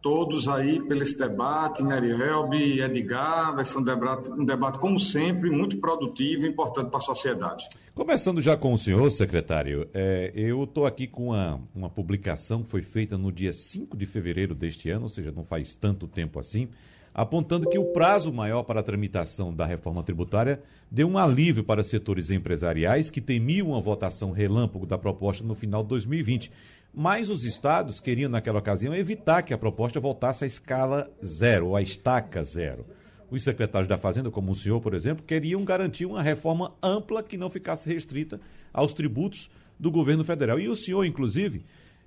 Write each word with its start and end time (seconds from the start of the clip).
todos 0.00 0.48
aí 0.48 0.80
pelo 0.80 1.02
esse 1.02 1.16
debate, 1.18 1.82
Merielbe, 1.82 2.80
Edgar, 2.80 3.54
vai 3.54 3.64
ser 3.64 3.78
um 3.78 3.82
debate, 3.82 4.30
um 4.30 4.44
debate, 4.44 4.78
como 4.78 4.98
sempre, 4.98 5.50
muito 5.50 5.78
produtivo 5.78 6.46
e 6.46 6.48
importante 6.48 6.88
para 6.88 6.98
a 6.98 7.02
sociedade. 7.02 7.68
Começando 7.98 8.40
já 8.40 8.56
com 8.56 8.72
o 8.72 8.78
senhor, 8.78 9.10
secretário, 9.10 9.88
é, 9.92 10.30
eu 10.32 10.62
estou 10.62 10.86
aqui 10.86 11.08
com 11.08 11.30
uma, 11.30 11.60
uma 11.74 11.90
publicação 11.90 12.62
que 12.62 12.70
foi 12.70 12.80
feita 12.80 13.18
no 13.18 13.32
dia 13.32 13.52
5 13.52 13.96
de 13.96 14.06
fevereiro 14.06 14.54
deste 14.54 14.88
ano, 14.88 15.02
ou 15.02 15.08
seja, 15.08 15.32
não 15.32 15.44
faz 15.44 15.74
tanto 15.74 16.06
tempo 16.06 16.38
assim, 16.38 16.68
apontando 17.12 17.68
que 17.68 17.76
o 17.76 17.86
prazo 17.86 18.32
maior 18.32 18.62
para 18.62 18.78
a 18.78 18.84
tramitação 18.84 19.52
da 19.52 19.66
reforma 19.66 20.04
tributária 20.04 20.62
deu 20.88 21.08
um 21.08 21.18
alívio 21.18 21.64
para 21.64 21.82
setores 21.82 22.30
empresariais 22.30 23.10
que 23.10 23.20
temiam 23.20 23.74
a 23.74 23.80
votação 23.80 24.30
relâmpago 24.30 24.86
da 24.86 24.96
proposta 24.96 25.42
no 25.42 25.56
final 25.56 25.82
de 25.82 25.88
2020. 25.88 26.52
Mas 26.94 27.28
os 27.28 27.42
estados 27.42 28.00
queriam, 28.00 28.30
naquela 28.30 28.60
ocasião, 28.60 28.94
evitar 28.94 29.42
que 29.42 29.52
a 29.52 29.58
proposta 29.58 29.98
voltasse 29.98 30.44
à 30.44 30.46
escala 30.46 31.10
zero, 31.22 31.66
ou 31.66 31.76
à 31.76 31.82
estaca 31.82 32.44
zero. 32.44 32.86
Os 33.30 33.42
secretários 33.42 33.88
da 33.88 33.98
Fazenda, 33.98 34.30
como 34.30 34.52
o 34.52 34.54
senhor, 34.54 34.80
por 34.80 34.94
exemplo, 34.94 35.24
queriam 35.24 35.64
garantir 35.64 36.06
uma 36.06 36.22
reforma 36.22 36.72
ampla 36.82 37.22
que 37.22 37.36
não 37.36 37.50
ficasse 37.50 37.88
restrita 37.88 38.40
aos 38.72 38.94
tributos 38.94 39.50
do 39.78 39.90
governo 39.90 40.24
federal. 40.24 40.58
E 40.58 40.68
o 40.68 40.74
senhor, 40.74 41.04
inclusive, 41.04 41.64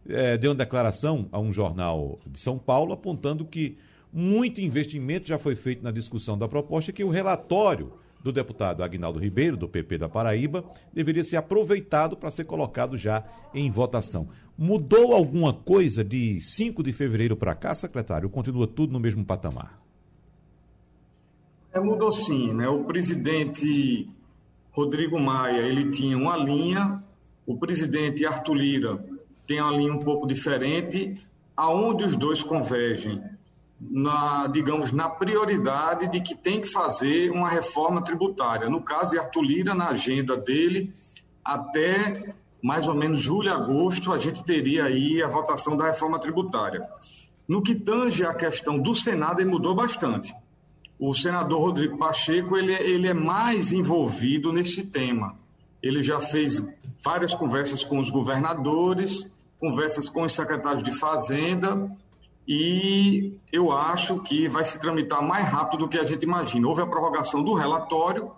eh, 0.07 0.37
deu 0.37 0.51
uma 0.51 0.57
declaração 0.57 1.29
a 1.31 1.39
um 1.39 1.53
jornal 1.53 2.19
de 2.27 2.39
São 2.39 2.57
Paulo 2.57 2.91
apontando 2.93 3.45
que 3.45 3.77
muito 4.11 4.59
investimento 4.59 5.27
já 5.27 5.37
foi 5.37 5.55
feito 5.55 5.83
na 5.83 5.91
discussão 5.91 6.37
da 6.37 6.47
proposta 6.47 6.91
e 6.91 6.93
que 6.93 7.03
o 7.03 7.09
relatório 7.09 7.93
do 8.23 8.31
deputado 8.31 8.83
Agnaldo 8.83 9.19
Ribeiro, 9.19 9.57
do 9.57 9.67
PP 9.67 9.97
da 9.97 10.09
Paraíba, 10.09 10.63
deveria 10.93 11.23
ser 11.23 11.37
aproveitado 11.37 12.15
para 12.15 12.29
ser 12.29 12.45
colocado 12.45 12.97
já 12.97 13.23
em 13.53 13.69
votação. 13.69 14.27
Mudou 14.57 15.13
alguma 15.13 15.53
coisa 15.53 16.03
de 16.03 16.39
5 16.39 16.83
de 16.83 16.93
fevereiro 16.93 17.35
para 17.35 17.55
cá, 17.55 17.73
secretário? 17.73 18.29
Continua 18.29 18.67
tudo 18.67 18.93
no 18.93 18.99
mesmo 18.99 19.25
patamar? 19.25 19.80
É, 21.73 21.79
mudou 21.79 22.11
sim, 22.11 22.53
né? 22.53 22.67
O 22.67 22.83
presidente 22.83 24.09
Rodrigo 24.71 25.19
Maia, 25.19 25.61
ele 25.61 25.89
tinha 25.89 26.17
uma 26.17 26.35
linha, 26.35 27.01
o 27.45 27.57
presidente 27.57 28.25
Arthur 28.25 28.53
Lira 28.53 28.99
tem 29.47 29.61
uma 29.61 29.71
linha 29.71 29.93
um 29.93 29.99
pouco 29.99 30.27
diferente, 30.27 31.21
aonde 31.55 32.05
os 32.05 32.15
dois 32.15 32.41
convergem 32.41 33.21
na, 33.79 34.47
digamos, 34.47 34.91
na 34.91 35.09
prioridade 35.09 36.07
de 36.07 36.21
que 36.21 36.35
tem 36.35 36.61
que 36.61 36.67
fazer 36.67 37.31
uma 37.31 37.49
reforma 37.49 38.01
tributária. 38.03 38.69
No 38.69 38.81
caso 38.81 39.11
de 39.11 39.19
Arthur 39.19 39.41
Lira, 39.41 39.73
na 39.73 39.89
agenda 39.89 40.37
dele, 40.37 40.93
até 41.43 42.33
mais 42.61 42.87
ou 42.87 42.93
menos 42.93 43.19
julho, 43.19 43.51
agosto, 43.51 44.13
a 44.13 44.17
gente 44.17 44.43
teria 44.43 44.85
aí 44.85 45.21
a 45.21 45.27
votação 45.27 45.75
da 45.75 45.85
reforma 45.85 46.19
tributária. 46.19 46.87
No 47.47 47.61
que 47.61 47.73
tange 47.73 48.23
a 48.23 48.33
questão 48.33 48.79
do 48.79 48.93
Senado, 48.93 49.41
ele 49.41 49.49
mudou 49.49 49.73
bastante. 49.73 50.33
O 51.01 51.15
senador 51.15 51.59
Rodrigo 51.59 51.97
Pacheco, 51.97 52.55
ele, 52.55 52.73
ele 52.73 53.07
é 53.07 53.13
mais 53.13 53.73
envolvido 53.73 54.53
nesse 54.53 54.83
tema. 54.83 55.35
Ele 55.81 56.03
já 56.03 56.19
fez 56.19 56.63
várias 57.03 57.33
conversas 57.33 57.83
com 57.83 57.97
os 57.97 58.11
governadores, 58.11 59.27
conversas 59.59 60.07
com 60.07 60.21
os 60.21 60.35
secretários 60.35 60.83
de 60.83 60.91
Fazenda, 60.91 61.89
e 62.47 63.33
eu 63.51 63.71
acho 63.71 64.19
que 64.19 64.47
vai 64.47 64.63
se 64.63 64.79
tramitar 64.79 65.23
mais 65.23 65.47
rápido 65.47 65.79
do 65.79 65.89
que 65.89 65.97
a 65.97 66.03
gente 66.03 66.21
imagina. 66.21 66.67
Houve 66.67 66.83
a 66.83 66.85
prorrogação 66.85 67.43
do 67.43 67.55
relatório, 67.55 68.29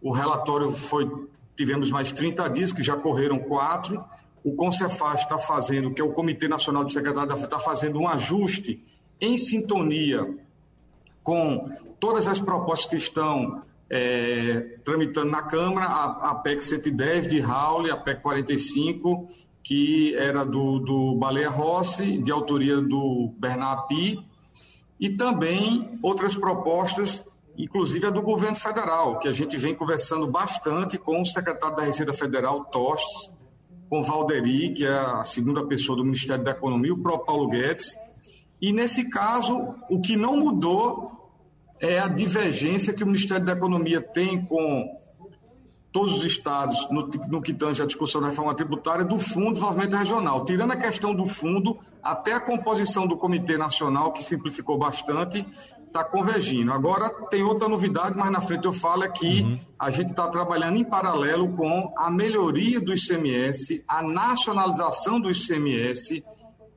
o 0.00 0.10
relatório 0.10 0.72
foi, 0.72 1.06
tivemos 1.54 1.90
mais 1.90 2.10
30 2.10 2.48
dias, 2.48 2.72
que 2.72 2.82
já 2.82 2.96
correram 2.96 3.38
quatro, 3.40 4.02
o 4.42 4.54
Concefaz 4.54 5.20
está 5.20 5.38
fazendo, 5.38 5.92
que 5.92 6.00
é 6.00 6.04
o 6.04 6.14
Comitê 6.14 6.48
Nacional 6.48 6.82
de 6.82 6.94
Secretário 6.94 7.28
da 7.28 7.34
está 7.34 7.58
fazendo 7.58 7.98
um 7.98 8.08
ajuste 8.08 8.82
em 9.20 9.36
sintonia 9.36 10.42
com 11.24 11.68
todas 11.98 12.28
as 12.28 12.40
propostas 12.40 12.86
que 12.86 12.96
estão 12.96 13.62
é, 13.90 14.78
tramitando 14.84 15.30
na 15.30 15.42
Câmara, 15.42 15.86
a, 15.86 16.30
a 16.30 16.34
PEC 16.36 16.62
110 16.62 17.26
de 17.26 17.40
Raul, 17.40 17.90
a 17.90 17.96
PEC 17.96 18.22
45 18.22 19.28
que 19.64 20.14
era 20.16 20.44
do, 20.44 20.78
do 20.78 21.16
Baleia 21.16 21.48
Rossi, 21.48 22.18
de 22.18 22.30
autoria 22.30 22.82
do 22.82 23.34
Bernard 23.38 23.88
Pi, 23.88 24.22
e 25.00 25.08
também 25.08 25.98
outras 26.02 26.36
propostas, 26.36 27.26
inclusive 27.56 28.06
a 28.06 28.10
do 28.10 28.20
governo 28.20 28.56
federal, 28.56 29.18
que 29.18 29.26
a 29.26 29.32
gente 29.32 29.56
vem 29.56 29.74
conversando 29.74 30.26
bastante 30.26 30.98
com 30.98 31.20
o 31.20 31.24
secretário 31.24 31.74
da 31.74 31.82
Receita 31.82 32.12
Federal, 32.12 32.66
Tostes, 32.66 33.32
com 33.88 34.02
Valderi, 34.02 34.74
que 34.74 34.84
é 34.84 34.92
a 34.92 35.24
segunda 35.24 35.64
pessoa 35.66 35.96
do 35.96 36.04
Ministério 36.04 36.44
da 36.44 36.50
Economia, 36.50 36.92
o 36.92 36.98
próprio 36.98 37.26
Paulo 37.26 37.48
Guedes. 37.48 37.96
E 38.64 38.72
nesse 38.72 39.10
caso, 39.10 39.74
o 39.90 40.00
que 40.00 40.16
não 40.16 40.38
mudou 40.38 41.12
é 41.78 41.98
a 41.98 42.08
divergência 42.08 42.94
que 42.94 43.04
o 43.04 43.06
Ministério 43.06 43.44
da 43.44 43.52
Economia 43.52 44.00
tem 44.00 44.42
com 44.42 44.88
todos 45.92 46.16
os 46.16 46.24
estados 46.24 46.88
no, 46.90 47.06
no, 47.28 47.42
que 47.42 47.52
tange 47.52 47.82
a 47.82 47.84
discussão 47.84 48.22
da 48.22 48.28
reforma 48.28 48.54
tributária 48.54 49.04
do 49.04 49.18
Fundo 49.18 49.48
de 49.48 49.52
Desenvolvimento 49.56 49.96
Regional. 49.96 50.46
Tirando 50.46 50.70
a 50.70 50.76
questão 50.76 51.14
do 51.14 51.26
fundo, 51.26 51.76
até 52.02 52.32
a 52.32 52.40
composição 52.40 53.06
do 53.06 53.18
Comitê 53.18 53.58
Nacional, 53.58 54.14
que 54.14 54.24
simplificou 54.24 54.78
bastante, 54.78 55.46
está 55.86 56.02
convergindo. 56.02 56.72
Agora, 56.72 57.10
tem 57.28 57.42
outra 57.42 57.68
novidade, 57.68 58.16
mas 58.16 58.32
na 58.32 58.40
frente 58.40 58.64
eu 58.64 58.72
falo, 58.72 59.04
é 59.04 59.10
que 59.10 59.42
uhum. 59.42 59.60
a 59.78 59.90
gente 59.90 60.12
está 60.12 60.26
trabalhando 60.26 60.78
em 60.78 60.84
paralelo 60.84 61.52
com 61.52 61.92
a 61.98 62.10
melhoria 62.10 62.80
do 62.80 62.94
ICMS, 62.94 63.84
a 63.86 64.02
nacionalização 64.02 65.20
do 65.20 65.30
ICMS, 65.30 66.24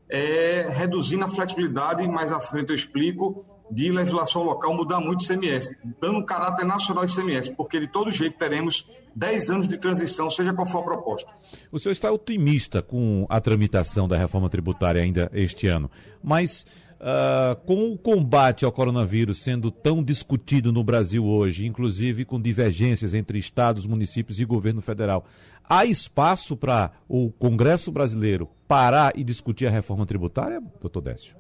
é, 0.10 0.70
reduzindo 0.72 1.26
a 1.26 1.30
flexibilidade, 1.30 2.08
mais 2.08 2.32
à 2.32 2.40
frente 2.40 2.70
eu 2.70 2.76
explico, 2.76 3.44
de 3.70 3.92
legislação 3.92 4.44
local 4.44 4.74
mudar 4.74 5.00
muito 5.00 5.22
o 5.22 5.24
ICMS, 5.24 5.76
dando 6.00 6.26
caráter 6.26 6.66
nacional 6.66 7.04
ao 7.04 7.10
ICMS, 7.10 7.54
porque 7.56 7.80
de 7.80 7.88
todo 7.88 8.10
jeito 8.10 8.38
teremos 8.38 8.88
10 9.16 9.50
anos 9.50 9.68
de 9.68 9.78
transição, 9.78 10.30
seja 10.30 10.54
qual 10.54 10.66
for 10.66 10.80
a 10.80 10.84
proposta. 10.84 11.32
O 11.72 11.78
senhor 11.78 11.92
está 11.92 12.12
otimista 12.12 12.82
com 12.82 13.26
a 13.30 13.42
tramitação 13.42 14.08
da 14.08 14.18
reforma 14.18 14.50
tributária 14.50 15.02
ainda 15.02 15.30
este 15.34 15.68
ano, 15.68 15.92
mas 16.24 16.66
uh, 17.00 17.56
com 17.66 17.92
o 17.92 17.98
combate 17.98 18.66
ao 18.66 18.72
coronavírus 18.72 19.42
sendo 19.42 19.72
tão 19.72 20.04
discutido 20.04 20.72
no 20.72 20.84
Brasil 20.84 21.26
hoje, 21.26 21.66
inclusive 21.66 22.26
com 22.26 22.40
divergências 22.40 23.14
entre 23.14 23.40
estados, 23.40 23.86
municípios 23.86 24.40
e 24.40 24.46
governo 24.46 24.82
federal, 24.82 25.26
há 25.68 25.86
espaço 25.86 26.56
para 26.56 26.92
o 27.08 27.32
Congresso 27.32 27.92
brasileiro 27.92 28.50
parar 28.68 29.14
e 29.16 29.24
discutir 29.24 29.68
a 29.68 29.72
reforma 29.72 30.06
tributária, 30.06 30.62
doutor 30.82 31.02
Décio? 31.02 31.36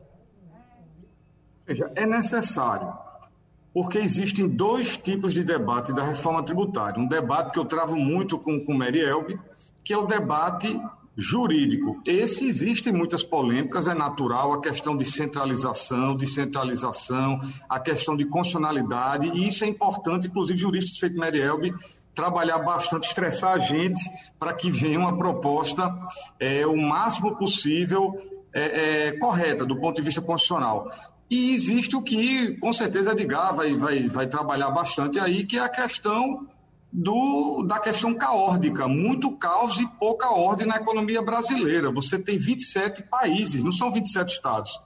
Veja, 1.65 1.91
é 1.95 2.05
necessário, 2.05 2.93
porque 3.73 3.97
existem 3.97 4.47
dois 4.47 4.95
tipos 4.95 5.33
de 5.33 5.43
debate 5.43 5.93
da 5.93 6.03
reforma 6.03 6.41
tributária. 6.41 6.99
Um 6.99 7.07
debate 7.07 7.51
que 7.51 7.59
eu 7.59 7.65
travo 7.65 7.97
muito 7.97 8.39
com, 8.39 8.63
Mary 8.73 9.01
Elbe, 9.01 9.37
que 9.83 9.93
é 9.93 9.97
o 9.97 10.05
debate 10.05 10.79
jurídico. 11.17 11.99
Esse 12.05 12.47
existe 12.47 12.91
muitas 12.91 13.23
polêmicas, 13.23 13.87
é 13.87 13.95
natural, 13.95 14.53
a 14.53 14.61
questão 14.61 14.95
de 14.95 15.03
centralização, 15.03 16.15
descentralização, 16.15 17.41
a 17.67 17.79
questão 17.79 18.15
de 18.15 18.25
constitucionalidade, 18.25 19.27
e 19.29 19.47
isso 19.47 19.65
é 19.65 19.67
importante, 19.67 20.27
inclusive 20.27 20.59
juristas 20.59 20.99
feito 20.99 21.19
Merielbe, 21.19 21.73
trabalhar 22.13 22.59
bastante, 22.59 23.07
estressar 23.07 23.53
a 23.53 23.59
gente 23.59 24.01
para 24.39 24.53
que 24.53 24.69
venha 24.69 24.99
uma 24.99 25.17
proposta 25.17 25.95
é, 26.39 26.65
o 26.67 26.77
máximo 26.77 27.35
possível 27.35 28.13
é, 28.53 29.07
é, 29.07 29.11
correta 29.13 29.65
do 29.65 29.79
ponto 29.79 29.95
de 29.95 30.01
vista 30.03 30.21
constitucional. 30.21 30.91
E 31.29 31.53
existe 31.53 31.95
o 31.95 32.01
que, 32.01 32.57
com 32.57 32.71
certeza, 32.71 33.11
Edgar 33.11 33.55
vai, 33.55 33.75
vai, 33.75 34.07
vai 34.07 34.27
trabalhar 34.27 34.71
bastante 34.71 35.19
aí, 35.19 35.45
que 35.45 35.57
é 35.57 35.61
a 35.61 35.69
questão 35.69 36.47
do, 36.91 37.63
da 37.63 37.79
questão 37.79 38.13
caórdica, 38.13 38.87
muito 38.87 39.31
caos 39.31 39.79
e 39.79 39.87
pouca 39.99 40.29
ordem 40.29 40.67
na 40.67 40.77
economia 40.77 41.21
brasileira. 41.21 41.91
Você 41.91 42.17
tem 42.17 42.37
27 42.37 43.03
países, 43.03 43.63
não 43.63 43.71
são 43.71 43.91
27 43.91 44.33
estados. 44.33 44.81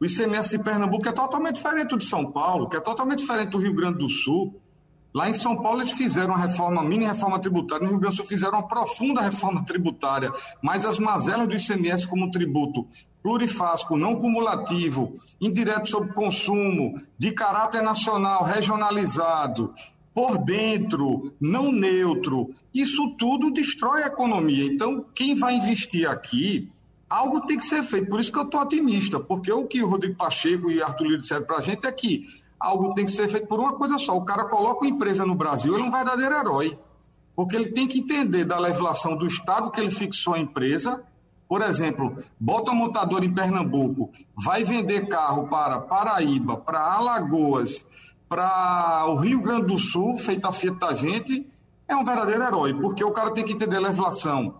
O 0.00 0.04
ICMS 0.04 0.56
de 0.56 0.64
Pernambuco 0.64 1.08
é 1.08 1.12
totalmente 1.12 1.56
diferente 1.56 1.90
do 1.90 1.98
de 1.98 2.04
São 2.04 2.30
Paulo, 2.32 2.68
que 2.68 2.76
é 2.76 2.80
totalmente 2.80 3.18
diferente 3.18 3.50
do 3.50 3.58
Rio 3.58 3.74
Grande 3.74 3.98
do 3.98 4.08
Sul. 4.08 4.60
Lá 5.14 5.28
em 5.28 5.34
São 5.34 5.60
Paulo 5.62 5.80
eles 5.80 5.92
fizeram 5.92 6.28
uma 6.28 6.38
reforma, 6.38 6.82
mini 6.82 7.04
reforma 7.04 7.38
tributária, 7.38 7.84
no 7.84 7.90
Rio 7.90 8.00
Grande 8.00 8.16
do 8.16 8.18
Sul 8.18 8.26
fizeram 8.26 8.54
uma 8.54 8.66
profunda 8.66 9.20
reforma 9.20 9.62
tributária, 9.66 10.32
mas 10.62 10.84
as 10.84 10.98
mazelas 10.98 11.46
do 11.46 11.54
ICMS 11.54 12.08
como 12.08 12.30
tributo 12.30 12.88
plurifásico, 13.22 13.96
não 13.96 14.16
cumulativo, 14.16 15.12
indireto 15.40 15.88
sobre 15.88 16.12
consumo, 16.12 17.00
de 17.16 17.30
caráter 17.30 17.80
nacional, 17.80 18.42
regionalizado, 18.42 19.72
por 20.14 20.38
dentro, 20.38 21.32
não 21.40 21.72
neutro, 21.72 22.50
isso 22.74 23.14
tudo 23.18 23.50
destrói 23.50 24.02
a 24.02 24.08
economia. 24.08 24.64
Então, 24.64 25.04
quem 25.14 25.34
vai 25.34 25.54
investir 25.54 26.08
aqui, 26.08 26.70
algo 27.08 27.40
tem 27.42 27.56
que 27.56 27.64
ser 27.64 27.82
feito. 27.82 28.08
Por 28.08 28.20
isso 28.20 28.32
que 28.32 28.38
eu 28.38 28.44
estou 28.44 28.60
otimista, 28.60 29.18
porque 29.18 29.50
o 29.50 29.66
que 29.66 29.82
o 29.82 29.88
Rodrigo 29.88 30.16
Pacheco 30.16 30.70
e 30.70 30.82
Arthur 30.82 31.04
Lira 31.04 31.20
disseram 31.20 31.44
para 31.44 31.58
a 31.58 31.62
gente 31.62 31.86
é 31.86 31.92
que 31.92 32.26
algo 32.60 32.94
tem 32.94 33.04
que 33.04 33.10
ser 33.10 33.28
feito 33.28 33.46
por 33.46 33.58
uma 33.58 33.74
coisa 33.74 33.98
só. 33.98 34.16
O 34.16 34.24
cara 34.24 34.44
coloca 34.44 34.84
uma 34.84 34.90
empresa 34.90 35.24
no 35.24 35.34
Brasil, 35.34 35.74
ele 35.74 35.82
é 35.82 35.86
um 35.86 35.90
verdadeiro 35.90 36.34
herói. 36.34 36.78
Porque 37.34 37.56
ele 37.56 37.70
tem 37.70 37.88
que 37.88 38.00
entender 38.00 38.44
da 38.44 38.58
legislação 38.58 39.16
do 39.16 39.26
Estado 39.26 39.70
que 39.70 39.80
ele 39.80 39.90
fixou 39.90 40.34
a 40.34 40.38
empresa 40.38 41.02
por 41.52 41.60
exemplo, 41.60 42.16
bota 42.40 42.70
um 42.70 42.74
montador 42.74 43.22
em 43.22 43.30
Pernambuco, 43.30 44.10
vai 44.34 44.64
vender 44.64 45.06
carro 45.06 45.48
para 45.48 45.80
Paraíba, 45.80 46.56
para 46.56 46.80
Alagoas, 46.80 47.86
para 48.32 49.04
o 49.08 49.16
Rio 49.16 49.42
Grande 49.42 49.66
do 49.66 49.78
Sul, 49.78 50.16
feita 50.16 50.48
a 50.48 50.52
Fiat 50.52 50.78
da 50.78 50.94
gente, 50.94 51.46
é 51.86 51.94
um 51.94 52.02
verdadeiro 52.02 52.42
herói, 52.42 52.72
porque 52.72 53.04
o 53.04 53.10
cara 53.10 53.30
tem 53.30 53.44
que 53.44 53.52
entender 53.52 53.76
a 53.76 53.80
legislação 53.80 54.54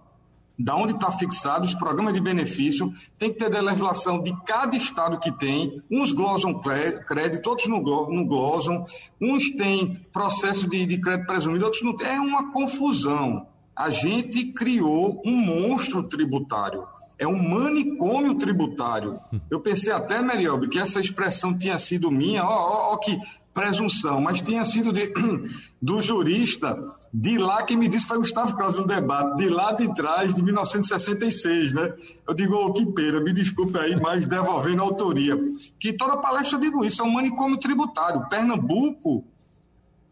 da 0.59 0.77
onde 0.77 0.93
está 0.93 1.11
fixado 1.11 1.65
os 1.65 1.75
programas 1.75 2.13
de 2.13 2.21
benefício, 2.21 2.93
tem 3.19 3.33
que 3.33 3.39
ter 3.39 3.57
a 3.57 3.63
legislação 3.63 4.23
de 4.23 4.37
cada 4.45 4.77
estado 4.77 5.19
que 5.19 5.33
tem, 5.33 5.83
uns 5.91 6.13
glosam 6.13 6.61
crédito, 6.61 7.47
outros 7.49 7.67
não 7.67 7.83
glosam, 8.27 8.85
uns 9.19 9.51
têm 9.53 10.07
processo 10.13 10.69
de, 10.69 10.85
de 10.85 10.99
crédito 10.99 11.27
presumido, 11.27 11.65
outros 11.65 11.83
não 11.83 11.97
têm. 11.97 12.09
É 12.09 12.21
uma 12.21 12.53
confusão 12.53 13.47
a 13.75 13.89
gente 13.89 14.53
criou 14.53 15.23
um 15.25 15.33
monstro 15.33 16.03
tributário. 16.03 16.87
É 17.19 17.27
um 17.27 17.41
manicômio 17.41 18.35
tributário. 18.35 19.19
Eu 19.51 19.61
pensei 19.61 19.93
até, 19.93 20.21
Merielbe, 20.21 20.69
que 20.69 20.79
essa 20.79 21.01
expressão 21.01 21.57
tinha 21.57 21.79
sido 21.79 22.11
minha, 22.11 22.45
ó, 22.45 22.51
ó, 22.51 22.93
ó 22.93 22.97
que 22.97 23.17
presunção, 23.55 24.21
mas 24.21 24.41
tinha 24.41 24.65
sido 24.65 24.93
de, 24.93 25.13
do 25.81 26.01
jurista 26.01 26.79
de 27.13 27.37
lá 27.37 27.63
que 27.63 27.77
me 27.77 27.87
disse, 27.87 28.07
foi 28.07 28.19
Gustavo 28.19 28.57
Carlos 28.57 28.79
no 28.79 28.87
debate, 28.87 29.37
de 29.37 29.49
lá 29.49 29.73
de 29.73 29.93
trás, 29.95 30.35
de 30.35 30.43
1966, 30.43 31.75
né? 31.75 31.95
Eu 32.27 32.35
digo, 32.35 32.55
oh, 32.55 32.73
que 32.73 32.85
pena, 32.87 33.21
me 33.21 33.33
desculpe 33.33 33.79
aí, 33.79 33.95
mas 34.01 34.25
devolvendo 34.25 34.83
a 34.83 34.85
autoria. 34.85 35.39
Que 35.79 35.93
toda 35.93 36.17
palestra 36.17 36.57
eu 36.57 36.61
digo 36.61 36.85
isso, 36.85 37.03
é 37.03 37.05
um 37.05 37.13
manicômio 37.13 37.59
tributário. 37.59 38.27
Pernambuco, 38.29 39.25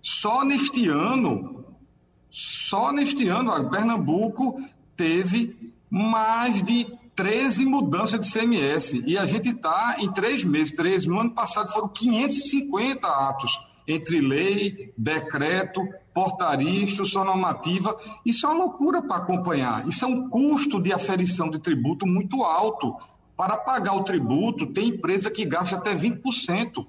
só 0.02 0.44
neste 0.44 0.88
ano, 0.88 1.64
só 2.31 2.93
neste 2.93 3.26
ano, 3.28 3.70
Pernambuco 3.70 4.62
teve 4.96 5.72
mais 5.88 6.62
de 6.62 6.86
13 7.14 7.64
mudanças 7.64 8.20
de 8.20 8.32
CMS. 8.32 8.94
E 9.06 9.18
a 9.18 9.26
gente 9.26 9.50
está 9.50 9.96
em 9.98 10.10
três 10.12 10.44
meses. 10.44 10.72
Três, 10.72 11.06
no 11.06 11.20
ano 11.20 11.30
passado 11.30 11.70
foram 11.72 11.88
550 11.88 13.06
atos 13.06 13.60
entre 13.86 14.20
lei, 14.20 14.92
decreto, 14.96 15.82
portaria, 16.14 16.82
instrução 16.82 17.24
normativa. 17.24 17.96
Isso 18.24 18.46
é 18.46 18.50
uma 18.50 18.64
loucura 18.64 19.02
para 19.02 19.16
acompanhar. 19.16 19.86
Isso 19.88 20.04
é 20.04 20.08
um 20.08 20.28
custo 20.28 20.80
de 20.80 20.92
aferição 20.92 21.50
de 21.50 21.58
tributo 21.58 22.06
muito 22.06 22.42
alto. 22.42 22.96
Para 23.36 23.56
pagar 23.56 23.94
o 23.94 24.04
tributo, 24.04 24.66
tem 24.66 24.88
empresa 24.88 25.30
que 25.30 25.44
gasta 25.44 25.76
até 25.76 25.94
20% 25.94 26.86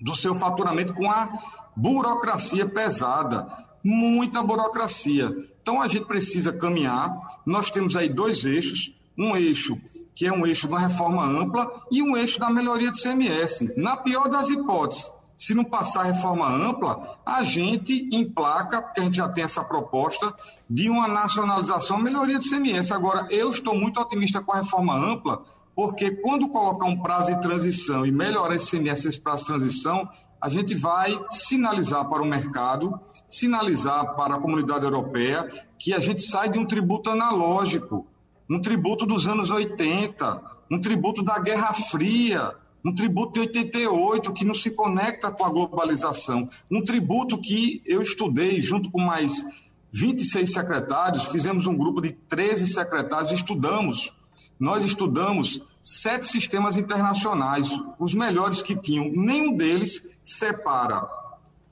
do 0.00 0.14
seu 0.14 0.34
faturamento 0.34 0.92
com 0.92 1.10
a 1.10 1.28
burocracia 1.74 2.66
pesada 2.66 3.66
muita 3.82 4.42
burocracia. 4.42 5.34
Então 5.62 5.80
a 5.80 5.88
gente 5.88 6.06
precisa 6.06 6.52
caminhar. 6.52 7.40
Nós 7.46 7.70
temos 7.70 7.96
aí 7.96 8.08
dois 8.08 8.44
eixos: 8.44 8.94
um 9.18 9.36
eixo 9.36 9.76
que 10.18 10.26
é 10.26 10.32
um 10.32 10.44
eixo 10.44 10.66
uma 10.66 10.80
reforma 10.80 11.24
ampla 11.24 11.70
e 11.92 12.02
um 12.02 12.16
eixo 12.16 12.40
da 12.40 12.50
melhoria 12.50 12.90
do 12.90 12.96
CMS. 12.96 13.72
Na 13.76 13.96
pior 13.96 14.28
das 14.28 14.50
hipóteses, 14.50 15.12
se 15.36 15.54
não 15.54 15.62
passar 15.62 16.02
reforma 16.02 16.52
ampla, 16.52 17.20
a 17.24 17.44
gente 17.44 18.08
emplaca, 18.10 18.82
porque 18.82 19.00
a 19.00 19.04
gente 19.04 19.16
já 19.16 19.28
tem 19.28 19.44
essa 19.44 19.62
proposta, 19.62 20.34
de 20.68 20.90
uma 20.90 21.06
nacionalização, 21.06 21.96
melhoria 21.98 22.36
do 22.36 22.44
CMS. 22.44 22.90
Agora, 22.90 23.28
eu 23.30 23.48
estou 23.48 23.76
muito 23.76 24.00
otimista 24.00 24.40
com 24.40 24.52
a 24.52 24.56
reforma 24.56 24.92
ampla, 24.96 25.44
porque 25.72 26.10
quando 26.10 26.48
colocar 26.48 26.86
um 26.86 27.00
prazo 27.00 27.32
de 27.32 27.40
transição 27.40 28.04
e 28.04 28.10
melhorar 28.10 28.56
esse 28.56 28.72
CMS, 28.72 29.06
esse 29.06 29.20
prazo 29.20 29.44
de 29.44 29.46
transição, 29.46 30.08
a 30.40 30.48
gente 30.48 30.74
vai 30.74 31.16
sinalizar 31.28 32.04
para 32.08 32.20
o 32.20 32.26
mercado, 32.26 32.98
sinalizar 33.28 34.16
para 34.16 34.34
a 34.34 34.40
comunidade 34.40 34.84
europeia 34.84 35.48
que 35.78 35.94
a 35.94 36.00
gente 36.00 36.22
sai 36.22 36.48
de 36.48 36.58
um 36.58 36.66
tributo 36.66 37.08
analógico, 37.08 38.04
um 38.48 38.60
tributo 38.60 39.04
dos 39.04 39.28
anos 39.28 39.50
80, 39.50 40.42
um 40.70 40.80
tributo 40.80 41.22
da 41.22 41.38
Guerra 41.38 41.72
Fria, 41.72 42.54
um 42.84 42.94
tributo 42.94 43.34
de 43.34 43.40
88 43.40 44.32
que 44.32 44.44
não 44.44 44.54
se 44.54 44.70
conecta 44.70 45.30
com 45.30 45.44
a 45.44 45.50
globalização, 45.50 46.48
um 46.70 46.82
tributo 46.82 47.38
que 47.38 47.82
eu 47.84 48.00
estudei 48.00 48.60
junto 48.60 48.90
com 48.90 49.00
mais 49.00 49.44
26 49.92 50.52
secretários, 50.52 51.24
fizemos 51.26 51.66
um 51.66 51.76
grupo 51.76 52.00
de 52.00 52.12
13 52.12 52.66
secretários, 52.66 53.32
estudamos. 53.32 54.12
Nós 54.58 54.84
estudamos 54.84 55.62
sete 55.80 56.26
sistemas 56.26 56.76
internacionais, 56.76 57.68
os 57.98 58.14
melhores 58.14 58.62
que 58.62 58.76
tinham. 58.76 59.10
Nenhum 59.10 59.56
deles 59.56 60.06
separa 60.22 61.08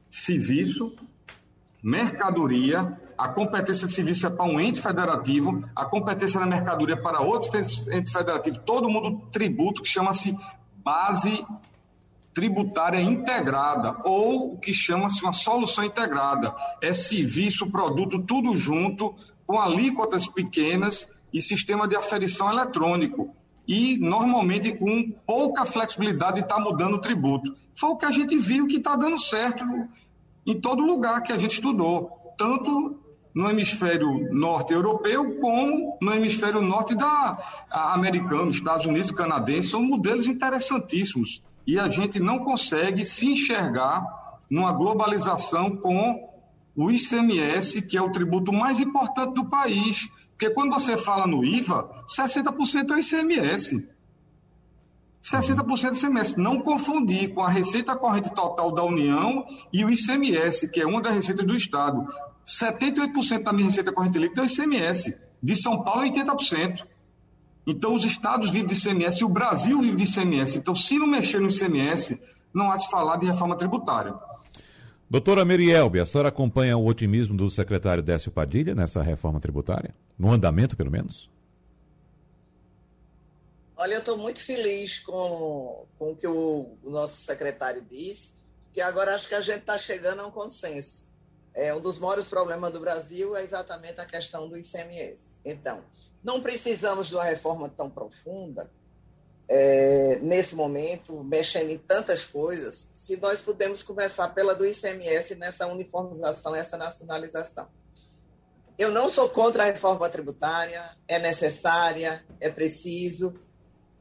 serviço, 0.09 0.95
mercadoria, 1.83 2.99
a 3.17 3.29
competência 3.29 3.87
de 3.87 3.93
serviço 3.93 4.27
é 4.27 4.31
para 4.31 4.45
um 4.45 4.61
ente 4.61 4.81
federativo, 4.81 5.69
a 5.75 5.85
competência 5.85 6.39
da 6.39 6.47
mercadoria 6.47 6.95
é 6.95 6.99
para 6.99 7.21
outro 7.21 7.51
ente 7.59 8.13
federativo, 8.13 8.61
todo 8.61 8.89
mundo 8.89 9.23
tributo 9.31 9.83
que 9.83 9.89
chama-se 9.89 10.37
base 10.77 11.45
tributária 12.33 13.01
integrada, 13.01 13.97
ou 14.05 14.53
o 14.53 14.59
que 14.59 14.73
chama-se 14.73 15.23
uma 15.23 15.33
solução 15.33 15.83
integrada. 15.85 16.55
É 16.83 16.93
serviço, 16.93 17.71
produto, 17.71 18.23
tudo 18.23 18.55
junto, 18.55 19.15
com 19.47 19.59
alíquotas 19.59 20.29
pequenas 20.29 21.09
e 21.33 21.41
sistema 21.41 21.89
de 21.89 21.97
aferição 21.97 22.53
eletrônico 22.53 23.35
e 23.67 23.97
normalmente 23.99 24.73
com 24.73 25.11
pouca 25.27 25.65
flexibilidade 25.65 26.41
está 26.41 26.59
mudando 26.59 26.95
o 26.95 27.01
tributo. 27.01 27.57
Foi 27.75 27.91
o 27.91 27.97
que 27.97 28.05
a 28.05 28.11
gente 28.11 28.39
viu 28.39 28.67
que 28.67 28.77
está 28.77 28.97
dando 28.97 29.19
certo 29.19 29.65
em 30.47 30.61
todo 30.61 30.85
lugar 30.85 31.23
que 31.23 31.33
a 31.33 31.39
gente 31.39 31.55
estudou, 31.55 32.35
tanto 32.39 33.01
no 33.37 33.51
hemisfério 33.51 34.33
norte 34.33 34.73
europeu 34.73 35.37
como 35.39 35.99
no 36.01 36.15
hemisfério 36.15 36.63
norte 36.63 36.95
da 36.95 37.37
americano, 37.71 38.49
Estados 38.49 38.87
Unidos, 38.87 39.11
canadense, 39.11 39.69
são 39.69 39.83
modelos 39.83 40.27
interessantíssimos 40.27 41.43
e 41.67 41.79
a 41.79 41.87
gente 41.87 42.19
não 42.19 42.39
consegue 42.39 43.05
se 43.05 43.27
enxergar 43.27 44.03
numa 44.51 44.73
globalização 44.73 45.77
com 45.77 46.33
o 46.75 46.91
ICMS, 46.91 47.83
que 47.83 47.99
é 47.99 48.01
o 48.01 48.11
tributo 48.11 48.55
mais 48.55 48.81
importante 48.81 49.35
do 49.35 49.45
país, 49.45 50.09
porque 50.31 50.49
quando 50.49 50.73
você 50.73 50.97
fala 50.97 51.27
no 51.27 51.45
IVA, 51.45 51.91
60% 52.09 52.91
é 52.91 53.01
ICMS. 53.01 53.87
60% 55.23 55.91
do 55.91 55.97
ICMS. 55.97 56.39
Não 56.39 56.61
confundir 56.61 57.35
com 57.35 57.43
a 57.43 57.51
receita 57.51 57.97
corrente 57.97 58.33
total 58.33 58.73
da 58.73 58.83
União 58.83 59.45
e 59.71 59.85
o 59.85 59.91
ICMS, 59.91 60.69
que 60.71 60.81
é 60.81 60.87
uma 60.87 61.03
das 61.03 61.15
receitas 61.15 61.45
do 61.45 61.55
Estado. 61.55 62.07
78% 62.47 63.43
da 63.43 63.53
minha 63.53 63.67
receita 63.67 63.93
corrente 63.93 64.19
líquida 64.19 64.43
é 64.43 64.45
o 64.45 64.47
ICMS. 64.47 65.17
De 65.43 65.57
São 65.57 65.83
Paulo, 65.83 66.03
80%. 66.03 66.87
Então, 67.67 67.93
os 67.93 68.05
estados 68.05 68.51
vivem 68.51 68.69
de 68.69 68.75
ICMS 68.75 69.21
e 69.21 69.25
o 69.25 69.29
Brasil 69.29 69.81
vive 69.81 69.97
de 69.97 70.05
ICMS. 70.05 70.57
Então, 70.59 70.75
se 70.75 70.97
não 70.99 71.07
mexer 71.07 71.41
no 71.41 71.49
ICMS, 71.49 72.21
não 72.55 72.71
há 72.71 72.77
de 72.77 72.89
falar 72.89 73.17
de 73.17 73.27
reforma 73.27 73.57
tributária. 73.57 74.15
Doutora 75.11 75.45
Merielbe, 75.45 76.01
a 76.01 76.07
senhora 76.07 76.29
acompanha 76.29 76.77
o 76.77 76.87
otimismo 76.87 77.37
do 77.37 77.51
secretário 77.51 78.03
Décio 78.03 78.31
Padilha 78.31 78.75
nessa 78.75 79.03
reforma 79.03 79.41
tributária? 79.41 79.95
No 80.17 80.33
andamento, 80.33 80.77
pelo 80.77 80.91
menos? 80.91 81.29
Olha, 83.77 83.95
eu 83.95 83.99
estou 83.99 84.17
muito 84.17 84.41
feliz 84.41 84.99
com, 85.01 85.87
com 85.99 86.13
o 86.13 86.17
que 86.17 86.27
o, 86.27 86.77
o 86.83 86.91
nosso 86.91 87.21
secretário 87.21 87.85
disse, 87.89 88.33
que 88.73 88.81
agora 88.81 89.15
acho 89.15 89.29
que 89.29 89.35
a 89.35 89.41
gente 89.41 89.59
está 89.59 89.77
chegando 89.77 90.21
a 90.21 90.27
um 90.27 90.31
consenso. 90.31 91.07
É, 91.57 91.75
um 91.75 91.81
dos 91.81 91.99
maiores 91.99 92.27
problemas 92.27 92.71
do 92.71 92.79
Brasil 92.79 93.35
é 93.35 93.43
exatamente 93.43 93.99
a 93.99 94.05
questão 94.05 94.47
do 94.47 94.59
ICMS. 94.59 95.41
Então, 95.43 95.83
não 96.23 96.43
precisamos 96.43 97.09
de 97.09 97.15
uma 97.15 97.25
reforma 97.25 97.67
tão 97.67 97.89
profunda, 97.89 98.71
é, 99.49 100.19
nesse 100.21 100.55
momento, 100.55 101.25
mexendo 101.25 101.71
em 101.71 101.79
tantas 101.79 102.25
coisas, 102.25 102.91
se 102.93 103.17
nós 103.19 103.41
pudermos 103.41 103.83
começar 103.83 104.29
pela 104.31 104.55
do 104.55 104.67
ICMS 104.67 105.37
nessa 105.37 105.67
uniformização, 105.67 106.55
essa 106.55 106.77
nacionalização. 106.77 107.69
Eu 108.77 108.91
não 108.91 109.09
sou 109.09 109.29
contra 109.29 109.63
a 109.63 109.67
reforma 109.67 110.09
tributária, 110.11 110.83
é 111.09 111.19
necessária, 111.19 112.23
é 112.39 112.51
preciso, 112.51 113.35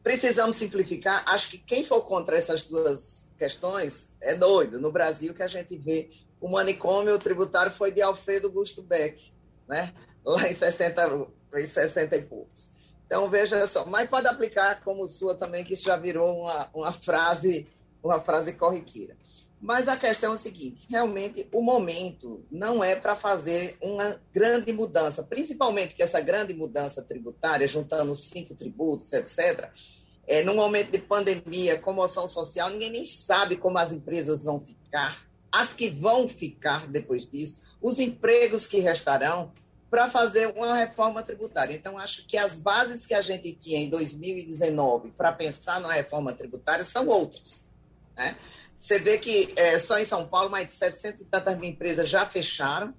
precisamos 0.04 0.58
simplificar. 0.58 1.24
Acho 1.28 1.52
que 1.52 1.58
quem 1.58 1.84
for 1.86 2.02
contra 2.02 2.38
essas 2.38 2.66
duas 2.66 3.30
questões 3.38 4.18
é 4.22 4.36
doido. 4.36 4.82
No 4.82 4.92
Brasil, 4.92 5.34
que 5.34 5.44
a 5.44 5.48
gente 5.48 5.78
vê 5.78 6.10
o 6.40 6.50
manicômio 6.50 7.18
tributário 7.20 7.72
foi 7.72 7.92
de 7.92 8.02
Alfredo 8.02 8.52
Gusto 8.52 8.82
Beck, 8.82 9.34
né? 9.68 9.94
lá 10.24 10.50
em 10.50 10.54
60, 10.54 11.28
em 11.56 11.68
60 11.68 12.16
e 12.16 12.22
poucos. 12.24 12.70
Então, 13.06 13.30
veja 13.30 13.66
só, 13.68 13.86
mas 13.86 14.10
pode 14.10 14.28
aplicar 14.28 14.82
como 14.82 15.08
sua 15.08 15.36
também, 15.36 15.64
que 15.64 15.76
isso 15.76 15.84
já 15.84 15.96
virou 15.96 16.40
uma, 16.42 16.70
uma 16.74 16.92
frase 16.94 17.68
uma 18.06 18.20
frase 18.22 18.54
corriqueira. 18.54 19.18
Mas 19.60 19.88
a 19.88 19.98
questão 19.98 20.32
é 20.32 20.36
o 20.36 20.38
seguinte: 20.38 20.86
realmente 20.90 21.48
o 21.52 21.62
momento 21.62 22.46
não 22.52 22.84
é 22.84 22.96
para 22.96 23.16
fazer 23.16 23.78
uma 23.82 24.22
grande 24.34 24.72
mudança, 24.72 25.24
principalmente 25.24 25.96
que 25.96 26.04
essa 26.04 26.22
grande 26.22 26.54
mudança 26.54 27.02
tributária, 27.02 27.68
juntando 27.68 28.16
cinco 28.16 28.54
tributos, 28.54 29.12
etc., 29.12 29.70
é, 30.28 30.44
num 30.44 30.56
momento 30.56 30.92
de 30.92 30.98
pandemia, 30.98 31.80
comoção 31.80 32.28
social, 32.28 32.70
ninguém 32.70 32.92
nem 32.92 33.06
sabe 33.06 33.56
como 33.58 33.78
as 33.78 33.94
empresas 33.94 34.44
vão 34.44 34.60
ficar, 34.60 35.24
as 35.56 35.72
que 35.72 35.90
vão 35.90 36.28
ficar 36.28 36.86
depois 36.88 37.26
disso, 37.26 37.58
os 37.82 37.98
empregos 37.98 38.68
que 38.68 38.80
restarão 38.80 39.54
para 39.90 40.10
fazer 40.10 40.48
uma 40.48 40.76
reforma 40.76 41.24
tributária. 41.24 41.74
Então, 41.74 41.98
acho 41.98 42.28
que 42.28 42.38
as 42.38 42.60
bases 42.60 43.06
que 43.06 43.14
a 43.14 43.22
gente 43.22 43.54
tinha 43.54 43.80
em 43.80 43.90
2019 43.90 45.12
para 45.12 45.32
pensar 45.32 45.80
na 45.80 45.94
reforma 45.94 46.34
tributária 46.34 46.84
são 46.84 47.08
outras. 47.08 47.70
Né? 48.18 48.36
Você 48.78 49.00
vê 49.00 49.18
que 49.18 49.54
é, 49.56 49.80
só 49.80 49.98
em 49.98 50.04
São 50.04 50.28
Paulo 50.28 50.50
mais 50.50 50.68
de 50.68 50.74
700 50.74 51.22
e 51.22 51.26
tantas 51.26 51.58
mil 51.58 51.70
empresas 51.70 52.10
já 52.10 52.26
fecharam, 52.26 52.94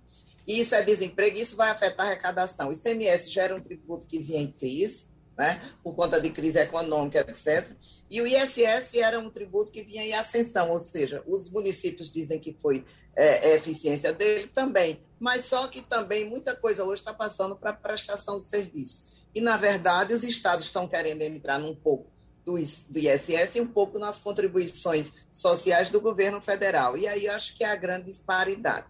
e 0.46 0.60
isso 0.60 0.74
é 0.74 0.82
desemprego, 0.82 1.36
e 1.36 1.42
isso 1.42 1.56
vai 1.56 1.70
afetar 1.70 2.06
a 2.06 2.08
arrecadação. 2.08 2.70
O 2.70 2.72
ICMS 2.72 3.30
já 3.30 3.42
era 3.42 3.54
um 3.54 3.60
tributo 3.60 4.06
que 4.06 4.18
vinha 4.18 4.40
em 4.40 4.50
crise, 4.50 5.06
né, 5.36 5.60
por 5.82 5.94
conta 5.94 6.20
de 6.20 6.30
crise 6.30 6.58
econômica, 6.58 7.20
etc. 7.20 7.70
E 8.10 8.20
o 8.20 8.26
ISS 8.26 8.94
era 8.94 9.18
um 9.18 9.30
tributo 9.30 9.70
que 9.70 9.82
vinha 9.82 10.04
em 10.04 10.14
ascensão, 10.14 10.70
ou 10.70 10.80
seja, 10.80 11.22
os 11.26 11.48
municípios 11.50 12.10
dizem 12.10 12.38
que 12.38 12.56
foi 12.62 12.84
é, 13.14 13.50
é 13.50 13.56
eficiência 13.56 14.12
dele 14.12 14.46
também, 14.48 15.00
mas 15.18 15.44
só 15.44 15.66
que 15.66 15.82
também 15.82 16.28
muita 16.28 16.54
coisa 16.54 16.84
hoje 16.84 17.00
está 17.00 17.12
passando 17.12 17.56
para 17.56 17.72
prestação 17.72 18.38
de 18.38 18.46
serviço. 18.46 19.04
E, 19.34 19.40
na 19.40 19.56
verdade, 19.56 20.14
os 20.14 20.22
estados 20.22 20.64
estão 20.64 20.88
querendo 20.88 21.20
entrar 21.22 21.58
num 21.58 21.74
pouco 21.74 22.10
do, 22.44 22.54
do 22.54 22.98
ISS 22.98 23.56
e 23.56 23.60
um 23.60 23.66
pouco 23.66 23.98
nas 23.98 24.18
contribuições 24.18 25.12
sociais 25.32 25.90
do 25.90 26.00
governo 26.00 26.40
federal. 26.40 26.96
E 26.96 27.06
aí 27.08 27.26
eu 27.26 27.34
acho 27.34 27.54
que 27.54 27.64
é 27.64 27.68
a 27.68 27.76
grande 27.76 28.06
disparidade. 28.06 28.86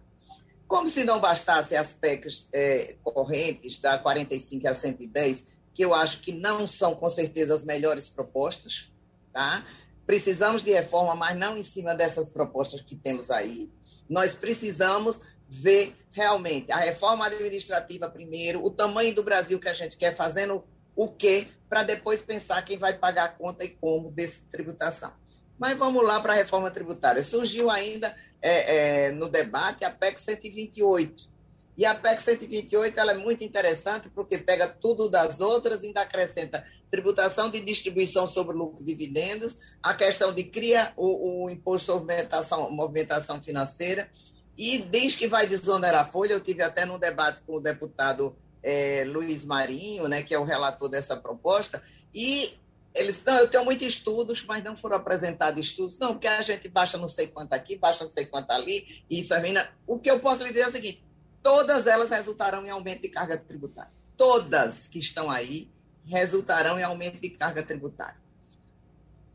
Como 0.67 0.87
se 0.87 1.03
não 1.03 1.19
bastasse 1.19 1.75
aspectos 1.75 2.47
é, 2.53 2.95
correntes 3.03 3.79
da 3.79 3.97
45 3.97 4.67
a 4.67 4.73
110, 4.73 5.43
que 5.77 5.85
eu 5.85 5.93
acho 5.93 6.21
que 6.21 6.31
não 6.31 6.65
são 6.65 6.95
com 6.95 7.07
certeza 7.07 7.53
as 7.53 7.63
melhores 7.63 8.09
propostas, 8.09 8.89
tá? 9.31 9.63
Precisamos 10.07 10.63
de 10.63 10.71
reforma, 10.71 11.13
mas 11.13 11.37
não 11.37 11.55
em 11.55 11.61
cima 11.61 11.93
dessas 11.93 12.31
propostas 12.31 12.81
que 12.81 12.95
temos 12.95 13.29
aí. 13.29 13.69
Nós 14.09 14.33
precisamos 14.33 15.19
ver 15.47 15.95
realmente 16.11 16.71
a 16.71 16.77
reforma 16.77 17.27
administrativa 17.27 18.09
primeiro, 18.09 18.65
o 18.65 18.71
tamanho 18.71 19.13
do 19.13 19.21
Brasil 19.21 19.59
que 19.59 19.69
a 19.69 19.73
gente 19.73 19.97
quer 19.97 20.15
fazendo 20.15 20.63
o 20.95 21.07
quê, 21.09 21.47
para 21.69 21.83
depois 21.83 22.23
pensar 22.23 22.65
quem 22.65 22.79
vai 22.79 22.97
pagar 22.97 23.25
a 23.25 23.29
conta 23.29 23.63
e 23.63 23.69
como 23.69 24.09
dessa 24.09 24.41
tributação. 24.49 25.13
Mas 25.59 25.77
vamos 25.77 26.03
lá 26.03 26.19
para 26.19 26.33
a 26.33 26.37
reforma 26.37 26.71
tributária. 26.71 27.21
Surgiu 27.21 27.69
ainda 27.69 28.15
é, 28.41 29.05
é, 29.05 29.11
no 29.11 29.29
debate 29.29 29.85
a 29.85 29.91
PEC 29.91 30.19
128. 30.19 31.29
E 31.77 31.85
a 31.85 31.93
PEC 31.93 32.21
128 32.23 32.99
ela 32.99 33.11
é 33.11 33.17
muito 33.17 33.43
interessante 33.43 34.09
porque 34.09 34.37
pega 34.37 34.67
tudo 34.67 35.09
das 35.09 35.39
outras 35.39 35.83
e 35.83 35.87
ainda 35.87 36.01
acrescenta 36.01 36.65
tributação 36.89 37.49
de 37.49 37.59
distribuição 37.59 38.25
sobre 38.25 38.55
lucro 38.55 38.81
e 38.81 38.85
dividendos, 38.85 39.57
a 39.83 39.93
questão 39.93 40.33
de 40.33 40.43
cria 40.45 40.93
o, 40.95 41.43
o 41.43 41.49
imposto 41.49 41.91
sobre 41.91 42.15
movimentação, 42.15 42.71
movimentação 42.71 43.43
financeira 43.43 44.09
e 44.57 44.79
diz 44.79 45.13
que 45.13 45.27
vai 45.27 45.45
desonerar 45.45 46.01
a 46.01 46.05
folha. 46.05 46.33
Eu 46.33 46.39
tive 46.39 46.63
até 46.63 46.85
num 46.85 46.97
debate 46.97 47.41
com 47.45 47.57
o 47.57 47.59
deputado 47.59 48.35
é, 48.63 49.03
Luiz 49.05 49.45
Marinho, 49.45 50.07
né, 50.07 50.23
que 50.23 50.33
é 50.33 50.39
o 50.39 50.43
relator 50.43 50.89
dessa 50.89 51.15
proposta, 51.15 51.83
e 52.13 52.57
eles, 52.95 53.23
não, 53.23 53.35
eu 53.37 53.47
tenho 53.47 53.63
muitos 53.63 53.87
estudos, 53.87 54.43
mas 54.43 54.63
não 54.63 54.75
foram 54.75 54.95
apresentados 54.95 55.63
estudos, 55.63 55.99
não, 55.99 56.13
porque 56.13 56.27
a 56.27 56.41
gente 56.41 56.67
baixa 56.67 56.97
não 56.97 57.07
sei 57.07 57.27
quanto 57.27 57.53
aqui, 57.53 57.77
baixa 57.77 58.03
não 58.03 58.11
sei 58.11 58.25
quanto 58.25 58.49
ali, 58.51 59.03
e 59.07 59.19
isso 59.19 59.39
mina. 59.39 59.69
O 59.85 59.99
que 59.99 60.09
eu 60.09 60.19
posso 60.19 60.41
lhe 60.41 60.49
dizer 60.49 60.61
é 60.61 60.67
o 60.67 60.71
seguinte: 60.71 61.03
todas 61.41 61.87
elas 61.87 62.09
resultarão 62.09 62.65
em 62.65 62.69
aumento 62.69 63.01
de 63.01 63.09
carga 63.09 63.37
tributária. 63.37 63.91
Todas 64.15 64.87
que 64.87 64.99
estão 64.99 65.29
aí 65.29 65.69
resultarão 66.05 66.79
em 66.79 66.83
aumento 66.83 67.19
de 67.19 67.29
carga 67.29 67.61
tributária. 67.63 68.17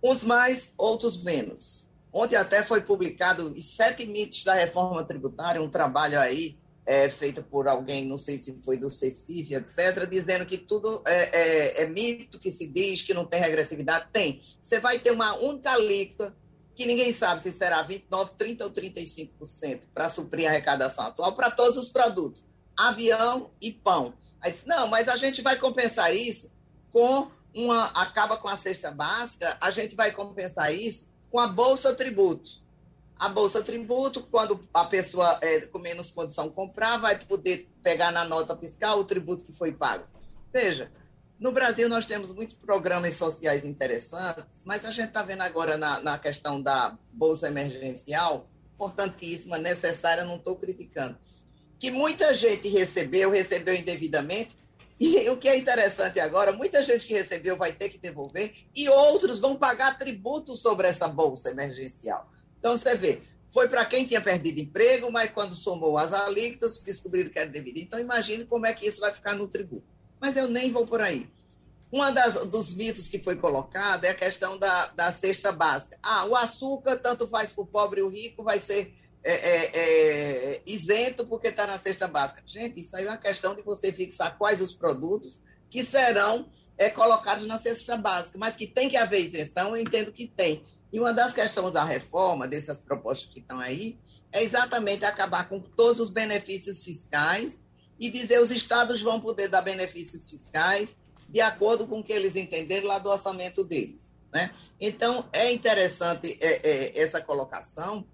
Uns 0.02 0.24
mais, 0.24 0.72
outros 0.76 1.22
menos. 1.22 1.86
Ontem 2.12 2.36
até 2.36 2.62
foi 2.62 2.80
publicado 2.80 3.52
os 3.52 3.64
sete 3.64 4.04
mitos 4.06 4.44
da 4.44 4.54
reforma 4.54 5.02
tributária, 5.04 5.62
um 5.62 5.70
trabalho 5.70 6.18
aí 6.20 6.58
é, 6.84 7.08
feita 7.08 7.40
por 7.40 7.68
alguém, 7.68 8.04
não 8.04 8.18
sei 8.18 8.38
se 8.38 8.58
foi 8.62 8.76
do 8.76 8.90
CECIF, 8.90 9.54
etc., 9.54 10.06
dizendo 10.08 10.44
que 10.44 10.58
tudo 10.58 11.02
é, 11.06 11.80
é, 11.80 11.82
é, 11.82 11.86
mito 11.86 12.38
que 12.38 12.50
se 12.50 12.66
diz 12.66 13.02
que 13.02 13.14
não 13.14 13.24
tem 13.24 13.40
regressividade. 13.40 14.08
Tem. 14.12 14.42
Você 14.60 14.80
vai 14.80 14.98
ter 14.98 15.12
uma 15.12 15.36
única 15.36 15.70
alíquota 15.70 16.34
que 16.74 16.86
ninguém 16.86 17.12
sabe 17.12 17.42
se 17.42 17.52
será 17.52 17.86
29%, 17.86 18.30
30% 18.36 18.60
ou 18.62 18.70
35% 18.70 19.82
para 19.92 20.08
suprir 20.08 20.46
a 20.46 20.50
arrecadação 20.50 21.06
atual 21.06 21.32
para 21.34 21.50
todos 21.50 21.76
os 21.76 21.88
produtos, 21.90 22.44
avião 22.78 23.50
e 23.60 23.72
pão. 23.72 24.14
Aí 24.40 24.52
disse, 24.52 24.66
não, 24.66 24.88
mas 24.88 25.08
a 25.08 25.16
gente 25.16 25.42
vai 25.42 25.56
compensar 25.56 26.14
isso 26.14 26.50
com 26.90 27.30
uma. 27.54 27.84
Acaba 27.86 28.36
com 28.36 28.48
a 28.48 28.56
cesta 28.56 28.90
básica, 28.90 29.56
a 29.60 29.70
gente 29.70 29.94
vai 29.94 30.10
compensar 30.10 30.74
isso 30.74 31.08
com 31.30 31.38
a 31.38 31.46
Bolsa 31.46 31.94
Tributo 31.94 32.62
a 33.22 33.28
Bolsa 33.28 33.62
Tributo, 33.62 34.20
quando 34.24 34.60
a 34.74 34.84
pessoa 34.84 35.38
é, 35.40 35.60
com 35.66 35.78
menos 35.78 36.10
condição 36.10 36.50
comprar, 36.50 36.96
vai 36.96 37.16
poder 37.16 37.68
pegar 37.80 38.10
na 38.10 38.24
nota 38.24 38.56
fiscal 38.56 38.98
o 38.98 39.04
tributo 39.04 39.44
que 39.44 39.52
foi 39.52 39.70
pago. 39.70 40.04
Veja, 40.52 40.90
no 41.38 41.52
Brasil 41.52 41.88
nós 41.88 42.06
temos 42.06 42.32
muitos 42.32 42.54
programas 42.54 43.14
sociais 43.14 43.64
interessantes, 43.64 44.62
mas 44.64 44.84
a 44.84 44.90
gente 44.90 45.08
está 45.08 45.22
vendo 45.22 45.42
agora 45.42 45.76
na, 45.76 46.00
na 46.00 46.18
questão 46.18 46.60
da 46.60 46.96
Bolsa 47.12 47.48
Emergencial, 47.48 48.48
importantíssima, 48.74 49.58
necessária, 49.58 50.24
não 50.24 50.36
estou 50.36 50.56
criticando, 50.56 51.18
que 51.78 51.90
muita 51.90 52.32
gente 52.32 52.68
recebeu, 52.68 53.30
recebeu 53.30 53.74
indevidamente, 53.74 54.56
e 55.00 55.28
o 55.30 55.36
que 55.36 55.48
é 55.48 55.58
interessante 55.58 56.20
agora, 56.20 56.52
muita 56.52 56.80
gente 56.82 57.04
que 57.04 57.12
recebeu 57.12 57.56
vai 57.56 57.72
ter 57.72 57.88
que 57.88 57.98
devolver 57.98 58.54
e 58.72 58.88
outros 58.88 59.40
vão 59.40 59.56
pagar 59.56 59.98
tributo 59.98 60.56
sobre 60.56 60.86
essa 60.86 61.08
bolsa 61.08 61.50
emergencial. 61.50 62.30
Então, 62.56 62.76
você 62.76 62.94
vê, 62.94 63.20
foi 63.50 63.68
para 63.68 63.84
quem 63.84 64.06
tinha 64.06 64.20
perdido 64.20 64.60
emprego, 64.60 65.10
mas 65.10 65.32
quando 65.32 65.56
somou 65.56 65.98
as 65.98 66.12
alíquotas, 66.12 66.78
descobriram 66.78 67.30
que 67.30 67.38
era 67.38 67.50
devido. 67.50 67.78
Então, 67.78 67.98
imagine 67.98 68.44
como 68.44 68.64
é 68.64 68.72
que 68.72 68.86
isso 68.86 69.00
vai 69.00 69.12
ficar 69.12 69.34
no 69.34 69.48
tributo. 69.48 69.84
Mas 70.22 70.36
eu 70.36 70.46
nem 70.46 70.70
vou 70.70 70.86
por 70.86 71.00
aí. 71.00 71.28
Um 71.92 72.00
dos 72.48 72.72
mitos 72.72 73.08
que 73.08 73.18
foi 73.18 73.34
colocado 73.34 74.04
é 74.04 74.10
a 74.10 74.14
questão 74.14 74.56
da, 74.56 74.86
da 74.86 75.10
cesta 75.10 75.50
básica. 75.50 75.98
Ah, 76.00 76.24
o 76.26 76.36
açúcar, 76.36 76.96
tanto 76.96 77.26
faz 77.26 77.52
para 77.52 77.62
o 77.62 77.66
pobre 77.66 78.00
e 78.00 78.02
o 78.04 78.08
rico, 78.08 78.44
vai 78.44 78.60
ser 78.60 78.94
é, 79.24 79.34
é, 79.34 79.70
é, 79.74 80.62
isento 80.64 81.26
porque 81.26 81.48
está 81.48 81.66
na 81.66 81.76
cesta 81.76 82.06
básica. 82.06 82.40
Gente, 82.46 82.80
isso 82.80 82.96
aí 82.96 83.04
é 83.04 83.08
uma 83.08 83.16
questão 83.16 83.52
de 83.54 83.62
você 83.62 83.92
fixar 83.92 84.38
quais 84.38 84.62
os 84.62 84.72
produtos 84.72 85.40
que 85.68 85.84
serão 85.84 86.48
é, 86.78 86.88
colocados 86.88 87.44
na 87.44 87.58
cesta 87.58 87.96
básica. 87.96 88.38
Mas 88.38 88.54
que 88.54 88.66
tem 88.66 88.88
que 88.88 88.96
haver 88.96 89.20
isenção, 89.20 89.76
eu 89.76 89.82
entendo 89.82 90.12
que 90.12 90.28
tem. 90.28 90.64
E 90.92 91.00
uma 91.00 91.12
das 91.12 91.34
questões 91.34 91.72
da 91.72 91.82
reforma, 91.82 92.46
dessas 92.46 92.80
propostas 92.80 93.28
que 93.28 93.40
estão 93.40 93.58
aí, 93.58 93.98
é 94.30 94.42
exatamente 94.42 95.04
acabar 95.04 95.48
com 95.48 95.60
todos 95.60 96.00
os 96.00 96.10
benefícios 96.10 96.84
fiscais 96.84 97.60
e 98.02 98.10
dizer 98.10 98.40
os 98.40 98.50
estados 98.50 99.00
vão 99.00 99.20
poder 99.20 99.46
dar 99.46 99.62
benefícios 99.62 100.28
fiscais 100.28 100.96
de 101.28 101.40
acordo 101.40 101.86
com 101.86 102.00
o 102.00 102.04
que 102.04 102.12
eles 102.12 102.34
entenderem 102.34 102.88
lá 102.88 102.98
do 102.98 103.08
orçamento 103.08 103.62
deles. 103.62 104.10
Né? 104.34 104.52
Então, 104.80 105.28
é 105.32 105.52
interessante 105.52 106.36
é, 106.40 106.68
é, 106.68 107.00
essa 107.00 107.20
colocação, 107.20 108.04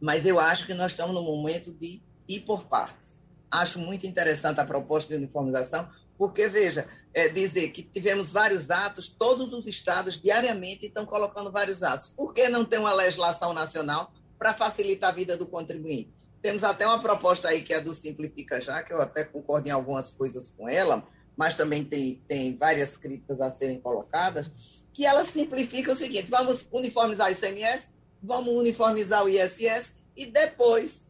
mas 0.00 0.24
eu 0.24 0.40
acho 0.40 0.64
que 0.64 0.72
nós 0.72 0.92
estamos 0.92 1.14
no 1.14 1.22
momento 1.22 1.70
de 1.70 2.00
ir 2.26 2.40
por 2.40 2.64
partes. 2.64 3.20
Acho 3.50 3.78
muito 3.78 4.06
interessante 4.06 4.58
a 4.58 4.64
proposta 4.64 5.10
de 5.10 5.16
uniformização. 5.16 5.86
Porque, 6.16 6.48
veja, 6.48 6.88
é 7.12 7.28
dizer 7.28 7.72
que 7.72 7.82
tivemos 7.82 8.32
vários 8.32 8.70
atos, 8.70 9.08
todos 9.08 9.52
os 9.52 9.66
estados 9.66 10.18
diariamente 10.18 10.86
estão 10.86 11.04
colocando 11.04 11.52
vários 11.52 11.82
atos. 11.82 12.08
Por 12.08 12.32
que 12.32 12.48
não 12.48 12.64
ter 12.64 12.78
uma 12.78 12.94
legislação 12.94 13.52
nacional 13.52 14.12
para 14.38 14.54
facilitar 14.54 15.10
a 15.10 15.14
vida 15.14 15.36
do 15.36 15.46
contribuinte? 15.46 16.19
Temos 16.42 16.64
até 16.64 16.86
uma 16.86 17.00
proposta 17.00 17.48
aí 17.48 17.62
que 17.62 17.74
é 17.74 17.80
do 17.80 17.94
Simplifica 17.94 18.60
Já, 18.60 18.82
que 18.82 18.92
eu 18.92 19.00
até 19.00 19.24
concordo 19.24 19.68
em 19.68 19.72
algumas 19.72 20.10
coisas 20.10 20.50
com 20.56 20.68
ela, 20.68 21.06
mas 21.36 21.54
também 21.54 21.84
tem, 21.84 22.22
tem 22.26 22.56
várias 22.56 22.96
críticas 22.96 23.40
a 23.40 23.50
serem 23.50 23.80
colocadas, 23.80 24.50
que 24.92 25.04
ela 25.04 25.24
simplifica 25.24 25.92
o 25.92 25.96
seguinte: 25.96 26.30
vamos 26.30 26.66
uniformizar 26.72 27.28
o 27.28 27.32
ICMS, 27.32 27.88
vamos 28.22 28.54
uniformizar 28.54 29.24
o 29.24 29.28
ISS 29.28 29.92
e 30.16 30.26
depois, 30.26 31.06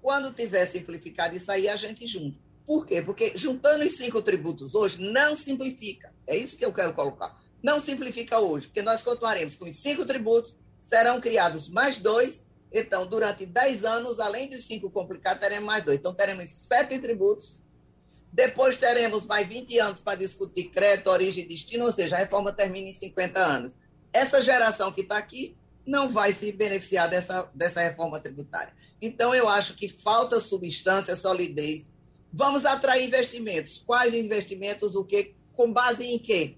quando 0.00 0.32
tiver 0.32 0.66
simplificado 0.66 1.36
isso 1.36 1.50
aí, 1.50 1.68
a 1.68 1.76
gente 1.76 2.06
junta. 2.06 2.38
Por 2.66 2.86
quê? 2.86 3.02
Porque 3.02 3.32
juntando 3.36 3.84
os 3.84 3.96
cinco 3.96 4.22
tributos 4.22 4.74
hoje 4.74 5.00
não 5.00 5.34
simplifica. 5.34 6.12
É 6.26 6.36
isso 6.36 6.56
que 6.56 6.64
eu 6.64 6.72
quero 6.72 6.92
colocar. 6.92 7.40
Não 7.62 7.80
simplifica 7.80 8.38
hoje, 8.38 8.66
porque 8.66 8.82
nós 8.82 9.02
continuaremos 9.02 9.56
com 9.56 9.68
os 9.68 9.76
cinco 9.76 10.04
tributos, 10.04 10.56
serão 10.80 11.20
criados 11.20 11.68
mais 11.68 12.00
dois. 12.00 12.42
Então, 12.72 13.06
durante 13.06 13.44
dez 13.44 13.84
anos, 13.84 14.18
além 14.18 14.48
dos 14.48 14.66
cinco 14.66 14.90
complicados, 14.90 15.40
teremos 15.40 15.66
mais 15.66 15.84
dois. 15.84 15.98
Então, 15.98 16.14
teremos 16.14 16.48
sete 16.48 16.98
tributos. 16.98 17.62
Depois 18.32 18.78
teremos 18.78 19.26
mais 19.26 19.46
20 19.46 19.78
anos 19.78 20.00
para 20.00 20.16
discutir 20.16 20.70
crédito, 20.70 21.10
origem 21.10 21.44
e 21.44 21.48
destino, 21.48 21.84
ou 21.84 21.92
seja, 21.92 22.16
a 22.16 22.18
reforma 22.18 22.50
termina 22.50 22.88
em 22.88 22.92
50 22.92 23.38
anos. 23.38 23.76
Essa 24.10 24.40
geração 24.40 24.90
que 24.90 25.02
está 25.02 25.18
aqui 25.18 25.54
não 25.84 26.08
vai 26.08 26.32
se 26.32 26.50
beneficiar 26.50 27.10
dessa, 27.10 27.50
dessa 27.54 27.82
reforma 27.82 28.18
tributária. 28.18 28.72
Então, 29.02 29.34
eu 29.34 29.48
acho 29.48 29.74
que 29.74 29.86
falta 29.86 30.40
substância, 30.40 31.14
solidez. 31.14 31.86
Vamos 32.32 32.64
atrair 32.64 33.06
investimentos. 33.06 33.82
Quais 33.84 34.14
investimentos? 34.14 34.94
O 34.94 35.04
que? 35.04 35.34
Com 35.54 35.70
base 35.70 36.02
em 36.02 36.18
quê? 36.18 36.56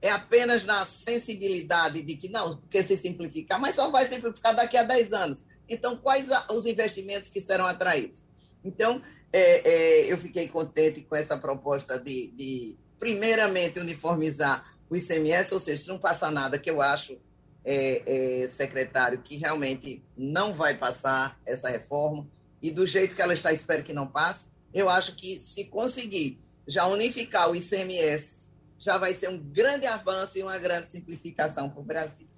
É 0.00 0.10
apenas 0.10 0.64
na 0.64 0.84
sensibilidade 0.84 2.02
de 2.02 2.16
que 2.16 2.28
não, 2.28 2.56
porque 2.56 2.82
se 2.82 2.96
simplificar, 2.96 3.60
mas 3.60 3.76
só 3.76 3.88
vai 3.88 4.04
simplificar 4.06 4.56
daqui 4.56 4.76
a 4.76 4.82
10 4.82 5.12
anos. 5.12 5.44
Então, 5.68 5.96
quais 5.96 6.28
os 6.50 6.66
investimentos 6.66 7.28
que 7.28 7.40
serão 7.40 7.66
atraídos? 7.66 8.24
Então, 8.64 9.00
é, 9.32 9.68
é, 9.68 10.12
eu 10.12 10.18
fiquei 10.18 10.48
contente 10.48 11.02
com 11.02 11.16
essa 11.16 11.36
proposta 11.36 11.98
de, 11.98 12.28
de, 12.28 12.76
primeiramente, 12.98 13.78
uniformizar 13.78 14.76
o 14.90 14.96
ICMS, 14.96 15.54
ou 15.54 15.60
seja, 15.60 15.84
se 15.84 15.88
não 15.88 15.98
passa 15.98 16.30
nada, 16.30 16.58
que 16.58 16.70
eu 16.70 16.82
acho 16.82 17.18
é, 17.64 18.42
é, 18.44 18.48
secretário, 18.48 19.22
que 19.22 19.36
realmente 19.36 20.04
não 20.16 20.52
vai 20.52 20.76
passar 20.76 21.40
essa 21.46 21.68
reforma, 21.68 22.28
e 22.60 22.70
do 22.70 22.86
jeito 22.86 23.16
que 23.16 23.22
ela 23.22 23.34
está, 23.34 23.52
espero 23.52 23.82
que 23.82 23.92
não 23.92 24.06
passe. 24.06 24.46
Eu 24.72 24.88
acho 24.88 25.16
que 25.16 25.40
se 25.40 25.64
conseguir 25.64 26.38
já 26.66 26.86
unificar 26.86 27.50
o 27.50 27.56
ICMS, 27.56 28.48
já 28.78 28.98
vai 28.98 29.14
ser 29.14 29.28
um 29.28 29.38
grande 29.38 29.86
avanço 29.86 30.38
e 30.38 30.42
uma 30.42 30.58
grande 30.58 30.90
simplificação 30.90 31.70
para 31.70 31.80
o 31.80 31.84
Brasil. 31.84 32.28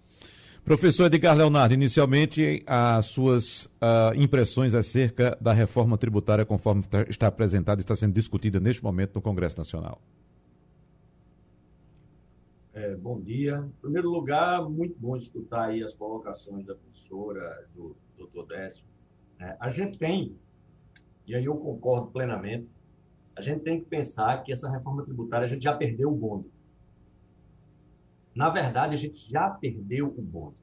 Professor 0.65 1.05
Edgar 1.05 1.37
Leonardo, 1.37 1.75
inicialmente 1.75 2.63
as 2.67 3.05
suas 3.07 3.67
uh, 3.67 4.15
impressões 4.17 4.75
acerca 4.75 5.37
da 5.39 5.53
reforma 5.53 5.99
tributária 5.99 6.43
conforme 6.43 6.83
tá, 6.85 7.03
está 7.03 7.27
apresentada 7.27 7.83
e 7.83 7.83
está 7.83 7.95
sendo 7.95 8.15
discutida 8.15 8.59
neste 8.59 8.83
momento 8.83 9.15
no 9.15 9.21
Congresso 9.21 9.59
Nacional. 9.59 10.01
É, 12.73 12.97
bom 12.97 13.21
dia. 13.21 13.59
Em 13.59 13.81
primeiro 13.83 14.09
lugar, 14.09 14.67
muito 14.71 14.97
bom 14.99 15.19
escutar 15.19 15.67
aí 15.67 15.83
as 15.83 15.93
colocações 15.93 16.65
da 16.65 16.75
professora, 16.75 17.69
do 17.75 17.95
doutor 18.17 18.47
Décio. 18.47 18.83
É, 19.39 19.57
a 19.61 19.69
gente 19.69 19.99
tem, 19.99 20.35
e 21.27 21.35
aí 21.35 21.45
eu 21.45 21.57
concordo 21.57 22.07
plenamente, 22.07 22.67
a 23.37 23.43
gente 23.43 23.61
tem 23.61 23.81
que 23.81 23.87
pensar 23.87 24.43
que 24.43 24.51
essa 24.51 24.71
reforma 24.71 25.05
tributária 25.05 25.45
a 25.45 25.49
gente 25.49 25.63
já 25.63 25.75
perdeu 25.75 26.11
o 26.11 26.17
bonde. 26.17 26.49
Na 28.35 28.51
verdade, 28.51 28.95
a 28.95 28.99
gente 28.99 29.31
já 29.31 29.49
perdeu 29.49 30.09
o 30.09 30.23
bonde. 30.23 30.57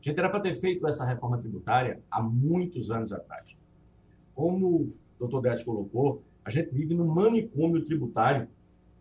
A 0.00 0.02
gente 0.02 0.18
era 0.18 0.28
para 0.28 0.40
ter 0.40 0.54
feito 0.54 0.86
essa 0.86 1.04
reforma 1.04 1.38
tributária 1.38 2.00
há 2.10 2.22
muitos 2.22 2.90
anos 2.90 3.12
atrás. 3.12 3.44
Como 4.34 4.66
o 4.66 4.96
doutor 5.18 5.42
Décio 5.42 5.66
colocou, 5.66 6.22
a 6.44 6.50
gente 6.50 6.72
vive 6.72 6.94
num 6.94 7.06
manicômio 7.06 7.84
tributário 7.84 8.48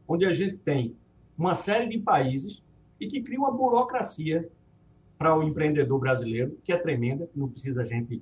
onde 0.07 0.25
a 0.25 0.31
gente 0.31 0.57
tem 0.57 0.95
uma 1.37 1.53
série 1.55 1.87
de 1.87 1.99
países 1.99 2.61
e 2.99 3.07
que 3.07 3.21
cria 3.21 3.39
uma 3.39 3.51
burocracia 3.51 4.49
para 5.17 5.37
o 5.37 5.43
empreendedor 5.43 5.99
brasileiro, 5.99 6.57
que 6.63 6.71
é 6.71 6.77
tremenda, 6.77 7.27
que 7.27 7.39
não 7.39 7.49
precisa 7.49 7.81
a 7.81 7.85
gente 7.85 8.21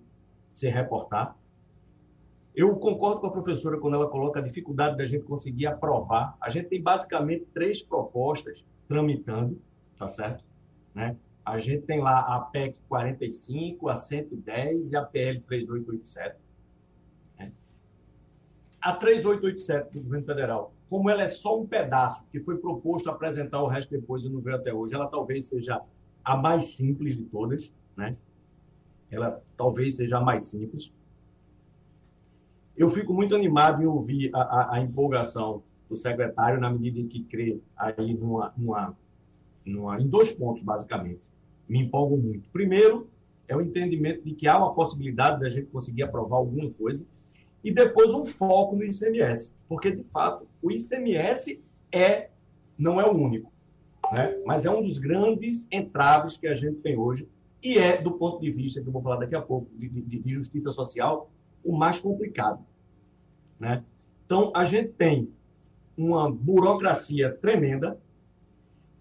se 0.51 0.67
reportar. 0.69 1.35
Eu 2.55 2.75
concordo 2.75 3.21
com 3.21 3.27
a 3.27 3.31
professora 3.31 3.79
quando 3.79 3.95
ela 3.95 4.07
coloca 4.07 4.39
a 4.39 4.43
dificuldade 4.43 4.95
da 4.97 5.05
gente 5.05 5.23
conseguir 5.23 5.65
aprovar. 5.65 6.37
A 6.39 6.49
gente 6.49 6.69
tem 6.69 6.81
basicamente 6.81 7.45
três 7.53 7.81
propostas 7.81 8.63
tramitando, 8.87 9.59
tá 10.03 10.07
certo? 10.07 10.45
Né? 10.93 11.15
A 11.45 11.57
gente 11.57 11.85
tem 11.85 12.01
lá 12.01 12.19
a 12.19 12.39
PEC 12.39 12.79
45, 12.87 13.89
a 13.89 13.95
110 13.95 14.91
e 14.91 14.95
a 14.95 15.03
PL 15.03 15.39
3887. 15.41 16.37
Né? 17.39 17.51
A 18.81 18.93
3887 18.93 19.97
do 19.97 20.03
governo 20.03 20.25
federal 20.25 20.73
como 20.93 21.09
ela 21.09 21.23
é 21.23 21.27
só 21.27 21.59
um 21.59 21.65
pedaço 21.65 22.23
que 22.31 22.39
foi 22.39 22.55
proposto 22.57 23.09
apresentar 23.09 23.59
o 23.63 23.67
resto 23.67 23.89
depois 23.89 24.23
e 24.23 24.29
não 24.29 24.39
veio 24.39 24.57
até 24.57 24.71
hoje, 24.71 24.93
ela 24.93 25.07
talvez 25.07 25.47
seja 25.47 25.81
a 26.23 26.37
mais 26.37 26.75
simples 26.75 27.17
de 27.17 27.23
todas, 27.23 27.73
né? 27.97 28.15
Ela 29.09 29.41
talvez 29.57 29.95
seja 29.95 30.19
a 30.19 30.21
mais 30.21 30.43
simples. 30.43 30.91
Eu 32.77 32.91
fico 32.91 33.11
muito 33.11 33.35
animado 33.35 33.81
em 33.81 33.87
ouvir 33.87 34.29
a, 34.35 34.41
a, 34.41 34.75
a 34.75 34.81
empolgação 34.81 35.63
do 35.89 35.97
secretário 35.97 36.59
na 36.59 36.69
medida 36.69 36.99
em 36.99 37.07
que 37.07 37.23
crê 37.23 37.59
aí 37.75 38.13
numa, 38.13 38.53
numa, 38.55 38.95
numa, 39.65 39.99
em 39.99 40.07
dois 40.07 40.31
pontos, 40.31 40.63
basicamente. 40.63 41.31
Me 41.67 41.79
empolgo 41.79 42.17
muito. 42.17 42.49
Primeiro, 42.49 43.09
é 43.47 43.55
o 43.55 43.61
entendimento 43.61 44.23
de 44.23 44.33
que 44.33 44.47
há 44.47 44.57
uma 44.57 44.73
possibilidade 44.73 45.39
da 45.39 45.49
gente 45.49 45.67
conseguir 45.67 46.03
aprovar 46.03 46.37
alguma 46.37 46.69
coisa 46.71 47.05
e 47.63 47.71
depois 47.71 48.13
um 48.13 48.25
foco 48.25 48.75
no 48.75 48.83
ICMS, 48.83 49.55
porque 49.67 49.91
de 49.91 50.03
fato 50.03 50.47
o 50.61 50.71
ICMS 50.71 51.61
é 51.91 52.29
não 52.77 52.99
é 52.99 53.05
o 53.05 53.15
único, 53.15 53.51
né? 54.11 54.37
mas 54.45 54.65
é 54.65 54.71
um 54.71 54.81
dos 54.81 54.97
grandes 54.97 55.67
entraves 55.71 56.35
que 56.35 56.47
a 56.47 56.55
gente 56.55 56.77
tem 56.77 56.97
hoje 56.97 57.27
e 57.61 57.77
é 57.77 58.01
do 58.01 58.11
ponto 58.11 58.41
de 58.41 58.51
vista 58.51 58.81
que 58.81 58.87
eu 58.87 58.91
vou 58.91 59.01
falar 59.01 59.17
daqui 59.17 59.35
a 59.35 59.41
pouco 59.41 59.69
de, 59.77 59.87
de, 59.87 60.19
de 60.19 60.33
justiça 60.33 60.73
social 60.73 61.29
o 61.63 61.77
mais 61.77 61.99
complicado, 61.99 62.59
né? 63.57 63.83
Então 64.25 64.51
a 64.53 64.65
gente 64.65 64.89
tem 64.89 65.29
uma 65.95 66.29
burocracia 66.29 67.31
tremenda, 67.31 67.97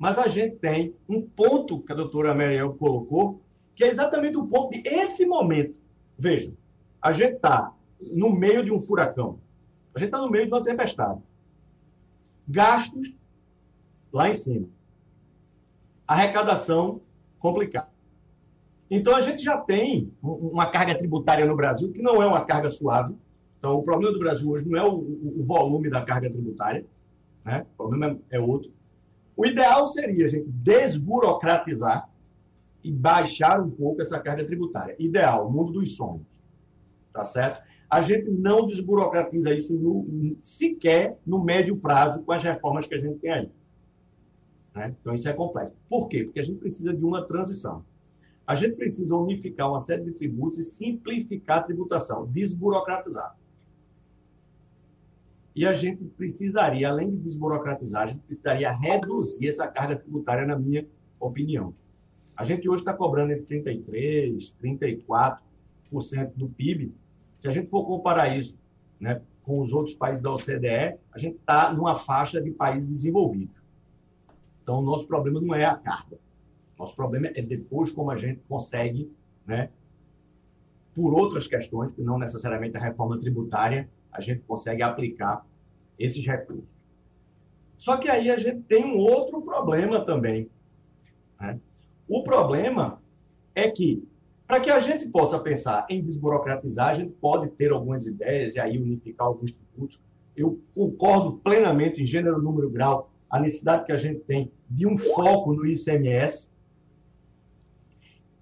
mas 0.02 0.18
a 0.18 0.26
gente 0.26 0.56
tem 0.56 0.96
um 1.08 1.22
ponto 1.22 1.78
que 1.78 1.92
a 1.92 1.94
doutora 1.94 2.34
Mariel 2.34 2.74
colocou, 2.74 3.40
que 3.72 3.84
é 3.84 3.88
exatamente 3.88 4.36
o 4.36 4.48
ponto 4.48 4.72
de 4.72 4.82
esse 4.88 5.24
momento. 5.24 5.76
Veja, 6.18 6.52
a 7.00 7.12
gente 7.12 7.36
está 7.36 7.72
no 8.00 8.32
meio 8.32 8.64
de 8.64 8.72
um 8.72 8.80
furacão. 8.80 9.38
A 9.94 10.00
gente 10.00 10.08
está 10.08 10.18
no 10.18 10.28
meio 10.28 10.46
de 10.46 10.52
uma 10.52 10.60
tempestade. 10.60 11.20
Gastos 12.48 13.14
lá 14.12 14.28
em 14.28 14.34
cima. 14.34 14.66
Arrecadação 16.04 17.00
complicada. 17.38 17.88
Então, 18.90 19.14
a 19.14 19.20
gente 19.20 19.44
já 19.44 19.56
tem 19.56 20.12
uma 20.20 20.66
carga 20.66 20.98
tributária 20.98 21.46
no 21.46 21.54
Brasil 21.54 21.92
que 21.92 22.02
não 22.02 22.20
é 22.20 22.26
uma 22.26 22.44
carga 22.44 22.72
suave. 22.72 23.14
Então, 23.56 23.76
o 23.78 23.84
problema 23.84 24.12
do 24.12 24.18
Brasil 24.18 24.50
hoje 24.50 24.68
não 24.68 24.80
é 24.80 24.84
o, 24.84 24.94
o 24.94 25.44
volume 25.46 25.88
da 25.88 26.02
carga 26.04 26.28
tributária, 26.28 26.84
né? 27.44 27.64
o 27.74 27.76
problema 27.76 28.18
é 28.32 28.40
outro. 28.40 28.68
O 29.36 29.46
ideal 29.46 29.86
seria 29.86 30.24
a 30.24 30.28
gente 30.28 30.48
desburocratizar 30.48 32.08
e 32.84 32.92
baixar 32.92 33.60
um 33.60 33.70
pouco 33.70 34.02
essa 34.02 34.18
carga 34.18 34.44
tributária. 34.44 34.96
Ideal, 34.98 35.50
mundo 35.50 35.72
dos 35.72 35.96
sonhos. 35.96 36.42
Tá 37.12 37.24
certo? 37.24 37.62
a 37.92 38.00
gente 38.00 38.30
não 38.30 38.66
desburocratiza 38.66 39.52
isso 39.52 39.74
no, 39.74 40.34
sequer 40.40 41.18
no 41.26 41.44
médio 41.44 41.76
prazo 41.76 42.22
com 42.22 42.32
as 42.32 42.42
reformas 42.42 42.86
que 42.86 42.94
a 42.94 42.98
gente 42.98 43.18
tem 43.18 43.30
aí. 43.30 43.50
Né? 44.74 44.96
Então, 44.98 45.12
isso 45.12 45.28
é 45.28 45.32
complexo. 45.34 45.74
Por 45.90 46.08
quê? 46.08 46.24
Porque 46.24 46.40
a 46.40 46.42
gente 46.42 46.58
precisa 46.58 46.94
de 46.94 47.04
uma 47.04 47.26
transição. 47.26 47.84
A 48.46 48.54
gente 48.54 48.76
precisa 48.76 49.14
unificar 49.14 49.68
uma 49.68 49.82
série 49.82 50.04
de 50.04 50.12
tributos 50.12 50.58
e 50.58 50.64
simplificar 50.64 51.58
a 51.58 51.62
tributação, 51.64 52.26
desburocratizar. 52.28 53.36
E 55.54 55.66
a 55.66 55.72
gente 55.72 56.04
precisaria, 56.04 56.88
além 56.88 57.10
de 57.10 57.16
desburocratizar, 57.18 58.02
a 58.02 58.06
gente 58.06 58.20
precisaria 58.20 58.72
reduzir 58.72 59.48
essa 59.48 59.66
carga 59.66 59.96
tributária, 59.96 60.46
na 60.46 60.58
minha 60.58 60.86
opinião. 61.20 61.74
A 62.36 62.44
gente 62.44 62.68
hoje 62.68 62.82
está 62.82 62.94
cobrando 62.94 63.32
entre 63.32 63.62
33%, 63.62 64.54
34% 64.62 65.38
do 66.34 66.48
PIB 66.48 66.94
se 67.42 67.48
a 67.48 67.50
gente 67.50 67.68
for 67.70 67.84
comparar 67.84 68.38
isso 68.38 68.56
né, 69.00 69.20
com 69.42 69.60
os 69.60 69.72
outros 69.72 69.96
países 69.96 70.22
da 70.22 70.32
OCDE, 70.32 70.96
a 71.12 71.18
gente 71.18 71.38
está 71.38 71.72
numa 71.72 71.96
faixa 71.96 72.40
de 72.40 72.52
países 72.52 72.88
desenvolvidos. 72.88 73.60
Então, 74.62 74.78
o 74.78 74.80
nosso 74.80 75.08
problema 75.08 75.40
não 75.40 75.52
é 75.52 75.64
a 75.64 75.74
carga. 75.74 76.20
Nosso 76.78 76.94
problema 76.94 77.26
é 77.34 77.42
depois 77.42 77.90
como 77.90 78.12
a 78.12 78.16
gente 78.16 78.40
consegue, 78.48 79.10
né, 79.44 79.70
por 80.94 81.12
outras 81.12 81.48
questões, 81.48 81.90
que 81.90 82.00
não 82.00 82.16
necessariamente 82.16 82.76
a 82.76 82.80
reforma 82.80 83.18
tributária, 83.18 83.90
a 84.12 84.20
gente 84.20 84.42
consegue 84.42 84.82
aplicar 84.82 85.44
esses 85.98 86.24
recursos. 86.26 86.74
Só 87.76 87.96
que 87.96 88.08
aí 88.08 88.30
a 88.30 88.36
gente 88.36 88.62
tem 88.62 88.84
um 88.84 88.98
outro 88.98 89.42
problema 89.42 90.04
também. 90.04 90.48
Né? 91.40 91.58
O 92.06 92.22
problema 92.22 93.00
é 93.54 93.70
que, 93.70 94.06
para 94.46 94.60
que 94.60 94.70
a 94.70 94.78
gente 94.78 95.06
possa 95.08 95.38
pensar 95.38 95.86
em 95.88 96.02
desburocratizar, 96.02 96.90
a 96.90 96.94
gente 96.94 97.12
pode 97.14 97.48
ter 97.50 97.72
algumas 97.72 98.06
ideias 98.06 98.54
e 98.54 98.60
aí 98.60 98.78
unificar 98.78 99.26
alguns 99.26 99.52
tributos. 99.52 100.00
Eu 100.36 100.60
concordo 100.74 101.38
plenamente, 101.38 102.00
em 102.00 102.06
gênero, 102.06 102.40
número, 102.40 102.70
grau, 102.70 103.10
a 103.28 103.40
necessidade 103.40 103.84
que 103.84 103.92
a 103.92 103.96
gente 103.96 104.20
tem 104.20 104.52
de 104.68 104.86
um 104.86 104.96
foco 104.96 105.52
no 105.54 105.66
ICMS. 105.66 106.48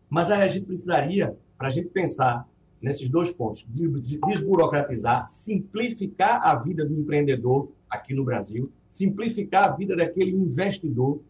Mas 0.09 0.31
aí 0.31 0.43
a 0.43 0.49
gente 0.49 0.67
precisaria, 0.67 1.37
para 1.57 1.69
a 1.69 1.71
gente 1.71 1.89
pensar 1.89 2.47
nesses 2.81 3.09
dois 3.09 3.31
pontos, 3.33 3.65
de 3.69 3.89
desburocratizar, 4.27 5.29
simplificar 5.31 6.41
a 6.43 6.55
vida 6.55 6.85
do 6.85 6.95
empreendedor 6.95 7.71
aqui 7.89 8.15
no 8.15 8.25
Brasil, 8.25 8.73
simplificar 8.89 9.65
a 9.65 9.77
vida 9.77 9.95
daquele 9.95 10.31
investidor 10.31 11.21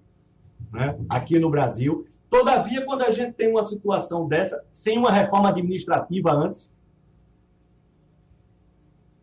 né, 0.72 0.96
aqui 1.08 1.38
no 1.38 1.50
Brasil. 1.50 2.06
Todavia, 2.28 2.84
quando 2.84 3.02
a 3.02 3.10
gente 3.10 3.34
tem 3.34 3.50
uma 3.50 3.64
situação 3.64 4.28
dessa, 4.28 4.64
sem 4.72 4.96
uma 4.96 5.10
reforma 5.10 5.48
administrativa 5.48 6.32
antes, 6.32 6.70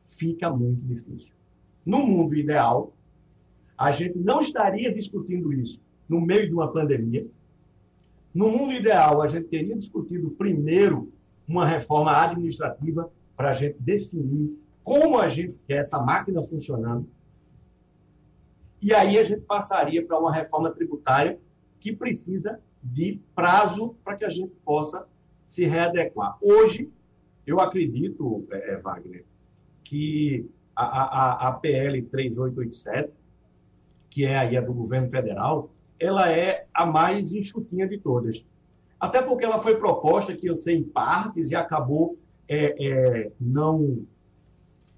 fica 0.01 0.49
muito 0.49 0.81
difícil. 0.81 1.33
No 1.85 2.05
mundo 2.05 2.35
ideal, 2.35 2.93
a 3.77 3.91
gente 3.91 4.17
não 4.17 4.39
estaria 4.39 4.93
discutindo 4.93 5.53
isso 5.53 5.81
no 6.09 6.19
meio 6.19 6.47
de 6.47 6.53
uma 6.53 6.71
pandemia. 6.71 7.25
No 8.33 8.49
mundo 8.49 8.73
ideal, 8.73 9.21
a 9.21 9.27
gente 9.27 9.47
teria 9.47 9.75
discutido 9.75 10.31
primeiro 10.31 11.11
uma 11.47 11.65
reforma 11.65 12.11
administrativa 12.15 13.11
para 13.35 13.49
a 13.49 13.53
gente 13.53 13.77
definir 13.79 14.57
como 14.83 15.19
a 15.19 15.27
gente 15.27 15.57
quer 15.67 15.77
essa 15.77 15.99
máquina 15.99 16.43
funcionando. 16.43 17.09
E 18.81 18.93
aí 18.93 19.17
a 19.17 19.23
gente 19.23 19.41
passaria 19.41 20.05
para 20.05 20.19
uma 20.19 20.31
reforma 20.31 20.71
tributária 20.71 21.39
que 21.79 21.95
precisa 21.95 22.59
de 22.81 23.19
prazo 23.35 23.95
para 24.03 24.15
que 24.15 24.25
a 24.25 24.29
gente 24.29 24.53
possa 24.63 25.07
se 25.45 25.65
readequar. 25.65 26.37
Hoje, 26.41 26.91
eu 27.45 27.59
acredito, 27.59 28.47
é, 28.51 28.73
é 28.73 28.77
Wagner, 28.77 29.25
que 29.83 30.49
a, 30.75 30.85
a, 30.85 31.47
a 31.47 31.51
PL 31.53 32.01
3887, 32.03 33.11
que 34.09 34.25
é 34.25 34.37
aí 34.37 34.57
a 34.57 34.61
do 34.61 34.73
governo 34.73 35.09
federal, 35.09 35.71
ela 35.99 36.31
é 36.31 36.67
a 36.73 36.85
mais 36.85 37.33
enxutinha 37.33 37.87
de 37.87 37.97
todas. 37.97 38.45
Até 38.99 39.21
porque 39.21 39.45
ela 39.45 39.61
foi 39.61 39.75
proposta, 39.75 40.35
que 40.35 40.47
eu 40.47 40.55
sei, 40.55 40.77
em 40.77 40.83
partes, 40.83 41.51
e 41.51 41.55
acabou 41.55 42.17
é, 42.47 42.75
é, 42.79 43.31
não, 43.39 44.05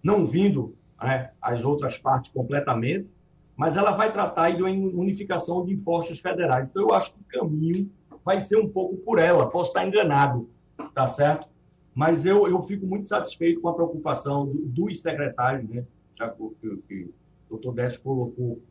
não 0.01 0.25
vindo 0.25 0.75
né, 1.01 1.31
as 1.41 1.65
outras 1.65 1.97
partes 1.97 2.31
completamente, 2.31 3.09
mas 3.57 3.75
ela 3.75 3.91
vai 3.91 4.11
tratar 4.13 4.51
de 4.51 4.61
uma 4.61 4.69
unificação 4.69 5.65
de 5.65 5.73
impostos 5.73 6.19
federais. 6.19 6.69
Então, 6.69 6.83
eu 6.83 6.93
acho 6.93 7.13
que 7.13 7.19
o 7.19 7.39
caminho 7.39 7.91
vai 8.23 8.39
ser 8.39 8.57
um 8.57 8.69
pouco 8.69 8.95
por 8.97 9.19
ela. 9.19 9.49
Posso 9.49 9.71
estar 9.71 9.85
enganado, 9.85 10.49
tá 10.93 11.07
certo? 11.07 11.47
Mas 11.93 12.25
eu, 12.25 12.47
eu 12.47 12.61
fico 12.63 12.85
muito 12.85 13.07
satisfeito 13.07 13.59
com 13.59 13.67
a 13.67 13.73
preocupação 13.73 14.45
do, 14.45 14.59
dos 14.65 15.01
secretários, 15.01 15.69
né? 15.69 15.83
já 16.17 16.29
que, 16.29 16.77
que 16.87 17.03
o 17.03 17.13
doutor 17.49 17.73
Décio 17.73 18.01
colocou 18.01 18.61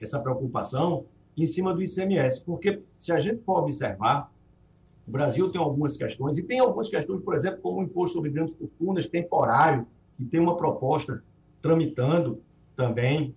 essa 0.00 0.18
preocupação 0.18 1.04
em 1.36 1.46
cima 1.46 1.72
do 1.72 1.82
ICMS, 1.82 2.42
porque 2.44 2.82
se 2.98 3.12
a 3.12 3.20
gente 3.20 3.42
for 3.44 3.62
observar, 3.62 4.30
o 5.08 5.10
Brasil 5.10 5.50
tem 5.50 5.58
algumas 5.58 5.96
questões, 5.96 6.36
e 6.36 6.42
tem 6.42 6.60
algumas 6.60 6.90
questões, 6.90 7.22
por 7.22 7.34
exemplo, 7.34 7.60
como 7.62 7.80
o 7.80 7.82
imposto 7.82 8.18
sobre 8.18 8.30
grandes 8.30 8.54
fortunas 8.54 9.06
temporário, 9.06 9.86
que 10.18 10.24
tem 10.26 10.38
uma 10.38 10.54
proposta 10.54 11.24
tramitando 11.62 12.42
também, 12.76 13.34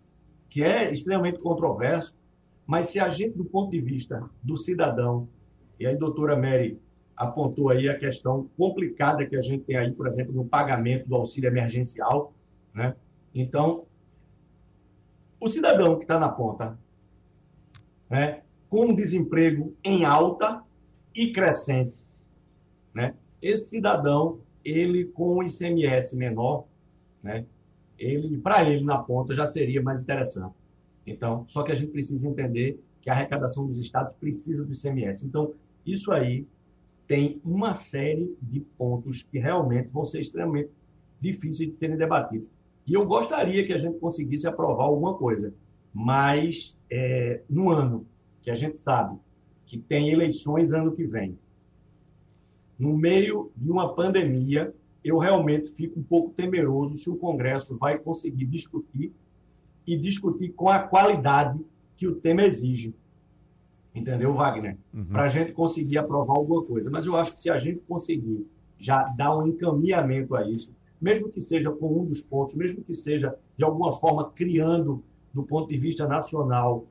que 0.50 0.62
é 0.62 0.92
extremamente 0.92 1.40
controverso, 1.40 2.18
mas 2.68 2.88
se 2.88 3.00
a 3.00 3.08
gente, 3.08 3.38
do 3.38 3.46
ponto 3.46 3.72
de 3.72 3.80
vista 3.80 4.30
do 4.44 4.58
cidadão, 4.58 5.30
e 5.80 5.88
aí 5.88 5.96
a 5.96 5.98
doutora 5.98 6.36
Mary 6.36 6.78
apontou 7.16 7.70
aí 7.70 7.88
a 7.88 7.98
questão 7.98 8.50
complicada 8.58 9.26
que 9.26 9.38
a 9.38 9.42
gente 9.42 9.64
tem 9.64 9.78
aí, 9.78 9.92
por 9.94 10.08
exemplo, 10.08 10.34
no 10.34 10.44
pagamento 10.44 11.08
do 11.08 11.16
auxílio 11.16 11.48
emergencial, 11.48 12.34
né? 12.74 12.96
Então, 13.34 13.86
o 15.40 15.48
cidadão 15.48 15.96
que 15.96 16.04
está 16.04 16.20
na 16.20 16.28
ponta, 16.28 16.78
né, 18.10 18.42
com 18.70 18.94
desemprego 18.94 19.74
em 19.84 20.04
alta, 20.04 20.62
e 21.14 21.32
crescente. 21.32 22.04
Né? 22.94 23.14
Esse 23.42 23.70
cidadão, 23.70 24.40
ele 24.64 25.06
com 25.06 25.38
o 25.38 25.44
ICMS 25.44 26.16
menor, 26.16 26.66
né, 27.22 27.46
ele 27.98 28.38
para 28.38 28.68
ele 28.68 28.84
na 28.84 28.98
ponta 28.98 29.34
já 29.34 29.46
seria 29.46 29.82
mais 29.82 30.02
interessante. 30.02 30.56
Então, 31.06 31.46
só 31.48 31.64
que 31.64 31.72
a 31.72 31.76
gente 31.76 31.92
precisa 31.92 32.28
entender 32.28 32.82
que 33.02 33.10
a 33.10 33.14
arrecadação 33.14 33.66
dos 33.66 33.80
estados 33.80 34.14
precisa 34.14 34.64
do 34.64 34.74
ICMS. 34.74 35.26
Então, 35.26 35.54
isso 35.86 36.12
aí 36.12 36.46
tem 37.08 37.42
uma 37.44 37.74
série 37.74 38.36
de 38.42 38.60
pontos 38.60 39.24
que 39.24 39.40
realmente 39.40 39.90
vão 39.90 40.06
ser 40.06 40.22
extremamente 40.22 40.70
difíceis 41.20 41.72
de 41.72 41.78
serem 41.78 41.98
debatidos. 41.98 42.50
E 42.86 42.94
eu 42.94 43.06
gostaria 43.06 43.66
que 43.66 43.74
a 43.74 43.78
gente 43.78 44.00
conseguisse 44.00 44.48
aprovar 44.48 44.86
alguma 44.86 45.16
coisa, 45.16 45.54
mas 45.94 46.78
é, 46.90 47.42
no 47.50 47.70
ano 47.70 48.06
que 48.42 48.50
a 48.50 48.54
gente 48.54 48.78
sabe 48.78 49.18
que 49.72 49.78
tem 49.78 50.10
eleições 50.10 50.74
ano 50.74 50.92
que 50.92 51.06
vem. 51.06 51.40
No 52.78 52.98
meio 52.98 53.54
de 53.56 53.72
uma 53.72 53.96
pandemia, 53.96 54.76
eu 55.02 55.18
realmente 55.18 55.70
fico 55.70 55.98
um 55.98 56.04
pouco 56.04 56.34
temeroso 56.34 56.98
se 56.98 57.10
o 57.10 57.16
Congresso 57.16 57.78
vai 57.78 57.98
conseguir 57.98 58.48
discutir 58.48 59.14
e 59.88 59.96
discutir 59.96 60.50
com 60.50 60.68
a 60.68 60.80
qualidade 60.80 61.58
que 61.96 62.06
o 62.06 62.16
tema 62.16 62.42
exige. 62.42 62.94
Entendeu, 63.96 64.34
Wagner? 64.34 64.78
Uhum. 64.94 65.06
Para 65.06 65.24
a 65.24 65.28
gente 65.30 65.54
conseguir 65.54 65.98
aprovar 66.00 66.36
alguma 66.36 66.66
coisa. 66.66 66.92
Mas 66.92 67.06
eu 67.06 67.16
acho 67.16 67.32
que 67.32 67.40
se 67.40 67.50
a 67.50 67.58
gente 67.58 67.80
conseguir 67.88 68.46
já 68.78 69.04
dar 69.16 69.38
um 69.38 69.48
encaminhamento 69.48 70.36
a 70.36 70.46
isso, 70.50 70.76
mesmo 71.00 71.30
que 71.30 71.40
seja 71.40 71.72
com 71.72 72.02
um 72.02 72.04
dos 72.04 72.22
pontos, 72.22 72.56
mesmo 72.56 72.84
que 72.84 72.94
seja 72.94 73.34
de 73.56 73.64
alguma 73.64 73.94
forma 73.94 74.32
criando, 74.32 75.02
do 75.34 75.44
ponto 75.44 75.70
de 75.70 75.78
vista 75.78 76.06
nacional, 76.06 76.86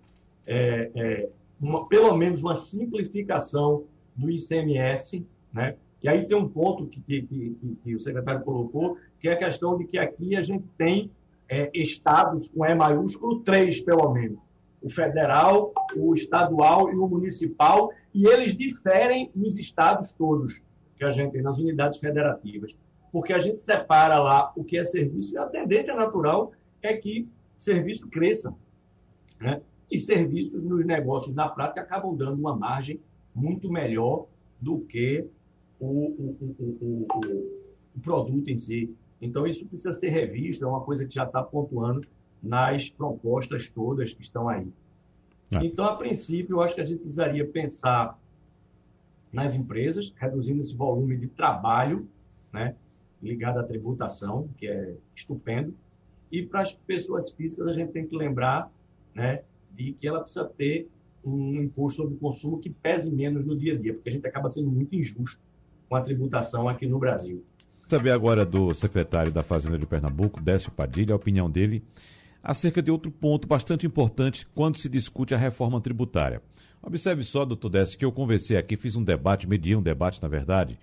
é, 0.47 0.91
é, 0.95 1.29
uma, 1.61 1.87
pelo 1.87 2.17
menos 2.17 2.43
uma 2.43 2.55
simplificação 2.55 3.85
do 4.17 4.31
ICMS, 4.31 5.27
né? 5.53 5.77
E 6.03 6.09
aí 6.09 6.27
tem 6.27 6.37
um 6.37 6.49
ponto 6.49 6.87
que, 6.87 7.01
que, 7.01 7.23
que, 7.23 7.77
que 7.83 7.95
o 7.95 8.01
secretário 8.01 8.43
colocou, 8.43 8.97
que 9.21 9.29
é 9.29 9.33
a 9.33 9.37
questão 9.37 9.77
de 9.77 9.85
que 9.85 9.99
aqui 9.99 10.35
a 10.35 10.41
gente 10.41 10.65
tem 10.79 11.11
é, 11.47 11.71
estados 11.75 12.49
com 12.49 12.65
E 12.65 12.75
maiúsculo, 12.75 13.41
três 13.41 13.81
pelo 13.81 14.11
menos. 14.11 14.39
O 14.81 14.89
federal, 14.89 15.75
o 15.95 16.15
estadual 16.15 16.91
e 16.91 16.97
o 16.97 17.07
municipal, 17.07 17.91
e 18.15 18.27
eles 18.27 18.57
diferem 18.57 19.31
nos 19.35 19.59
estados 19.59 20.13
todos 20.13 20.63
que 20.97 21.05
a 21.05 21.11
gente 21.11 21.33
tem, 21.33 21.43
nas 21.43 21.59
unidades 21.59 21.99
federativas. 21.99 22.75
Porque 23.13 23.35
a 23.35 23.39
gente 23.39 23.61
separa 23.61 24.19
lá 24.19 24.53
o 24.57 24.65
que 24.65 24.79
é 24.79 24.85
serviço, 24.85 25.35
e 25.35 25.39
a 25.39 25.45
tendência 25.45 25.95
natural 25.95 26.53
é 26.81 26.95
que 26.95 27.29
serviço 27.59 28.09
cresça. 28.09 28.55
Né? 29.39 29.61
E 29.91 29.99
serviços 29.99 30.63
nos 30.63 30.85
negócios 30.87 31.35
na 31.35 31.49
prática 31.49 31.81
acabam 31.81 32.17
dando 32.17 32.39
uma 32.39 32.55
margem 32.55 33.01
muito 33.35 33.71
melhor 33.71 34.27
do 34.61 34.81
que 34.81 35.27
o, 35.79 35.87
o, 35.87 36.57
o, 36.59 37.07
o 37.97 38.01
produto 38.01 38.49
em 38.49 38.57
si. 38.57 38.95
Então, 39.21 39.47
isso 39.47 39.67
precisa 39.67 39.93
ser 39.93 40.11
revisto, 40.11 40.65
é 40.65 40.69
uma 40.69 40.81
coisa 40.81 41.05
que 41.05 41.15
já 41.15 41.25
está 41.25 41.43
pontuando 41.43 42.07
nas 42.43 42.89
propostas 42.89 43.69
todas 43.69 44.13
que 44.13 44.23
estão 44.23 44.49
aí. 44.49 44.67
É. 45.53 45.65
Então, 45.65 45.85
a 45.85 45.97
princípio, 45.97 46.57
eu 46.57 46.63
acho 46.63 46.75
que 46.75 46.81
a 46.81 46.85
gente 46.85 47.01
precisaria 47.01 47.47
pensar 47.47 48.19
nas 49.33 49.55
empresas, 49.55 50.13
reduzindo 50.17 50.61
esse 50.61 50.75
volume 50.75 51.17
de 51.17 51.29
trabalho 51.29 52.09
né, 52.53 52.75
ligado 53.23 53.59
à 53.59 53.63
tributação, 53.63 54.49
que 54.57 54.67
é 54.67 54.95
estupendo. 55.15 55.75
E 56.31 56.43
para 56.43 56.63
as 56.63 56.73
pessoas 56.73 57.31
físicas, 57.31 57.67
a 57.67 57.73
gente 57.73 57.93
tem 57.93 58.07
que 58.07 58.17
lembrar 58.17 58.71
né, 59.15 59.43
de 59.75 59.93
que 59.93 60.07
ela 60.07 60.21
precisa 60.21 60.45
ter 60.45 60.89
um 61.25 61.63
imposto 61.63 62.03
sobre 62.03 62.15
o 62.15 62.19
consumo 62.19 62.59
que 62.59 62.71
pese 62.71 63.11
menos 63.11 63.45
no 63.45 63.57
dia 63.57 63.75
a 63.75 63.77
dia, 63.77 63.95
porque 63.95 64.09
a 64.09 64.13
gente 64.13 64.27
acaba 64.27 64.49
sendo 64.49 64.71
muito 64.71 64.95
injusto 64.95 65.39
com 65.89 65.97
a 65.97 66.01
tributação 66.01 66.69
aqui 66.69 66.87
no 66.87 66.99
Brasil. 66.99 67.45
Saber 67.89 68.13
agora 68.13 68.47
do 68.47 68.73
secretário 68.73 69.33
da 69.33 69.43
Fazenda 69.43 69.77
de 69.77 69.85
Pernambuco, 69.85 70.41
Décio 70.41 70.71
Padilha, 70.71 71.13
a 71.13 71.17
opinião 71.17 71.51
dele 71.51 71.83
acerca 72.43 72.81
de 72.81 72.91
outro 72.91 73.11
ponto 73.11 73.47
bastante 73.47 73.87
importante 73.87 74.47
quando 74.55 74.79
se 74.79 74.89
discute 74.89 75.35
a 75.35 75.39
reforma 75.39 75.81
tributária. 75.81 76.41
Observe 76.83 77.23
só, 77.25 77.45
doutor 77.45 77.69
Décio, 77.69 77.99
que 77.99 78.05
eu 78.05 78.13
conversei 78.13 78.57
aqui, 78.57 78.77
fiz 78.77 78.97
um 78.97 79.05
debate, 79.05 79.47
mediei 79.47 79.77
um 79.77 79.83
debate, 79.83 80.23
na 80.23 80.29
verdade, 80.29 80.79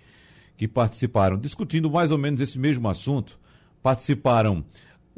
que 0.56 0.68
participaram, 0.68 1.36
discutindo 1.36 1.90
mais 1.90 2.10
ou 2.10 2.18
menos 2.18 2.40
esse 2.40 2.58
mesmo 2.58 2.88
assunto. 2.88 3.38
Participaram 3.82 4.64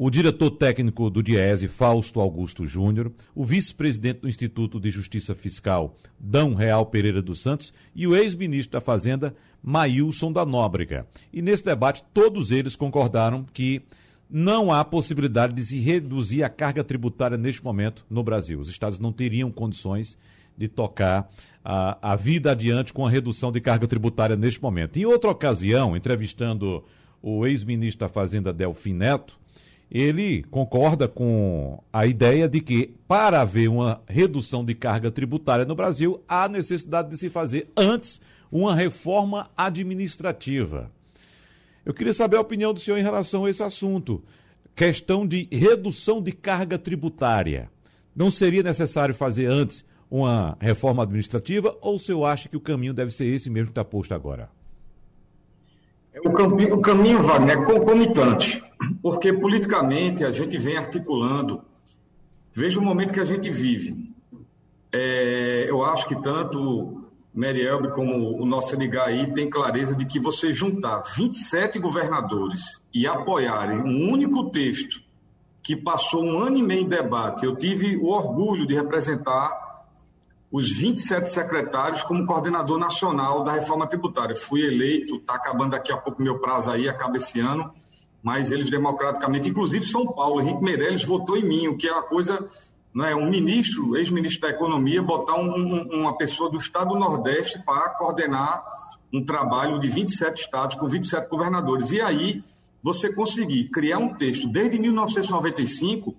o 0.02 0.08
diretor 0.08 0.52
técnico 0.52 1.10
do 1.10 1.22
DIESE, 1.22 1.68
Fausto 1.68 2.20
Augusto 2.20 2.66
Júnior, 2.66 3.12
o 3.34 3.44
vice-presidente 3.44 4.20
do 4.20 4.30
Instituto 4.30 4.80
de 4.80 4.90
Justiça 4.90 5.34
Fiscal, 5.34 5.94
Dão 6.18 6.54
Real 6.54 6.86
Pereira 6.86 7.20
dos 7.20 7.42
Santos, 7.42 7.70
e 7.94 8.06
o 8.06 8.16
ex-ministro 8.16 8.72
da 8.72 8.80
Fazenda, 8.80 9.36
Maílson 9.62 10.32
da 10.32 10.46
Nóbrega. 10.46 11.06
E 11.30 11.42
nesse 11.42 11.66
debate, 11.66 12.02
todos 12.14 12.50
eles 12.50 12.76
concordaram 12.76 13.44
que 13.52 13.82
não 14.30 14.72
há 14.72 14.82
possibilidade 14.86 15.52
de 15.52 15.62
se 15.66 15.78
reduzir 15.78 16.44
a 16.44 16.48
carga 16.48 16.82
tributária 16.82 17.36
neste 17.36 17.62
momento 17.62 18.06
no 18.08 18.22
Brasil. 18.22 18.58
Os 18.58 18.70
estados 18.70 18.98
não 18.98 19.12
teriam 19.12 19.50
condições 19.50 20.16
de 20.56 20.66
tocar 20.66 21.30
a, 21.62 22.12
a 22.12 22.16
vida 22.16 22.52
adiante 22.52 22.94
com 22.94 23.06
a 23.06 23.10
redução 23.10 23.52
de 23.52 23.60
carga 23.60 23.86
tributária 23.86 24.34
neste 24.34 24.62
momento. 24.62 24.98
Em 24.98 25.04
outra 25.04 25.30
ocasião, 25.30 25.94
entrevistando 25.94 26.82
o 27.20 27.46
ex-ministro 27.46 28.00
da 28.00 28.08
Fazenda 28.08 28.50
Delfim 28.50 28.94
Neto, 28.94 29.38
ele 29.90 30.44
concorda 30.44 31.08
com 31.08 31.82
a 31.92 32.06
ideia 32.06 32.48
de 32.48 32.60
que, 32.60 32.94
para 33.08 33.40
haver 33.40 33.68
uma 33.68 34.00
redução 34.06 34.64
de 34.64 34.74
carga 34.74 35.10
tributária 35.10 35.64
no 35.64 35.74
Brasil, 35.74 36.22
há 36.28 36.48
necessidade 36.48 37.10
de 37.10 37.18
se 37.18 37.28
fazer 37.28 37.68
antes 37.76 38.20
uma 38.52 38.74
reforma 38.74 39.50
administrativa. 39.56 40.90
Eu 41.84 41.92
queria 41.92 42.12
saber 42.12 42.36
a 42.36 42.40
opinião 42.40 42.72
do 42.72 42.78
senhor 42.78 42.98
em 42.98 43.02
relação 43.02 43.44
a 43.44 43.50
esse 43.50 43.62
assunto. 43.62 44.22
Questão 44.76 45.26
de 45.26 45.48
redução 45.50 46.22
de 46.22 46.30
carga 46.30 46.78
tributária. 46.78 47.68
Não 48.14 48.30
seria 48.30 48.62
necessário 48.62 49.14
fazer 49.14 49.46
antes 49.46 49.84
uma 50.10 50.56
reforma 50.60 51.02
administrativa 51.02 51.76
ou 51.80 51.96
o 51.96 51.98
senhor 51.98 52.24
acha 52.26 52.48
que 52.48 52.56
o 52.56 52.60
caminho 52.60 52.94
deve 52.94 53.10
ser 53.12 53.26
esse 53.26 53.50
mesmo 53.50 53.68
que 53.68 53.72
está 53.72 53.84
posto 53.84 54.14
agora? 54.14 54.50
O 56.24 56.32
caminho, 56.32 56.74
o 56.74 56.80
caminho, 56.80 57.22
Wagner, 57.22 57.58
é 57.58 57.64
concomitante, 57.64 58.62
porque 59.02 59.32
politicamente 59.32 60.24
a 60.24 60.30
gente 60.30 60.58
vem 60.58 60.76
articulando. 60.76 61.62
Veja 62.52 62.78
o 62.78 62.82
momento 62.82 63.12
que 63.12 63.20
a 63.20 63.24
gente 63.24 63.50
vive. 63.50 64.10
É, 64.92 65.66
eu 65.68 65.84
acho 65.84 66.06
que 66.06 66.20
tanto 66.20 67.00
Merielbe 67.32 67.90
como 67.90 68.42
o 68.42 68.44
nosso 68.44 68.74
ligar 68.74 69.06
aí 69.06 69.32
tem 69.32 69.48
clareza 69.48 69.94
de 69.94 70.04
que 70.04 70.18
você 70.18 70.52
juntar 70.52 71.02
27 71.16 71.78
governadores 71.78 72.82
e 72.92 73.06
apoiarem 73.06 73.78
um 73.78 74.10
único 74.10 74.50
texto 74.50 75.00
que 75.62 75.76
passou 75.76 76.24
um 76.24 76.38
ano 76.38 76.58
e 76.58 76.62
meio 76.62 76.82
em 76.82 76.88
debate. 76.88 77.44
Eu 77.44 77.54
tive 77.54 77.96
o 77.96 78.06
orgulho 78.06 78.66
de 78.66 78.74
representar 78.74 79.69
os 80.50 80.72
27 80.72 81.30
secretários 81.30 82.02
como 82.02 82.26
coordenador 82.26 82.76
nacional 82.78 83.44
da 83.44 83.52
reforma 83.52 83.86
tributária. 83.86 84.34
Fui 84.34 84.62
eleito, 84.62 85.16
está 85.16 85.34
acabando 85.34 85.70
daqui 85.70 85.92
a 85.92 85.96
pouco 85.96 86.20
meu 86.20 86.40
prazo 86.40 86.72
aí, 86.72 86.88
acaba 86.88 87.16
esse 87.16 87.38
ano, 87.38 87.72
mas 88.22 88.50
eles 88.50 88.68
democraticamente, 88.68 89.48
inclusive 89.48 89.86
São 89.86 90.06
Paulo, 90.06 90.40
Henrique 90.40 90.62
Meirelles 90.62 91.04
votou 91.04 91.36
em 91.36 91.44
mim, 91.44 91.68
o 91.68 91.76
que 91.76 91.86
é 91.86 91.92
uma 91.92 92.02
coisa, 92.02 92.44
não 92.92 93.04
é 93.04 93.14
um 93.14 93.30
ministro, 93.30 93.96
ex-ministro 93.96 94.40
da 94.42 94.48
Economia, 94.48 95.00
botar 95.00 95.36
um, 95.36 95.54
um, 95.54 96.00
uma 96.00 96.16
pessoa 96.16 96.50
do 96.50 96.56
estado 96.56 96.90
do 96.90 96.98
Nordeste 96.98 97.62
para 97.64 97.88
coordenar 97.90 98.64
um 99.12 99.24
trabalho 99.24 99.78
de 99.78 99.88
27 99.88 100.42
estados 100.42 100.76
com 100.76 100.88
27 100.88 101.28
governadores. 101.28 101.92
E 101.92 102.00
aí 102.00 102.42
você 102.82 103.12
conseguir 103.12 103.68
criar 103.70 103.98
um 103.98 104.14
texto 104.14 104.48
desde 104.48 104.78
1995 104.78 106.16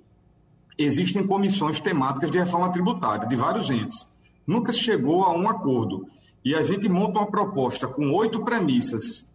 existem 0.77 1.25
comissões 1.25 1.79
temáticas 1.79 2.31
de 2.31 2.37
reforma 2.37 2.71
tributária 2.71 3.27
de 3.27 3.35
vários 3.35 3.69
entes 3.69 4.11
nunca 4.51 4.71
chegou 4.71 5.23
a 5.23 5.33
um 5.33 5.49
acordo. 5.49 6.05
E 6.43 6.53
a 6.53 6.63
gente 6.63 6.89
monta 6.89 7.19
uma 7.19 7.31
proposta 7.31 7.87
com 7.87 8.11
oito 8.11 8.43
premissas, 8.43 9.27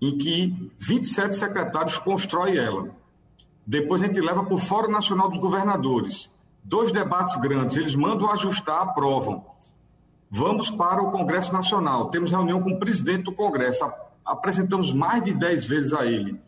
em 0.00 0.16
que 0.18 0.72
27 0.78 1.36
secretários 1.36 1.98
constroem 1.98 2.56
ela. 2.56 2.90
Depois 3.66 4.02
a 4.02 4.06
gente 4.06 4.20
leva 4.20 4.44
para 4.44 4.54
o 4.54 4.58
Fórum 4.58 4.90
Nacional 4.90 5.28
dos 5.28 5.38
Governadores. 5.38 6.32
Dois 6.64 6.90
debates 6.90 7.36
grandes, 7.36 7.76
eles 7.76 7.94
mandam 7.94 8.30
ajustar, 8.30 8.82
aprovam. 8.82 9.44
Vamos 10.30 10.70
para 10.70 11.02
o 11.02 11.10
Congresso 11.10 11.52
Nacional. 11.52 12.10
Temos 12.10 12.32
reunião 12.32 12.60
com 12.60 12.70
o 12.70 12.78
presidente 12.78 13.24
do 13.24 13.32
Congresso. 13.32 13.90
Apresentamos 14.24 14.92
mais 14.92 15.22
de 15.22 15.32
dez 15.32 15.64
vezes 15.64 15.92
a 15.92 16.04
ele, 16.04 16.40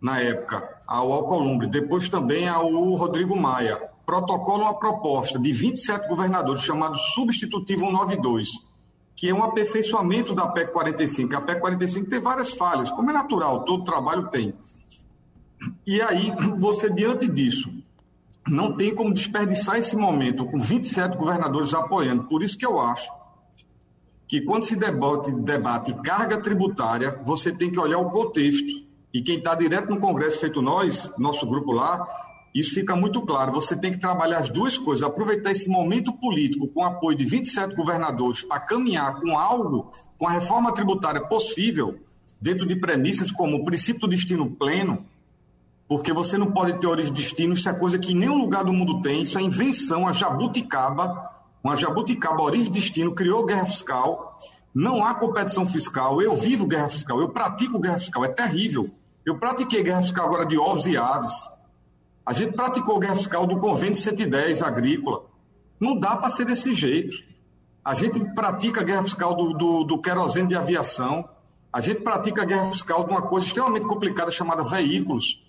na 0.00 0.20
época, 0.20 0.80
ao 0.86 1.12
Alcolumbre. 1.12 1.66
Depois 1.66 2.08
também 2.08 2.48
ao 2.48 2.70
Rodrigo 2.94 3.36
Maia 3.36 3.93
protocola 4.04 4.64
uma 4.64 4.78
proposta 4.78 5.38
de 5.38 5.52
27 5.52 6.08
governadores 6.08 6.62
chamado 6.62 6.96
Substitutivo 6.96 7.86
192, 7.86 8.50
que 9.16 9.28
é 9.28 9.34
um 9.34 9.42
aperfeiçoamento 9.42 10.34
da 10.34 10.46
PEC 10.48 10.72
45. 10.72 11.36
A 11.36 11.40
PEC 11.40 11.60
45 11.60 12.10
tem 12.10 12.20
várias 12.20 12.52
falhas, 12.52 12.90
como 12.90 13.10
é 13.10 13.12
natural, 13.12 13.64
todo 13.64 13.84
trabalho 13.84 14.28
tem. 14.28 14.54
E 15.86 16.00
aí, 16.02 16.32
você, 16.58 16.90
diante 16.90 17.26
disso, 17.28 17.72
não 18.46 18.76
tem 18.76 18.94
como 18.94 19.14
desperdiçar 19.14 19.78
esse 19.78 19.96
momento 19.96 20.44
com 20.44 20.58
27 20.58 21.16
governadores 21.16 21.72
apoiando. 21.72 22.24
Por 22.24 22.42
isso 22.42 22.58
que 22.58 22.66
eu 22.66 22.78
acho 22.78 23.10
que 24.28 24.42
quando 24.42 24.64
se 24.64 24.76
debate, 24.76 25.30
debate 25.32 25.94
carga 26.02 26.40
tributária, 26.40 27.20
você 27.24 27.52
tem 27.52 27.70
que 27.70 27.78
olhar 27.78 27.98
o 27.98 28.10
contexto. 28.10 28.84
E 29.12 29.22
quem 29.22 29.38
está 29.38 29.54
direto 29.54 29.90
no 29.90 30.00
Congresso, 30.00 30.40
feito 30.40 30.60
nós, 30.60 31.12
nosso 31.16 31.46
grupo 31.46 31.72
lá, 31.72 32.04
isso 32.54 32.74
fica 32.74 32.94
muito 32.94 33.20
claro. 33.22 33.52
Você 33.52 33.76
tem 33.76 33.90
que 33.90 33.98
trabalhar 33.98 34.38
as 34.38 34.48
duas 34.48 34.78
coisas, 34.78 35.02
aproveitar 35.02 35.50
esse 35.50 35.68
momento 35.68 36.12
político 36.12 36.68
com 36.68 36.84
apoio 36.84 37.16
de 37.16 37.24
27 37.24 37.74
governadores 37.74 38.42
para 38.42 38.60
caminhar 38.60 39.20
com 39.20 39.36
algo, 39.36 39.90
com 40.16 40.28
a 40.28 40.30
reforma 40.30 40.72
tributária 40.72 41.20
possível, 41.20 41.98
dentro 42.40 42.64
de 42.64 42.76
premissas 42.76 43.32
como 43.32 43.56
o 43.56 43.64
princípio 43.64 44.02
do 44.02 44.08
destino 44.08 44.48
pleno, 44.50 45.04
porque 45.88 46.12
você 46.12 46.38
não 46.38 46.52
pode 46.52 46.78
ter 46.78 46.86
origem 46.86 47.12
de 47.12 47.22
destino, 47.22 47.54
isso 47.54 47.68
é 47.68 47.72
coisa 47.72 47.98
que 47.98 48.14
nenhum 48.14 48.38
lugar 48.38 48.64
do 48.64 48.72
mundo 48.72 49.02
tem, 49.02 49.22
isso 49.22 49.38
é 49.38 49.42
invenção, 49.42 50.06
a 50.06 50.12
jabuticaba, 50.12 51.20
uma 51.62 51.76
jabuticaba 51.76 52.42
origem 52.42 52.70
de 52.70 52.78
destino 52.78 53.14
criou 53.14 53.44
guerra 53.44 53.66
fiscal, 53.66 54.38
não 54.74 55.04
há 55.04 55.14
competição 55.14 55.66
fiscal, 55.66 56.20
eu 56.20 56.34
vivo 56.34 56.66
guerra 56.66 56.88
fiscal, 56.88 57.20
eu 57.20 57.28
pratico 57.28 57.78
guerra 57.78 57.98
fiscal, 57.98 58.24
é 58.24 58.28
terrível. 58.28 58.90
Eu 59.24 59.38
pratiquei 59.38 59.82
guerra 59.82 60.02
fiscal 60.02 60.26
agora 60.26 60.44
de 60.44 60.58
ovos 60.58 60.86
e 60.86 60.96
aves, 60.96 61.32
a 62.26 62.32
gente 62.32 62.52
praticou 62.54 62.98
guerra 62.98 63.16
fiscal 63.16 63.46
do 63.46 63.58
convênio 63.58 63.94
110 63.94 64.62
agrícola. 64.62 65.26
Não 65.78 65.98
dá 65.98 66.16
para 66.16 66.30
ser 66.30 66.46
desse 66.46 66.74
jeito. 66.74 67.14
A 67.84 67.94
gente 67.94 68.18
pratica 68.34 68.82
guerra 68.82 69.02
fiscal 69.02 69.34
do, 69.34 69.52
do, 69.52 69.84
do 69.84 70.00
querosene 70.00 70.48
de 70.48 70.54
aviação. 70.54 71.28
A 71.70 71.82
gente 71.82 72.00
pratica 72.00 72.44
guerra 72.44 72.66
fiscal 72.66 73.04
de 73.04 73.10
uma 73.10 73.20
coisa 73.20 73.46
extremamente 73.46 73.86
complicada 73.86 74.30
chamada 74.30 74.62
veículos. 74.64 75.42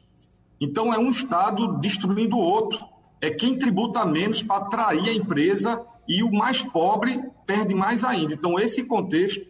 Então, 0.59 0.93
é 0.93 0.97
um 0.97 1.09
Estado 1.09 1.77
destruindo 1.79 2.35
o 2.35 2.41
outro. 2.41 2.83
É 3.21 3.29
quem 3.29 3.57
tributa 3.57 4.05
menos 4.05 4.43
para 4.43 4.57
atrair 4.57 5.09
a 5.09 5.13
empresa 5.13 5.81
e 6.07 6.23
o 6.23 6.31
mais 6.31 6.61
pobre 6.61 7.23
perde 7.45 7.73
mais 7.73 8.03
ainda. 8.03 8.33
Então, 8.33 8.59
esse 8.59 8.83
contexto 8.83 9.47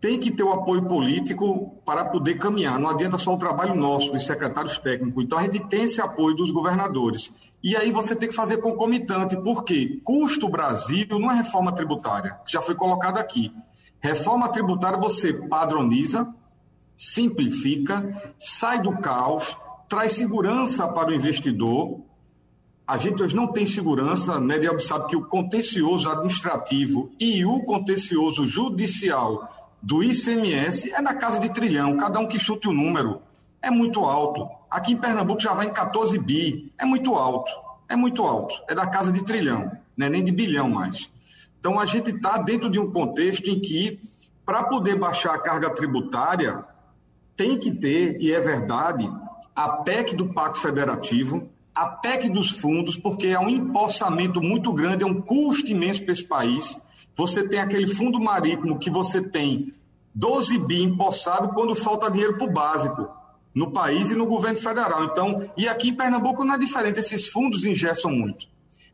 tem 0.00 0.18
que 0.18 0.30
ter 0.30 0.44
o 0.44 0.52
apoio 0.52 0.86
político 0.86 1.76
para 1.84 2.04
poder 2.04 2.34
caminhar. 2.34 2.78
Não 2.78 2.88
adianta 2.88 3.18
só 3.18 3.34
o 3.34 3.38
trabalho 3.38 3.74
nosso, 3.74 4.12
dos 4.12 4.24
secretários 4.24 4.78
técnicos. 4.78 5.24
Então, 5.24 5.38
a 5.38 5.42
gente 5.42 5.60
tem 5.66 5.82
esse 5.82 6.00
apoio 6.00 6.36
dos 6.36 6.50
governadores. 6.50 7.34
E 7.62 7.76
aí 7.76 7.90
você 7.90 8.14
tem 8.14 8.28
que 8.28 8.34
fazer 8.34 8.58
concomitante, 8.58 9.36
porque 9.36 10.00
custo 10.04 10.48
Brasil 10.48 11.06
não 11.10 11.30
é 11.32 11.34
reforma 11.34 11.72
tributária, 11.72 12.38
que 12.46 12.52
já 12.52 12.60
foi 12.60 12.76
colocado 12.76 13.18
aqui. 13.18 13.52
Reforma 14.00 14.48
tributária 14.48 14.96
você 14.96 15.32
padroniza, 15.32 16.32
simplifica, 16.96 18.32
sai 18.38 18.80
do 18.80 18.98
caos, 18.98 19.58
traz 19.88 20.12
segurança 20.12 20.86
para 20.86 21.10
o 21.10 21.14
investidor. 21.14 22.00
A 22.86 22.96
gente 22.96 23.20
hoje 23.20 23.34
não 23.34 23.48
tem 23.48 23.66
segurança, 23.66 24.40
né? 24.40 24.54
sabe 24.78 25.08
que 25.08 25.16
o 25.16 25.26
contencioso 25.26 26.08
administrativo 26.08 27.10
e 27.18 27.44
o 27.44 27.64
contencioso 27.64 28.46
judicial 28.46 29.67
do 29.82 30.02
ICMS 30.02 30.90
é 30.92 31.00
na 31.00 31.14
casa 31.14 31.40
de 31.40 31.50
trilhão, 31.50 31.96
cada 31.96 32.18
um 32.18 32.26
que 32.26 32.38
chute 32.38 32.68
o 32.68 32.72
número. 32.72 33.22
É 33.62 33.70
muito 33.70 34.04
alto. 34.04 34.48
Aqui 34.70 34.92
em 34.92 34.96
Pernambuco 34.96 35.40
já 35.40 35.52
vai 35.52 35.66
em 35.66 35.72
14 35.72 36.18
bi. 36.18 36.72
É 36.78 36.84
muito 36.84 37.14
alto. 37.14 37.50
É 37.88 37.96
muito 37.96 38.22
alto. 38.24 38.54
É 38.68 38.74
da 38.74 38.86
casa 38.86 39.12
de 39.12 39.24
trilhão, 39.24 39.72
é 39.98 40.08
nem 40.08 40.22
de 40.22 40.30
bilhão 40.30 40.68
mais. 40.68 41.10
Então 41.58 41.80
a 41.80 41.86
gente 41.86 42.10
está 42.10 42.38
dentro 42.38 42.70
de 42.70 42.78
um 42.78 42.90
contexto 42.90 43.48
em 43.48 43.60
que, 43.60 43.98
para 44.44 44.64
poder 44.64 44.96
baixar 44.96 45.34
a 45.34 45.38
carga 45.38 45.70
tributária, 45.70 46.64
tem 47.36 47.58
que 47.58 47.70
ter, 47.70 48.20
e 48.20 48.32
é 48.32 48.40
verdade, 48.40 49.10
a 49.54 49.68
PEC 49.68 50.14
do 50.14 50.32
Pacto 50.32 50.60
Federativo, 50.60 51.48
a 51.74 51.86
PEC 51.86 52.28
dos 52.28 52.50
fundos, 52.50 52.96
porque 52.96 53.28
é 53.28 53.38
um 53.38 53.48
empossamento 53.48 54.42
muito 54.42 54.72
grande, 54.72 55.04
é 55.04 55.06
um 55.06 55.20
custo 55.20 55.70
imenso 55.70 56.02
para 56.02 56.12
esse 56.12 56.24
país 56.24 56.80
você 57.18 57.48
tem 57.48 57.58
aquele 57.58 57.88
fundo 57.88 58.20
marítimo 58.20 58.78
que 58.78 58.88
você 58.88 59.20
tem 59.20 59.74
12 60.14 60.56
bi 60.56 60.84
empossado 60.84 61.48
quando 61.48 61.74
falta 61.74 62.08
dinheiro 62.08 62.38
para 62.38 62.46
o 62.46 62.52
básico 62.52 63.08
no 63.52 63.72
país 63.72 64.12
e 64.12 64.14
no 64.14 64.24
governo 64.24 64.56
federal. 64.56 65.02
Então, 65.06 65.50
e 65.56 65.68
aqui 65.68 65.88
em 65.88 65.96
Pernambuco 65.96 66.44
não 66.44 66.54
é 66.54 66.58
diferente, 66.58 67.00
esses 67.00 67.26
fundos 67.26 67.66
ingessam 67.66 68.12
muito. 68.12 68.46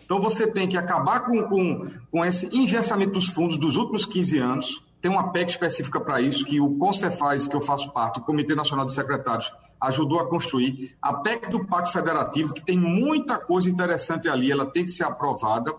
Então 0.03 0.23
você 0.23 0.47
tem 0.47 0.67
que 0.67 0.77
acabar 0.79 1.21
com, 1.21 1.43
com, 1.43 1.87
com 2.11 2.25
esse 2.25 2.47
engessamento 2.51 3.13
dos 3.13 3.27
fundos 3.27 3.59
dos 3.59 3.77
últimos 3.77 4.07
15 4.07 4.39
anos. 4.39 4.83
Tem 5.03 5.11
uma 5.11 5.31
PEC 5.31 5.51
específica 5.51 6.01
para 6.01 6.19
isso, 6.23 6.47
que 6.47 6.59
o 6.59 6.79
Concefaz, 6.79 7.47
que 7.47 7.55
eu 7.55 7.61
faço 7.61 7.93
parte, 7.93 8.21
o 8.21 8.23
Comitê 8.23 8.55
Nacional 8.55 8.87
dos 8.87 8.95
Secretários, 8.95 9.53
ajudou 9.83 10.19
a 10.19 10.27
construir. 10.27 10.97
A 11.03 11.13
PEC 11.13 11.51
do 11.51 11.67
Pacto 11.67 11.93
Federativo, 11.93 12.55
que 12.55 12.65
tem 12.65 12.79
muita 12.79 13.37
coisa 13.37 13.69
interessante 13.69 14.31
ali, 14.31 14.51
ela 14.51 14.65
tem 14.65 14.83
que 14.83 14.91
ser 14.91 15.05
aprovada. 15.05 15.75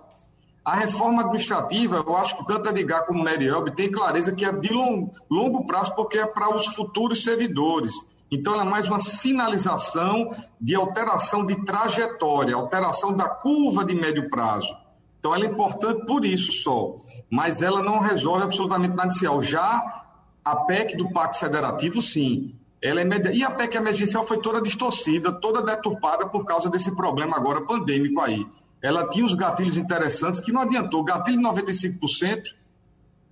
A 0.66 0.74
reforma 0.74 1.22
administrativa, 1.22 2.04
eu 2.06 2.18
acho 2.18 2.36
que 2.36 2.48
tanto 2.48 2.68
Edgar 2.70 3.06
como 3.06 3.22
o 3.22 3.24
Merielbe 3.24 3.76
tem 3.76 3.92
clareza 3.92 4.32
que 4.34 4.44
é 4.44 4.52
de 4.52 4.74
long, 4.74 5.12
longo 5.30 5.64
prazo, 5.64 5.94
porque 5.94 6.18
é 6.18 6.26
para 6.26 6.56
os 6.56 6.66
futuros 6.74 7.24
servidores. 7.24 7.94
Então, 8.32 8.60
é 8.60 8.64
mais 8.64 8.88
uma 8.88 8.98
sinalização 8.98 10.32
de 10.60 10.74
alteração 10.74 11.46
de 11.46 11.64
trajetória, 11.64 12.56
alteração 12.56 13.14
da 13.14 13.30
curva 13.30 13.86
de 13.86 13.94
médio 13.94 14.28
prazo. 14.28 14.76
Então, 15.20 15.36
ela 15.36 15.46
é 15.46 15.48
importante 15.48 16.04
por 16.08 16.26
isso 16.26 16.52
só, 16.52 16.96
mas 17.30 17.62
ela 17.62 17.84
não 17.84 18.00
resolve 18.00 18.44
absolutamente 18.44 18.96
nada 18.96 19.10
inicial. 19.10 19.44
Já 19.44 20.04
a 20.44 20.56
PEC 20.56 20.98
do 20.98 21.12
Pacto 21.12 21.40
Federativo, 21.40 22.02
sim. 22.02 22.56
Ela 22.82 23.02
é 23.02 23.34
E 23.34 23.44
a 23.44 23.52
PEC 23.52 23.78
emergencial 23.78 24.24
foi 24.24 24.40
toda 24.40 24.62
distorcida, 24.62 25.32
toda 25.32 25.62
deturpada 25.62 26.26
por 26.26 26.44
causa 26.44 26.72
desse 26.72 26.96
problema 26.96 27.38
agora 27.38 27.62
pandêmico 27.62 28.20
aí. 28.20 28.46
Ela 28.86 29.10
tinha 29.10 29.26
os 29.26 29.34
gatilhos 29.34 29.78
interessantes 29.78 30.40
que 30.40 30.52
não 30.52 30.62
adiantou. 30.62 31.04
Gatilho 31.04 31.42
95% 31.42 32.54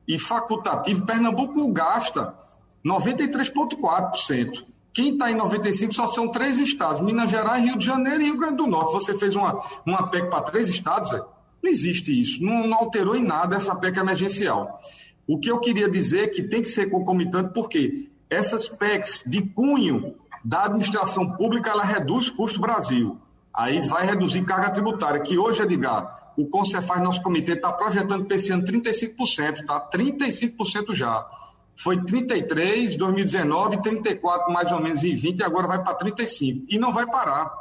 e 0.07 0.17
facultativo, 0.17 1.05
Pernambuco 1.05 1.71
gasta 1.71 2.33
93,4%. 2.83 4.65
Quem 4.91 5.13
está 5.13 5.29
em 5.29 5.35
95 5.35 5.93
só 5.93 6.07
são 6.07 6.27
três 6.27 6.57
estados: 6.57 7.01
Minas 7.01 7.29
Gerais, 7.29 7.63
Rio 7.63 7.77
de 7.77 7.85
Janeiro 7.85 8.23
e 8.23 8.25
Rio 8.25 8.37
Grande 8.37 8.57
do 8.57 8.65
Norte. 8.65 8.93
Você 8.93 9.15
fez 9.15 9.35
uma, 9.35 9.63
uma 9.85 10.07
PEC 10.07 10.27
para 10.27 10.41
três 10.41 10.69
estados? 10.69 11.13
É? 11.13 11.19
Não 11.19 11.69
existe 11.69 12.19
isso. 12.19 12.43
Não, 12.43 12.67
não, 12.67 12.79
alterou 12.79 13.15
em 13.15 13.23
nada 13.23 13.55
essa 13.55 13.75
PEC 13.75 13.99
emergencial. 13.99 14.81
O 15.27 15.37
que 15.37 15.51
eu 15.51 15.59
queria 15.59 15.87
dizer 15.87 16.23
é 16.23 16.27
que 16.29 16.41
tem 16.41 16.63
que 16.63 16.69
ser 16.69 16.89
concomitante, 16.89 17.53
porque 17.53 18.09
essas 18.27 18.67
PECs 18.67 19.23
de 19.27 19.43
cunho 19.43 20.15
da 20.43 20.63
administração 20.63 21.29
pública, 21.33 21.69
ela 21.69 21.83
reduz 21.83 22.29
o 22.29 22.35
custo 22.35 22.59
Brasil. 22.59 23.19
Aí 23.53 23.79
vai 23.81 24.05
reduzir 24.05 24.43
carga 24.43 24.71
tributária, 24.71 25.19
que 25.19 25.37
hoje, 25.37 25.61
Edgar, 25.61 26.33
o 26.35 26.47
Concefaz, 26.47 27.01
nosso 27.01 27.21
comitê, 27.21 27.53
está 27.53 27.71
projetando 27.71 28.25
para 28.25 28.35
esse 28.35 28.51
ano 28.51 28.63
35%, 28.63 29.65
tá? 29.65 29.79
35% 29.91 30.93
já. 30.93 31.25
Foi 31.75 32.03
33 32.03 32.95
em 32.95 32.97
2019, 32.97 33.81
34 33.81 34.51
mais 34.51 34.71
ou 34.71 34.81
menos 34.81 35.03
em 35.03 35.15
20 35.15 35.39
e 35.39 35.43
agora 35.43 35.67
vai 35.67 35.83
para 35.83 35.93
35. 35.93 36.65
E 36.69 36.77
não 36.77 36.91
vai 36.91 37.05
parar. 37.05 37.51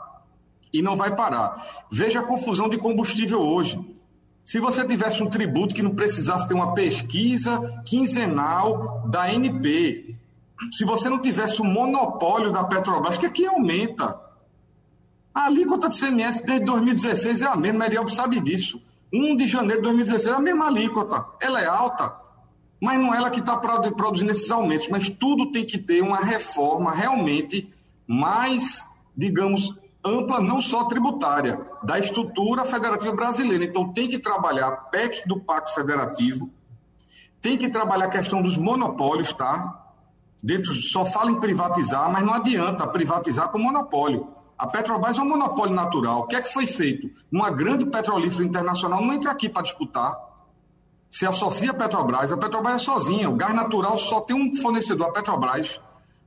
E 0.73 0.81
não 0.81 0.97
vai 0.97 1.15
parar. 1.15 1.85
Veja 1.91 2.21
a 2.21 2.23
confusão 2.23 2.69
de 2.69 2.79
combustível 2.79 3.41
hoje. 3.41 3.79
Se 4.45 4.59
você 4.59 4.87
tivesse 4.87 5.23
um 5.23 5.31
tributo 5.31 5.75
que 5.75 5.83
não 5.83 5.95
precisasse 5.95 6.49
ter 6.49 6.55
uma 6.55 6.75
pesquisa 6.75 7.83
quinzenal 7.85 9.03
da 9.07 9.25
ANP, 9.25 10.19
se 10.73 10.85
você 10.85 11.09
não 11.09 11.21
tivesse 11.21 11.61
o 11.61 11.65
monopólio 11.65 12.51
da 12.51 12.65
Petrobras, 12.65 13.19
que 13.19 13.27
aqui 13.27 13.47
aumenta. 13.47 14.32
A 15.35 15.47
alíquota 15.47 15.89
de 15.89 15.99
CMS 15.99 16.41
desde 16.41 16.67
2016 16.67 17.43
é 17.43 17.47
a 17.47 17.57
mesma, 17.57 17.79
Meriel 17.79 18.07
sabe 18.09 18.39
disso. 18.41 18.83
1 19.13 19.37
de 19.37 19.47
janeiro 19.47 19.83
de 19.83 19.89
2016 19.89 20.35
é 20.35 20.37
a 20.37 20.41
mesma 20.41 20.67
alíquota. 20.67 21.25
Ela 21.41 21.61
é 21.61 21.67
alta, 21.67 22.15
mas 22.81 22.99
não 23.01 23.15
é 23.15 23.17
ela 23.17 23.31
que 23.31 23.41
está 23.41 23.57
produzindo 23.57 24.31
esses 24.31 24.51
aumentos. 24.51 24.89
Mas 24.89 25.09
tudo 25.09 25.51
tem 25.51 25.65
que 25.65 25.79
ter 25.79 26.03
uma 26.03 26.19
reforma 26.19 26.93
realmente 26.93 27.71
mais, 28.07 28.87
digamos, 29.17 29.75
ampla, 30.05 30.41
não 30.41 30.61
só 30.61 30.85
tributária, 30.85 31.61
da 31.83 31.99
estrutura 31.99 32.65
federativa 32.65 33.15
brasileira. 33.15 33.65
Então, 33.65 33.93
tem 33.93 34.09
que 34.09 34.19
trabalhar 34.19 34.69
a 34.69 34.73
PEC 34.73 35.27
do 35.27 35.41
Pacto 35.41 35.75
Federativo, 35.75 36.51
tem 37.41 37.57
que 37.57 37.69
trabalhar 37.69 38.07
a 38.07 38.11
questão 38.11 38.43
dos 38.43 38.57
monopólios, 38.57 39.33
tá? 39.33 39.79
Dentro, 40.43 40.73
só 40.75 41.05
fala 41.05 41.31
em 41.31 41.41
privatizar, 41.41 42.11
mas 42.11 42.25
não 42.25 42.35
adianta 42.35 42.87
privatizar 42.87 43.49
com 43.49 43.59
monopólio. 43.59 44.29
A 44.63 44.69
Petrobras 44.69 45.19
é 45.19 45.21
um 45.21 45.29
monopólio 45.29 45.75
natural. 45.75 46.21
O 46.21 46.27
que 46.29 46.37
é 46.37 46.41
que 46.41 46.53
foi 46.53 46.69
feito? 46.69 47.11
Uma 47.33 47.51
grande 47.51 47.85
petrolífera 47.85 48.45
internacional 48.45 49.03
não 49.03 49.13
entra 49.13 49.33
aqui 49.33 49.49
para 49.49 49.63
disputar 49.63 50.17
se 51.11 51.27
associa 51.27 51.73
a 51.73 51.75
Petrobras, 51.75 52.31
a 52.31 52.37
Petrobras 52.37 52.77
é 52.77 52.85
sozinha, 52.85 53.29
o 53.29 53.35
gás 53.35 53.53
natural 53.53 53.99
só 53.99 54.21
tem 54.21 54.37
um 54.37 54.55
fornecedor, 54.55 55.09
a 55.09 55.13
Petrobras. 55.13 55.81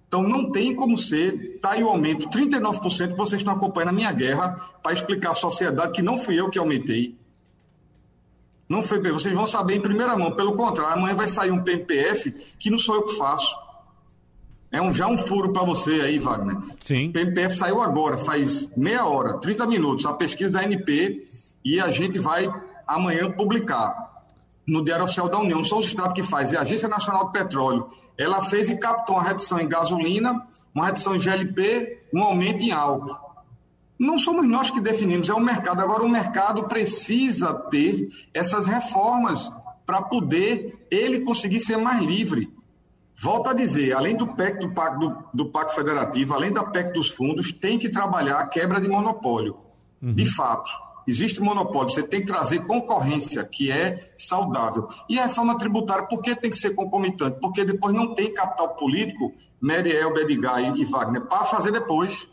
Então 0.05 0.21
não 0.21 0.51
tem 0.51 0.75
como 0.75 0.97
ser, 0.97 1.55
está 1.55 1.71
aí 1.71 1.83
o 1.83 1.87
aumento, 1.87 2.29
39% 2.29 3.07
que 3.07 3.15
vocês 3.15 3.41
estão 3.41 3.53
acompanhando 3.53 3.89
a 3.89 3.93
minha 3.93 4.11
guerra 4.11 4.49
para 4.83 4.91
explicar 4.91 5.31
à 5.31 5.33
sociedade 5.33 5.93
que 5.93 6.01
não 6.01 6.17
fui 6.17 6.37
eu 6.37 6.49
que 6.49 6.59
aumentei. 6.59 7.17
Não 8.67 8.83
foi 8.83 8.99
vocês 8.99 9.33
vão 9.33 9.47
saber 9.47 9.75
em 9.75 9.81
primeira 9.81 10.17
mão, 10.17 10.35
pelo 10.35 10.55
contrário, 10.55 10.97
amanhã 10.97 11.15
vai 11.15 11.29
sair 11.29 11.51
um 11.51 11.63
PMPF 11.63 12.31
que 12.59 12.69
não 12.69 12.77
sou 12.77 12.95
eu 12.95 13.03
que 13.03 13.15
faço. 13.17 13.64
É 14.75 14.81
um, 14.81 14.91
já 14.91 15.07
um 15.07 15.17
furo 15.17 15.53
para 15.53 15.63
você 15.63 16.01
aí, 16.01 16.19
Wagner. 16.19 16.57
Sim. 16.81 17.07
O 17.07 17.13
PMPF 17.13 17.55
saiu 17.55 17.81
agora, 17.81 18.17
faz 18.17 18.69
meia 18.75 19.05
hora, 19.05 19.37
30 19.39 19.65
minutos, 19.67 20.05
a 20.05 20.11
pesquisa 20.11 20.51
da 20.51 20.63
NP, 20.65 21.21
e 21.63 21.79
a 21.79 21.89
gente 21.89 22.19
vai 22.19 22.53
amanhã 22.85 23.31
publicar 23.31 24.25
no 24.67 24.83
Diário 24.83 25.05
Oficial 25.05 25.29
da 25.29 25.39
União, 25.39 25.63
são 25.63 25.77
os 25.77 25.85
estados 25.85 26.13
que 26.13 26.21
fazem, 26.21 26.57
é 26.57 26.59
a 26.59 26.63
Agência 26.63 26.89
Nacional 26.89 27.25
do 27.25 27.31
Petróleo. 27.31 27.87
Ela 28.17 28.41
fez 28.41 28.67
e 28.67 28.75
captou 28.75 29.15
uma 29.15 29.23
redução 29.23 29.61
em 29.61 29.67
gasolina, 29.67 30.43
uma 30.73 30.87
redução 30.87 31.15
em 31.15 31.19
GLP, 31.19 32.07
um 32.13 32.21
aumento 32.21 32.61
em 32.61 32.73
álcool. 32.73 33.15
Não 33.97 34.17
somos 34.17 34.45
nós 34.45 34.69
que 34.71 34.81
definimos, 34.81 35.29
é 35.29 35.33
o 35.33 35.39
mercado. 35.39 35.79
Agora, 35.79 36.03
o 36.03 36.09
mercado 36.09 36.63
precisa 36.63 37.53
ter 37.53 38.09
essas 38.33 38.67
reformas 38.67 39.49
para 39.85 40.01
poder 40.01 40.85
ele 40.91 41.21
conseguir 41.21 41.61
ser 41.61 41.77
mais 41.77 42.01
livre. 42.01 42.49
Volto 43.17 43.49
a 43.49 43.53
dizer, 43.53 43.93
além 43.93 44.15
do 44.15 44.27
PEC 44.27 44.59
do 44.59 44.73
Pacto, 44.73 44.99
do, 44.99 45.23
do 45.33 45.45
Pacto 45.49 45.73
Federativo, 45.73 46.33
além 46.33 46.51
da 46.51 46.63
PEC 46.63 46.93
dos 46.93 47.09
fundos, 47.09 47.51
tem 47.51 47.79
que 47.79 47.89
trabalhar 47.89 48.39
a 48.39 48.47
quebra 48.47 48.81
de 48.81 48.87
monopólio. 48.87 49.57
Uhum. 50.01 50.13
De 50.13 50.25
fato 50.25 50.69
Existe 51.07 51.39
monopólio, 51.39 51.93
você 51.93 52.01
tem 52.01 52.21
que 52.21 52.27
trazer 52.27 52.65
concorrência, 52.65 53.43
que 53.43 53.71
é 53.71 54.11
saudável. 54.17 54.87
E 55.07 55.19
a 55.19 55.23
reforma 55.23 55.57
tributária, 55.57 56.07
por 56.07 56.21
que 56.21 56.35
tem 56.35 56.49
que 56.49 56.57
ser 56.57 56.73
concomitante? 56.73 57.39
Porque 57.39 57.63
depois 57.63 57.93
não 57.93 58.15
tem 58.15 58.33
capital 58.33 58.69
político, 58.69 59.31
Meriel, 59.61 60.13
Bedigay 60.13 60.73
e 60.75 60.83
Wagner, 60.83 61.21
para 61.21 61.45
fazer 61.45 61.71
depois. 61.71 62.27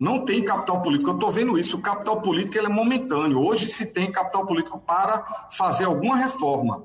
Não 0.00 0.24
tem 0.24 0.42
capital 0.42 0.80
político. 0.80 1.10
Eu 1.10 1.14
estou 1.14 1.30
vendo 1.30 1.58
isso. 1.58 1.76
O 1.76 1.80
capital 1.80 2.20
político 2.22 2.56
ele 2.56 2.66
é 2.66 2.70
momentâneo. 2.70 3.38
Hoje 3.38 3.68
se 3.68 3.84
tem 3.84 4.10
capital 4.10 4.46
político 4.46 4.78
para 4.78 5.46
fazer 5.50 5.84
alguma 5.84 6.16
reforma. 6.16 6.84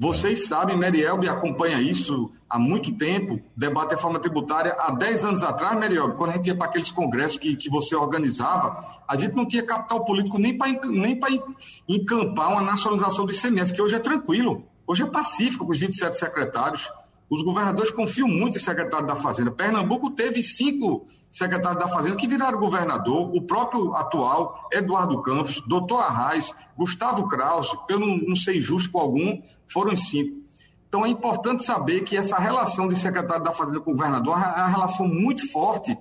Vocês 0.00 0.46
sabem, 0.46 0.78
Merielbe 0.78 1.28
acompanha 1.28 1.78
isso 1.78 2.32
há 2.48 2.58
muito 2.58 2.90
tempo, 2.96 3.38
debate 3.54 3.92
a 3.92 3.96
reforma 3.96 4.18
tributária. 4.18 4.74
Há 4.78 4.92
10 4.92 5.26
anos 5.26 5.42
atrás, 5.42 5.78
Merielbe, 5.78 6.16
quando 6.16 6.30
a 6.30 6.32
gente 6.32 6.46
ia 6.46 6.56
para 6.56 6.68
aqueles 6.68 6.90
congressos 6.90 7.36
que, 7.36 7.54
que 7.54 7.68
você 7.68 7.94
organizava, 7.94 8.82
a 9.06 9.14
gente 9.14 9.36
não 9.36 9.44
tinha 9.46 9.62
capital 9.62 10.02
político 10.02 10.38
nem 10.38 10.56
para 10.56 10.68
nem 10.86 11.20
encampar 11.86 12.50
uma 12.50 12.62
nacionalização 12.62 13.26
do 13.26 13.32
ICMS, 13.32 13.74
que 13.74 13.82
hoje 13.82 13.94
é 13.94 13.98
tranquilo. 13.98 14.64
Hoje 14.86 15.02
é 15.02 15.06
pacífico 15.06 15.66
com 15.66 15.72
os 15.72 15.78
27 15.78 16.16
secretários. 16.16 16.90
Os 17.30 17.42
governadores 17.42 17.92
confiam 17.92 18.26
muito 18.26 18.56
em 18.56 18.60
secretário 18.60 19.06
da 19.06 19.14
Fazenda. 19.14 19.52
Pernambuco 19.52 20.10
teve 20.10 20.42
cinco 20.42 21.06
secretários 21.30 21.80
da 21.80 21.86
Fazenda 21.86 22.16
que 22.16 22.26
viraram 22.26 22.58
governador, 22.58 23.32
o 23.32 23.42
próprio 23.42 23.94
atual, 23.94 24.68
Eduardo 24.72 25.22
Campos, 25.22 25.62
doutor 25.64 26.00
Arraes, 26.00 26.52
Gustavo 26.76 27.28
Krause, 27.28 27.78
eu 27.88 28.00
não, 28.00 28.34
sei 28.34 28.58
justo 28.58 28.98
algum, 28.98 29.40
foram 29.68 29.94
cinco. 29.94 30.40
Então 30.88 31.06
é 31.06 31.08
importante 31.08 31.64
saber 31.64 32.00
que 32.00 32.16
essa 32.16 32.36
relação 32.36 32.88
de 32.88 32.98
secretário 32.98 33.44
da 33.44 33.52
Fazenda 33.52 33.78
com 33.78 33.92
governador 33.92 34.34
é 34.34 34.62
uma 34.62 34.66
relação 34.66 35.06
muito 35.06 35.48
forte 35.52 35.96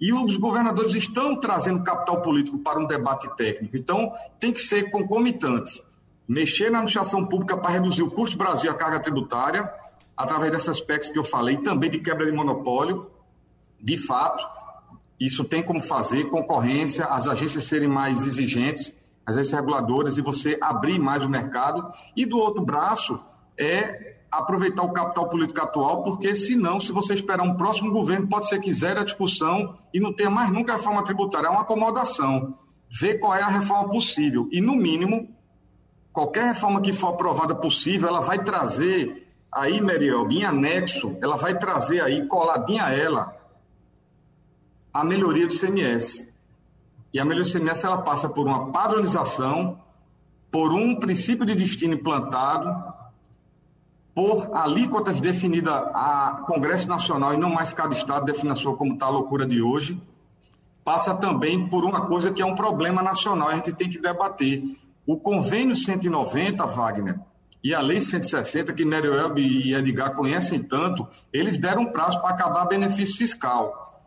e 0.00 0.12
os 0.12 0.36
governadores 0.36 0.96
estão 0.96 1.38
trazendo 1.38 1.84
capital 1.84 2.20
político 2.22 2.58
para 2.58 2.80
um 2.80 2.86
debate 2.86 3.28
técnico. 3.36 3.76
Então 3.76 4.12
tem 4.40 4.52
que 4.52 4.60
ser 4.60 4.90
concomitante. 4.90 5.80
Mexer 6.26 6.70
na 6.70 6.78
administração 6.78 7.24
pública 7.24 7.56
para 7.56 7.70
reduzir 7.70 8.02
o 8.02 8.10
custo 8.10 8.36
do 8.36 8.42
Brasil 8.42 8.68
e 8.68 8.74
a 8.74 8.76
carga 8.76 8.98
tributária, 8.98 9.72
através 10.16 10.52
dessas 10.52 10.80
PECs 10.80 11.10
que 11.10 11.18
eu 11.18 11.24
falei, 11.24 11.56
também 11.58 11.90
de 11.90 11.98
quebra 11.98 12.26
de 12.26 12.32
monopólio, 12.32 13.10
de 13.80 13.96
fato, 13.96 14.46
isso 15.18 15.44
tem 15.44 15.62
como 15.62 15.80
fazer 15.80 16.24
concorrência, 16.30 17.04
as 17.06 17.28
agências 17.28 17.66
serem 17.66 17.88
mais 17.88 18.24
exigentes, 18.24 18.94
as 19.24 19.36
agências 19.36 19.60
reguladoras, 19.60 20.18
e 20.18 20.22
você 20.22 20.58
abrir 20.60 20.98
mais 20.98 21.24
o 21.24 21.28
mercado. 21.28 21.92
E 22.16 22.26
do 22.26 22.38
outro 22.38 22.64
braço 22.64 23.20
é 23.58 24.16
aproveitar 24.30 24.82
o 24.82 24.92
capital 24.92 25.28
político 25.28 25.60
atual, 25.60 26.02
porque 26.02 26.34
senão, 26.34 26.80
se 26.80 26.90
você 26.90 27.14
esperar 27.14 27.44
um 27.44 27.54
próximo 27.54 27.92
governo, 27.92 28.26
pode 28.26 28.48
ser 28.48 28.58
que 28.60 28.72
zere 28.72 28.98
a 28.98 29.04
discussão 29.04 29.76
e 29.92 30.00
não 30.00 30.12
tenha 30.12 30.30
mais 30.30 30.50
nunca 30.50 30.72
reforma 30.72 31.04
tributária. 31.04 31.48
É 31.48 31.50
uma 31.50 31.60
acomodação. 31.60 32.54
Ver 32.90 33.18
qual 33.18 33.34
é 33.34 33.42
a 33.42 33.48
reforma 33.48 33.88
possível. 33.88 34.48
E, 34.50 34.60
no 34.60 34.74
mínimo, 34.74 35.28
qualquer 36.12 36.46
reforma 36.46 36.80
que 36.80 36.92
for 36.92 37.08
aprovada 37.08 37.54
possível, 37.54 38.08
ela 38.08 38.20
vai 38.20 38.42
trazer 38.42 39.31
Aí, 39.52 39.80
Meriel, 39.82 40.30
em 40.30 40.44
anexo, 40.44 41.16
ela 41.20 41.36
vai 41.36 41.58
trazer 41.58 42.00
aí, 42.00 42.26
coladinha 42.26 42.86
a 42.86 42.90
ela, 42.90 43.36
a 44.92 45.04
melhoria 45.04 45.46
do 45.46 45.58
CMS. 45.58 46.26
E 47.12 47.20
a 47.20 47.24
melhoria 47.24 47.44
do 47.44 47.52
CMS 47.52 47.84
ela 47.84 47.98
passa 47.98 48.30
por 48.30 48.46
uma 48.46 48.72
padronização, 48.72 49.78
por 50.50 50.72
um 50.72 50.96
princípio 50.96 51.44
de 51.44 51.54
destino 51.54 51.94
implantado, 51.94 52.92
por 54.14 54.50
alíquotas 54.54 55.20
definidas 55.20 55.74
a 55.94 56.44
Congresso 56.46 56.88
Nacional 56.88 57.34
e 57.34 57.36
não 57.36 57.50
mais 57.50 57.74
cada 57.74 57.94
Estado 57.94 58.24
define 58.24 58.52
a 58.52 58.54
sua 58.54 58.76
como 58.76 58.94
está 58.94 59.06
a 59.06 59.10
loucura 59.10 59.46
de 59.46 59.60
hoje, 59.60 60.00
passa 60.84 61.14
também 61.14 61.68
por 61.68 61.84
uma 61.84 62.06
coisa 62.06 62.32
que 62.32 62.42
é 62.42 62.46
um 62.46 62.54
problema 62.54 63.02
nacional, 63.02 63.48
a 63.48 63.54
gente 63.54 63.72
tem 63.72 63.88
que 63.88 63.98
debater. 63.98 64.62
O 65.06 65.16
convênio 65.16 65.74
190, 65.74 66.64
Wagner, 66.66 67.18
e 67.62 67.72
a 67.72 67.80
Lei 67.80 68.00
160, 68.00 68.72
que 68.72 68.84
Nery 68.84 69.08
Webb 69.08 69.40
e 69.40 69.74
Edgar 69.74 70.14
conhecem 70.14 70.60
tanto, 70.62 71.06
eles 71.32 71.58
deram 71.58 71.92
prazo 71.92 72.20
para 72.20 72.30
acabar 72.30 72.64
benefício 72.66 73.16
fiscal. 73.16 74.02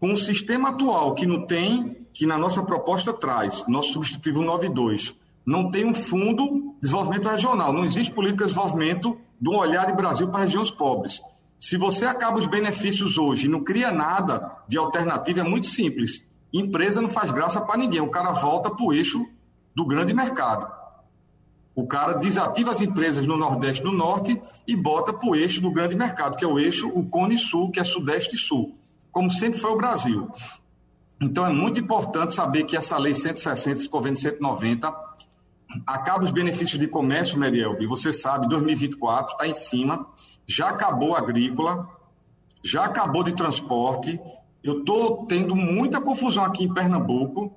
Com 0.00 0.12
o 0.12 0.16
sistema 0.16 0.70
atual, 0.70 1.14
que 1.14 1.24
não 1.24 1.46
tem, 1.46 2.06
que 2.12 2.26
na 2.26 2.36
nossa 2.36 2.62
proposta 2.62 3.12
traz, 3.12 3.64
nosso 3.68 3.92
substitutivo 3.92 4.42
92, 4.42 5.14
não 5.46 5.70
tem 5.70 5.84
um 5.84 5.94
fundo 5.94 6.74
de 6.74 6.80
desenvolvimento 6.82 7.28
regional, 7.28 7.72
não 7.72 7.84
existe 7.84 8.12
política 8.12 8.44
de 8.44 8.50
desenvolvimento 8.50 9.16
do 9.40 9.52
olhar 9.52 9.86
de 9.86 9.92
Brasil 9.92 10.28
para 10.28 10.42
regiões 10.42 10.70
pobres. 10.70 11.20
Se 11.58 11.76
você 11.76 12.04
acaba 12.04 12.38
os 12.38 12.48
benefícios 12.48 13.16
hoje 13.16 13.46
e 13.46 13.48
não 13.48 13.62
cria 13.62 13.92
nada 13.92 14.58
de 14.66 14.76
alternativa, 14.76 15.40
é 15.40 15.44
muito 15.44 15.66
simples. 15.66 16.26
Empresa 16.52 17.00
não 17.00 17.08
faz 17.08 17.30
graça 17.30 17.60
para 17.60 17.76
ninguém, 17.76 18.00
o 18.00 18.10
cara 18.10 18.32
volta 18.32 18.70
para 18.70 18.84
o 18.84 18.92
eixo 18.92 19.24
do 19.72 19.86
grande 19.86 20.12
mercado. 20.12 20.81
O 21.74 21.86
cara 21.86 22.14
desativa 22.14 22.70
as 22.70 22.82
empresas 22.82 23.26
no 23.26 23.36
Nordeste 23.36 23.82
e 23.82 23.84
no 23.84 23.92
Norte 23.92 24.38
e 24.66 24.76
bota 24.76 25.12
para 25.12 25.28
o 25.28 25.34
eixo 25.34 25.60
do 25.60 25.70
grande 25.70 25.96
mercado, 25.96 26.36
que 26.36 26.44
é 26.44 26.48
o 26.48 26.58
eixo, 26.58 26.88
o 26.88 27.04
Cone 27.06 27.38
Sul, 27.38 27.70
que 27.70 27.80
é 27.80 27.84
Sudeste 27.84 28.36
e 28.36 28.38
Sul, 28.38 28.76
como 29.10 29.30
sempre 29.30 29.58
foi 29.58 29.70
o 29.70 29.76
Brasil. 29.76 30.28
Então 31.20 31.46
é 31.46 31.52
muito 31.52 31.80
importante 31.80 32.34
saber 32.34 32.64
que 32.64 32.76
essa 32.76 32.98
lei 32.98 33.14
160, 33.14 33.80
esse 33.80 33.88
convênio 33.88 34.18
190, 34.18 34.92
acaba 35.86 36.24
os 36.24 36.30
benefícios 36.30 36.78
de 36.78 36.86
comércio, 36.86 37.38
Meriel, 37.38 37.80
e 37.80 37.86
você 37.86 38.12
sabe, 38.12 38.48
2024 38.48 39.32
está 39.32 39.46
em 39.46 39.54
cima, 39.54 40.06
já 40.46 40.68
acabou 40.68 41.14
a 41.14 41.18
agrícola, 41.18 41.88
já 42.62 42.84
acabou 42.84 43.22
de 43.22 43.34
transporte. 43.34 44.20
Eu 44.62 44.80
estou 44.80 45.26
tendo 45.26 45.56
muita 45.56 46.00
confusão 46.00 46.44
aqui 46.44 46.64
em 46.64 46.72
Pernambuco. 46.72 47.56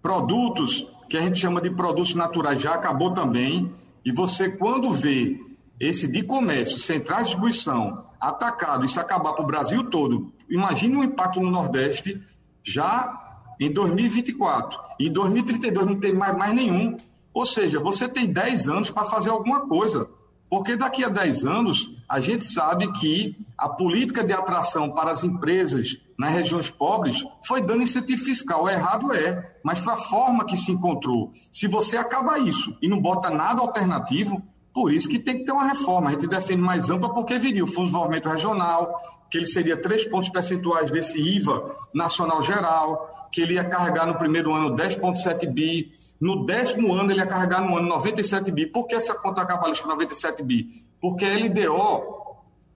Produtos 0.00 0.88
que 1.08 1.16
a 1.16 1.20
gente 1.20 1.38
chama 1.38 1.60
de 1.60 1.70
produtos 1.70 2.14
naturais 2.14 2.60
já 2.60 2.74
acabou 2.74 3.12
também. 3.12 3.70
E 4.04 4.12
você, 4.12 4.48
quando 4.48 4.90
vê 4.90 5.40
esse 5.78 6.06
de 6.06 6.22
comércio, 6.22 6.78
central 6.78 7.18
de 7.18 7.24
distribuição, 7.24 8.06
atacado, 8.20 8.84
isso 8.84 9.00
acabar 9.00 9.32
para 9.32 9.42
o 9.42 9.46
Brasil 9.46 9.84
todo, 9.90 10.32
imagine 10.48 10.96
o 10.96 11.04
impacto 11.04 11.40
no 11.40 11.50
Nordeste 11.50 12.20
já 12.62 13.20
em 13.60 13.72
2024. 13.72 14.78
Em 14.98 15.12
2032 15.12 15.86
não 15.86 16.00
tem 16.00 16.14
mais, 16.14 16.36
mais 16.36 16.54
nenhum. 16.54 16.96
Ou 17.32 17.44
seja, 17.44 17.80
você 17.80 18.08
tem 18.08 18.26
10 18.26 18.68
anos 18.68 18.90
para 18.90 19.04
fazer 19.04 19.30
alguma 19.30 19.66
coisa. 19.66 20.08
Porque 20.54 20.76
daqui 20.76 21.02
a 21.02 21.08
10 21.08 21.46
anos, 21.46 21.90
a 22.08 22.20
gente 22.20 22.44
sabe 22.44 22.92
que 22.92 23.34
a 23.58 23.68
política 23.68 24.22
de 24.22 24.32
atração 24.32 24.88
para 24.88 25.10
as 25.10 25.24
empresas 25.24 25.98
nas 26.16 26.32
regiões 26.32 26.70
pobres 26.70 27.24
foi 27.44 27.60
dando 27.60 27.82
incentivo 27.82 28.22
fiscal. 28.22 28.68
Errado 28.68 29.12
é, 29.12 29.56
mas 29.64 29.80
foi 29.80 29.94
a 29.94 29.96
forma 29.96 30.44
que 30.44 30.56
se 30.56 30.70
encontrou. 30.70 31.32
Se 31.50 31.66
você 31.66 31.96
acaba 31.96 32.38
isso 32.38 32.78
e 32.80 32.88
não 32.88 33.02
bota 33.02 33.30
nada 33.30 33.62
alternativo, 33.62 34.40
por 34.74 34.92
isso 34.92 35.08
que 35.08 35.20
tem 35.20 35.38
que 35.38 35.44
ter 35.44 35.52
uma 35.52 35.68
reforma. 35.68 36.10
A 36.10 36.12
gente 36.14 36.26
defende 36.26 36.60
mais 36.60 36.90
ampla 36.90 37.14
porque 37.14 37.38
viria 37.38 37.62
o 37.62 37.66
Fundo 37.66 37.84
de 37.84 37.92
Desenvolvimento 37.92 38.28
Regional, 38.28 38.92
que 39.30 39.38
ele 39.38 39.46
seria 39.46 39.76
três 39.76 40.04
pontos 40.04 40.28
percentuais 40.28 40.90
desse 40.90 41.20
IVA 41.20 41.72
nacional 41.94 42.42
geral, 42.42 43.28
que 43.30 43.40
ele 43.40 43.54
ia 43.54 43.62
carregar 43.64 44.04
no 44.04 44.18
primeiro 44.18 44.52
ano 44.52 44.74
10,7 44.74 45.48
bi, 45.48 45.92
no 46.20 46.44
décimo 46.44 46.92
ano 46.92 47.12
ele 47.12 47.20
ia 47.20 47.26
carregar 47.26 47.62
no 47.62 47.78
ano 47.78 47.88
97 47.88 48.50
bi. 48.50 48.66
Por 48.66 48.88
que 48.88 48.96
essa 48.96 49.14
conta 49.14 49.46
cabalística 49.46 49.88
97 49.88 50.42
bi? 50.42 50.84
Porque 51.00 51.24
a 51.24 51.38
LDO 51.38 52.24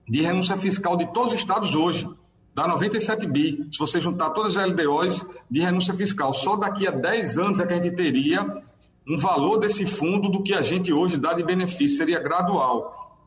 de 0.07 0.21
renúncia 0.21 0.55
fiscal 0.55 0.95
de 0.95 1.05
todos 1.13 1.33
os 1.33 1.39
estados 1.39 1.75
hoje 1.75 2.09
dá 2.55 2.65
97 2.65 3.27
bi. 3.27 3.67
Se 3.69 3.77
você 3.77 3.99
juntar 3.99 4.29
todas 4.29 4.55
as 4.55 4.69
LDOs 4.69 5.25
de 5.51 5.59
renúncia 5.59 5.93
fiscal, 5.93 6.33
só 6.33 6.55
daqui 6.55 6.87
a 6.87 6.91
10 6.91 7.37
anos 7.37 7.59
é 7.59 7.65
que 7.65 7.73
a 7.73 7.75
gente 7.75 7.91
teria 7.91 8.63
um 9.09 9.17
valor 9.17 9.57
desse 9.57 9.85
fundo 9.87 10.29
do 10.29 10.43
que 10.43 10.53
a 10.53 10.61
gente 10.61 10.93
hoje 10.93 11.17
dá 11.17 11.33
de 11.33 11.43
benefício, 11.43 11.97
seria 11.97 12.19
gradual. 12.19 13.17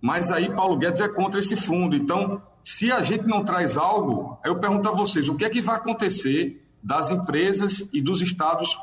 Mas 0.00 0.30
aí 0.30 0.48
Paulo 0.54 0.76
Guedes 0.76 1.00
é 1.00 1.08
contra 1.08 1.40
esse 1.40 1.56
fundo. 1.56 1.96
Então, 1.96 2.40
se 2.62 2.92
a 2.92 3.02
gente 3.02 3.26
não 3.26 3.44
traz 3.44 3.76
algo, 3.76 4.38
eu 4.44 4.60
pergunto 4.60 4.88
a 4.88 4.92
vocês, 4.92 5.28
o 5.28 5.34
que 5.34 5.44
é 5.44 5.50
que 5.50 5.60
vai 5.60 5.74
acontecer 5.74 6.64
das 6.80 7.10
empresas 7.10 7.88
e 7.92 8.00
dos 8.00 8.22
estados 8.22 8.78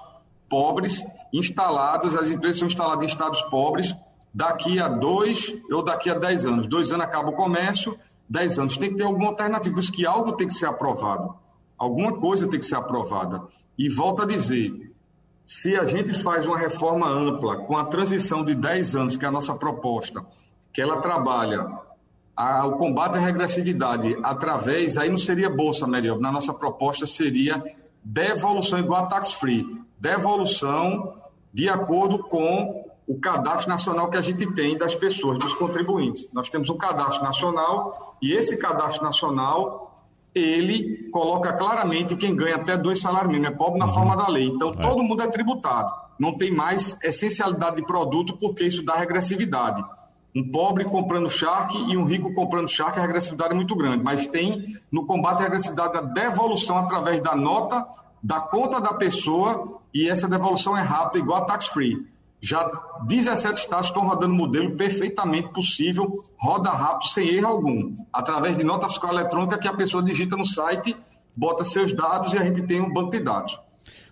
pobres 0.50 1.06
instaladas, 1.32 2.16
as 2.16 2.30
empresas 2.30 2.60
são 2.60 2.68
instaladas 2.68 3.04
em 3.04 3.08
estados 3.08 3.42
pobres, 3.44 3.96
daqui 4.34 4.80
a 4.80 4.90
dois 4.90 5.56
ou 5.72 5.82
daqui 5.82 6.10
a 6.10 6.16
dez 6.16 6.46
anos. 6.46 6.68
Dois 6.68 6.92
anos 6.92 7.06
acaba 7.06 7.30
o 7.30 7.34
comércio, 7.34 7.98
dez 8.30 8.60
anos. 8.60 8.76
Tem 8.76 8.90
que 8.90 8.98
ter 8.98 9.04
alguma 9.04 9.30
alternativa, 9.30 9.74
por 9.74 9.82
isso 9.82 9.92
que 9.92 10.06
algo 10.06 10.34
tem 10.34 10.48
que 10.48 10.54
ser 10.54 10.66
aprovado. 10.66 11.34
Alguma 11.78 12.14
coisa 12.18 12.48
tem 12.50 12.60
que 12.60 12.66
ser 12.66 12.76
aprovada. 12.76 13.42
E 13.78 13.90
volto 13.90 14.22
a 14.22 14.26
dizer, 14.26 14.94
se 15.46 15.76
a 15.76 15.86
gente 15.86 16.12
faz 16.24 16.46
uma 16.48 16.58
reforma 16.58 17.08
ampla, 17.08 17.58
com 17.58 17.78
a 17.78 17.86
transição 17.86 18.44
de 18.44 18.56
10 18.56 18.96
anos, 18.96 19.16
que 19.16 19.24
é 19.24 19.28
a 19.28 19.32
nossa 19.32 19.54
proposta, 19.54 20.26
que 20.74 20.82
ela 20.82 20.98
trabalha 20.98 21.68
a, 22.36 22.66
o 22.66 22.78
combate 22.78 23.18
à 23.18 23.22
regressividade 23.22 24.18
através, 24.24 24.98
aí 24.98 25.10
não 25.10 25.18
seria 25.18 25.50
bolsa, 25.50 25.86
melhor, 25.86 26.20
na 26.20 26.32
nossa 26.32 26.52
proposta 26.52 27.06
seria 27.06 27.64
devolução 28.04 28.80
igual 28.80 29.04
a 29.04 29.06
tax 29.06 29.34
free, 29.34 29.66
devolução 30.00 31.14
de 31.54 31.70
acordo 31.70 32.20
com 32.20 32.84
o 33.08 33.20
cadastro 33.20 33.70
nacional 33.70 34.10
que 34.10 34.18
a 34.18 34.22
gente 34.22 34.52
tem 34.54 34.76
das 34.76 34.96
pessoas, 34.96 35.38
dos 35.38 35.54
contribuintes. 35.54 36.28
Nós 36.34 36.50
temos 36.50 36.70
um 36.72 36.78
cadastro 36.78 37.24
nacional 37.24 38.18
e 38.20 38.34
esse 38.34 38.58
cadastro 38.58 39.04
nacional 39.04 39.85
ele 40.36 41.10
coloca 41.12 41.54
claramente 41.54 42.16
quem 42.18 42.36
ganha 42.36 42.58
até 42.58 42.78
dois 42.78 43.00
salários 43.00 43.32
mínimos, 43.32 43.52
é 43.52 43.54
pobre 43.54 43.80
na 43.80 43.86
uhum. 43.86 43.94
forma 43.94 44.18
da 44.18 44.28
lei. 44.28 44.46
Então, 44.48 44.70
é. 44.70 44.82
todo 44.82 45.02
mundo 45.02 45.24
é 45.24 45.28
tributado. 45.28 45.94
Não 46.20 46.38
tem 46.38 46.52
mais 46.52 46.98
essencialidade 47.02 47.78
de 47.78 47.86
produto, 47.86 48.38
porque 48.38 48.66
isso 48.66 48.84
dá 48.84 48.96
regressividade. 48.96 49.84
Um 50.36 50.52
pobre 50.52 50.84
comprando 50.84 51.30
charque 51.30 51.78
e 51.78 51.96
um 51.96 52.04
rico 52.04 52.34
comprando 52.34 52.68
charque, 52.68 53.00
a 53.00 53.02
regressividade 53.02 53.54
é 53.54 53.56
muito 53.56 53.76
grande. 53.76 54.04
Mas 54.04 54.28
tem 54.28 54.66
no 54.92 55.06
combate 55.06 55.40
à 55.40 55.44
regressividade 55.44 55.98
a 55.98 56.02
devolução 56.02 56.78
através 56.78 57.22
da 57.22 57.34
nota 57.34 57.86
da 58.26 58.40
conta 58.40 58.82
da 58.82 58.92
pessoa 58.92 59.80
e 59.94 60.10
essa 60.10 60.28
devolução 60.28 60.76
é 60.76 60.82
rápida, 60.82 61.20
igual 61.20 61.44
a 61.44 61.46
tax 61.46 61.68
free. 61.68 62.08
Já 62.46 62.70
17 63.08 63.60
estados 63.60 63.88
estão 63.88 64.08
rodando 64.08 64.36
modelo 64.36 64.76
perfeitamente 64.76 65.50
possível, 65.50 66.24
roda 66.38 66.70
rápido, 66.70 67.10
sem 67.10 67.28
erro 67.28 67.48
algum, 67.48 67.96
através 68.14 68.56
de 68.58 68.64
nota 68.64 68.88
fiscal 68.88 69.12
eletrônica 69.12 69.58
que 69.58 69.68
a 69.68 69.74
pessoa 69.74 70.04
digita 70.04 70.38
no 70.38 70.46
site, 70.46 70.96
bota 71.36 71.64
seus 71.64 71.92
dados 71.92 72.34
e 72.34 72.38
a 72.38 72.44
gente 72.44 72.62
tem 72.62 72.80
um 72.80 72.94
banco 72.94 73.10
de 73.10 73.20
dados. 73.22 73.60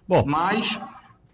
Bom. 0.07 0.23
Mas 0.25 0.81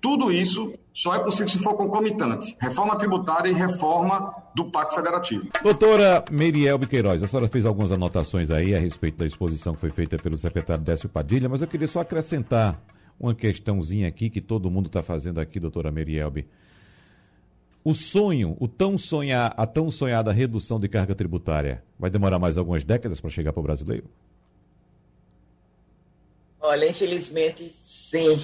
tudo 0.01 0.29
isso 0.29 0.73
só 0.93 1.15
é 1.15 1.19
possível 1.19 1.47
se 1.47 1.59
for 1.59 1.73
concomitante. 1.75 2.57
Reforma 2.59 2.97
tributária 2.97 3.49
e 3.49 3.53
reforma 3.53 4.35
do 4.53 4.65
Pacto 4.65 4.95
Federativo. 4.95 5.47
Doutora 5.63 6.25
Meriel 6.29 6.79
Queiroz, 6.79 7.23
a 7.23 7.27
senhora 7.29 7.47
fez 7.47 7.65
algumas 7.65 7.93
anotações 7.93 8.51
aí 8.51 8.75
a 8.75 8.79
respeito 8.79 9.19
da 9.19 9.25
exposição 9.25 9.73
que 9.73 9.79
foi 9.79 9.89
feita 9.89 10.17
pelo 10.17 10.37
secretário 10.37 10.83
Décio 10.83 11.07
Padilha, 11.07 11.47
mas 11.47 11.61
eu 11.61 11.67
queria 11.69 11.87
só 11.87 12.01
acrescentar 12.01 12.77
uma 13.17 13.33
questãozinha 13.33 14.09
aqui 14.09 14.29
que 14.29 14.41
todo 14.41 14.69
mundo 14.69 14.87
está 14.87 15.01
fazendo 15.01 15.39
aqui, 15.39 15.61
doutora 15.61 15.89
Merielbe. 15.91 16.45
O 17.83 17.93
sonho, 17.93 18.57
o 18.59 18.67
tão 18.67 18.97
sonhar, 18.97 19.53
a 19.55 19.65
tão 19.65 19.89
sonhada 19.89 20.31
redução 20.31 20.79
de 20.79 20.87
carga 20.89 21.15
tributária, 21.15 21.83
vai 21.97 22.09
demorar 22.09 22.37
mais 22.37 22.57
algumas 22.57 22.83
décadas 22.83 23.21
para 23.21 23.29
chegar 23.29 23.53
para 23.53 23.61
o 23.61 23.63
brasileiro? 23.63 24.05
Olha, 26.59 26.89
infelizmente, 26.89 27.63
sim. 27.63 28.37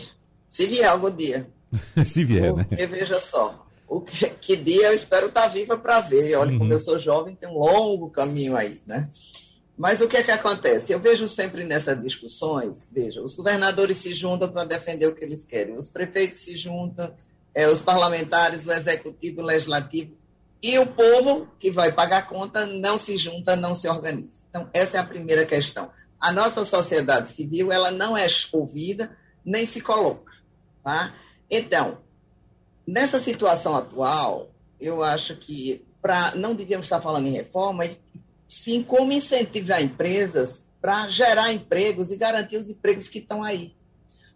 Se 0.49 0.65
vier 0.65 0.87
algum 0.87 1.11
dia. 1.11 1.47
Se 2.05 2.23
vier, 2.23 2.53
né? 2.53 2.63
Porque, 2.63 2.87
né? 2.87 2.87
veja 2.87 3.19
só, 3.19 3.67
o 3.87 3.99
que, 3.99 4.29
que, 4.29 4.55
dia 4.55 4.87
eu 4.87 4.93
espero 4.93 5.27
estar 5.27 5.41
tá 5.41 5.47
viva 5.47 5.77
para 5.77 5.99
ver. 5.99 6.35
Olha, 6.37 6.51
uhum. 6.51 6.59
como 6.59 6.73
eu 6.73 6.79
sou 6.79 6.97
jovem, 6.97 7.35
tem 7.35 7.49
um 7.49 7.59
longo 7.59 8.09
caminho 8.09 8.55
aí, 8.55 8.81
né? 8.85 9.09
Mas 9.77 9.99
o 9.99 10.07
que 10.07 10.15
é 10.15 10.23
que 10.23 10.31
acontece? 10.31 10.93
Eu 10.93 10.99
vejo 11.01 11.27
sempre 11.27 11.65
nessas 11.65 12.01
discussões, 12.01 12.89
veja, 12.93 13.21
os 13.21 13.35
governadores 13.35 13.97
se 13.97 14.13
juntam 14.13 14.49
para 14.49 14.63
defender 14.63 15.05
o 15.07 15.13
que 15.13 15.25
eles 15.25 15.43
querem, 15.43 15.75
os 15.75 15.89
prefeitos 15.89 16.39
se 16.39 16.55
juntam 16.55 17.13
é, 17.55 17.69
os 17.69 17.79
parlamentares, 17.79 18.65
o 18.65 18.71
executivo, 18.71 19.41
o 19.41 19.45
legislativo, 19.45 20.15
e 20.61 20.77
o 20.77 20.85
povo 20.87 21.47
que 21.59 21.71
vai 21.71 21.91
pagar 21.91 22.17
a 22.17 22.21
conta 22.23 22.65
não 22.65 22.97
se 22.97 23.17
junta, 23.17 23.55
não 23.55 23.73
se 23.73 23.87
organiza. 23.87 24.41
Então, 24.49 24.69
essa 24.73 24.97
é 24.97 24.99
a 24.99 25.05
primeira 25.05 25.45
questão. 25.45 25.89
A 26.19 26.31
nossa 26.31 26.65
sociedade 26.65 27.33
civil, 27.33 27.71
ela 27.71 27.91
não 27.91 28.17
é 28.17 28.27
ouvida, 28.51 29.15
nem 29.45 29.65
se 29.65 29.79
coloca. 29.79 30.33
Tá? 30.83 31.13
Então, 31.49 31.99
nessa 32.85 33.19
situação 33.19 33.75
atual, 33.75 34.49
eu 34.79 35.03
acho 35.03 35.35
que 35.37 35.85
pra, 36.01 36.33
não 36.35 36.55
devíamos 36.55 36.87
estar 36.87 36.99
falando 36.99 37.27
em 37.27 37.33
reforma, 37.33 37.83
sim 38.47 38.83
como 38.83 39.13
incentivar 39.13 39.81
empresas 39.81 40.67
para 40.81 41.07
gerar 41.09 41.53
empregos 41.53 42.11
e 42.11 42.17
garantir 42.17 42.57
os 42.57 42.69
empregos 42.69 43.07
que 43.07 43.19
estão 43.19 43.43
aí. 43.43 43.75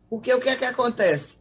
Porque 0.10 0.34
o 0.34 0.40
que 0.40 0.50
é 0.50 0.56
que 0.56 0.66
acontece? 0.66 1.39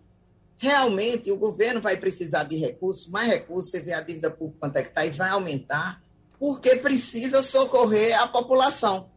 Realmente 0.58 1.30
o 1.30 1.36
governo 1.36 1.80
vai 1.80 1.96
precisar 1.96 2.44
de 2.44 2.56
recursos, 2.56 3.08
mais 3.08 3.28
recursos, 3.28 3.70
você 3.70 3.80
vê 3.80 3.92
a 3.92 4.00
dívida 4.00 4.30
pública 4.30 4.58
quanto 4.60 4.76
é 4.76 4.82
que 4.82 4.88
está 4.88 5.06
e 5.06 5.10
vai 5.10 5.30
aumentar, 5.30 6.02
porque 6.38 6.76
precisa 6.76 7.42
socorrer 7.42 8.20
a 8.20 8.26
população. 8.26 9.08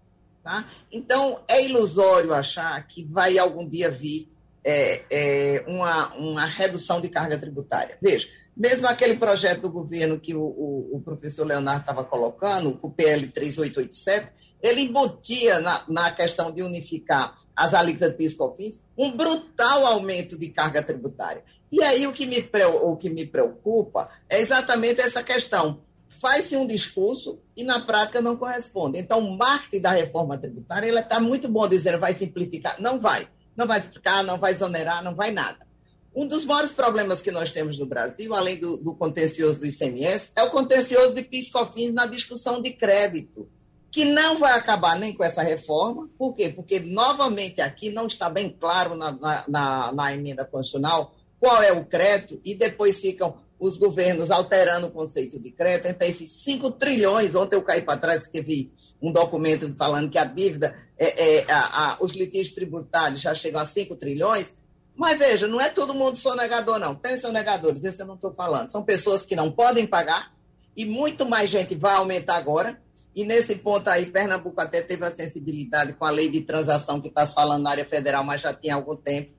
Tá? 0.43 0.65
Então, 0.91 1.39
é 1.47 1.63
ilusório 1.65 2.33
achar 2.33 2.81
que 2.87 3.03
vai 3.03 3.37
algum 3.37 3.67
dia 3.67 3.91
vir 3.91 4.29
é, 4.63 5.03
é, 5.09 5.65
uma, 5.67 6.13
uma 6.15 6.45
redução 6.45 7.01
de 7.01 7.09
carga 7.09 7.37
tributária. 7.37 7.97
Veja, 8.01 8.27
mesmo 8.55 8.87
aquele 8.87 9.15
projeto 9.15 9.61
do 9.61 9.71
governo 9.71 10.19
que 10.19 10.35
o, 10.35 10.41
o, 10.41 10.97
o 10.97 11.01
professor 11.01 11.45
Leonardo 11.45 11.81
estava 11.81 12.03
colocando, 12.03 12.77
o 12.81 12.89
PL 12.89 13.27
3887, 13.27 14.31
ele 14.61 14.81
embutia 14.81 15.59
na, 15.59 15.83
na 15.87 16.11
questão 16.11 16.51
de 16.51 16.61
unificar 16.61 17.39
as 17.55 17.73
alíquotas 17.73 18.11
de 18.11 18.17
PIS 18.17 18.33
COFINS 18.33 18.79
um 19.01 19.17
brutal 19.17 19.83
aumento 19.83 20.37
de 20.37 20.49
carga 20.49 20.83
tributária. 20.83 21.43
E 21.71 21.81
aí 21.81 22.05
o 22.05 22.13
que 22.13 22.27
me, 22.27 22.47
o 22.83 22.95
que 22.95 23.09
me 23.09 23.25
preocupa 23.25 24.07
é 24.29 24.39
exatamente 24.39 25.01
essa 25.01 25.23
questão. 25.23 25.81
Faz-se 26.07 26.55
um 26.55 26.67
discurso 26.67 27.39
e 27.57 27.63
na 27.63 27.79
prática 27.79 28.21
não 28.21 28.37
corresponde. 28.37 28.99
Então, 28.99 29.19
o 29.19 29.35
marketing 29.35 29.81
da 29.81 29.89
reforma 29.89 30.37
tributária 30.37 30.87
ele 30.87 30.99
está 30.99 31.19
muito 31.19 31.47
bom 31.47 31.67
dizendo 31.67 31.99
vai 31.99 32.13
simplificar. 32.13 32.79
Não 32.79 32.99
vai. 32.99 33.27
Não 33.57 33.65
vai 33.65 33.79
explicar, 33.79 34.23
não 34.23 34.37
vai 34.37 34.53
exonerar, 34.53 35.03
não 35.03 35.15
vai 35.15 35.31
nada. 35.31 35.65
Um 36.13 36.27
dos 36.27 36.45
maiores 36.45 36.71
problemas 36.71 37.21
que 37.21 37.31
nós 37.31 37.49
temos 37.49 37.79
no 37.79 37.87
Brasil, 37.87 38.35
além 38.35 38.59
do, 38.59 38.77
do 38.77 38.93
contencioso 38.93 39.57
do 39.57 39.65
ICMS, 39.65 40.29
é 40.35 40.43
o 40.43 40.51
contencioso 40.51 41.15
de 41.15 41.23
PIS/COFINS 41.23 41.91
na 41.91 42.05
discussão 42.05 42.61
de 42.61 42.71
crédito, 42.71 43.49
que 43.91 44.05
não 44.05 44.37
vai 44.37 44.53
acabar 44.53 44.97
nem 44.97 45.13
com 45.13 45.23
essa 45.23 45.43
reforma. 45.43 46.09
Por 46.17 46.33
quê? 46.33 46.49
Porque, 46.49 46.79
novamente, 46.79 47.59
aqui 47.59 47.89
não 47.89 48.07
está 48.07 48.29
bem 48.29 48.49
claro 48.49 48.95
na, 48.95 49.11
na, 49.11 49.43
na, 49.47 49.91
na 49.91 50.13
emenda 50.13 50.45
constitucional 50.45 51.13
qual 51.39 51.61
é 51.61 51.71
o 51.71 51.85
crédito, 51.85 52.39
e 52.45 52.53
depois 52.53 52.99
ficam 52.99 53.35
os 53.59 53.75
governos 53.75 54.31
alterando 54.31 54.87
o 54.87 54.91
conceito 54.91 55.41
de 55.41 55.51
crédito. 55.51 55.87
Então, 55.87 56.07
esses 56.07 56.31
5 56.43 56.71
trilhões, 56.71 57.35
ontem 57.35 57.55
eu 57.55 57.63
caí 57.63 57.81
para 57.81 57.99
trás 57.99 58.23
porque 58.23 58.41
vi 58.41 58.71
um 59.01 59.11
documento 59.11 59.73
falando 59.75 60.09
que 60.09 60.17
a 60.17 60.23
dívida, 60.23 60.73
é, 60.97 61.39
é 61.39 61.51
a, 61.51 61.93
a, 61.93 61.97
os 61.99 62.13
litígios 62.13 62.53
tributários 62.53 63.21
já 63.21 63.33
chegam 63.33 63.59
a 63.59 63.65
5 63.65 63.95
trilhões, 63.95 64.55
mas 64.95 65.17
veja, 65.17 65.47
não 65.47 65.59
é 65.59 65.69
todo 65.69 65.93
mundo 65.93 66.15
sonegador, 66.15 66.79
não. 66.79 66.95
Tem 66.95 67.17
sonegadores, 67.17 67.83
isso 67.83 68.01
eu 68.01 68.07
não 68.07 68.15
estou 68.15 68.33
falando. 68.33 68.69
São 68.69 68.83
pessoas 68.83 69.25
que 69.25 69.35
não 69.35 69.51
podem 69.51 69.85
pagar 69.85 70.31
e 70.75 70.85
muito 70.85 71.25
mais 71.25 71.49
gente 71.49 71.75
vai 71.75 71.95
aumentar 71.95 72.37
agora. 72.37 72.80
E 73.15 73.25
nesse 73.25 73.55
ponto 73.55 73.89
aí, 73.89 74.05
Pernambuco 74.05 74.59
até 74.61 74.81
teve 74.81 75.05
a 75.05 75.11
sensibilidade 75.11 75.93
com 75.93 76.05
a 76.05 76.09
lei 76.09 76.29
de 76.29 76.41
transação 76.41 77.01
que 77.01 77.09
está 77.09 77.27
se 77.27 77.33
falando 77.33 77.63
na 77.63 77.71
área 77.71 77.85
federal, 77.85 78.23
mas 78.23 78.41
já 78.41 78.53
tinha 78.53 78.75
algum 78.75 78.95
tempo, 78.95 79.31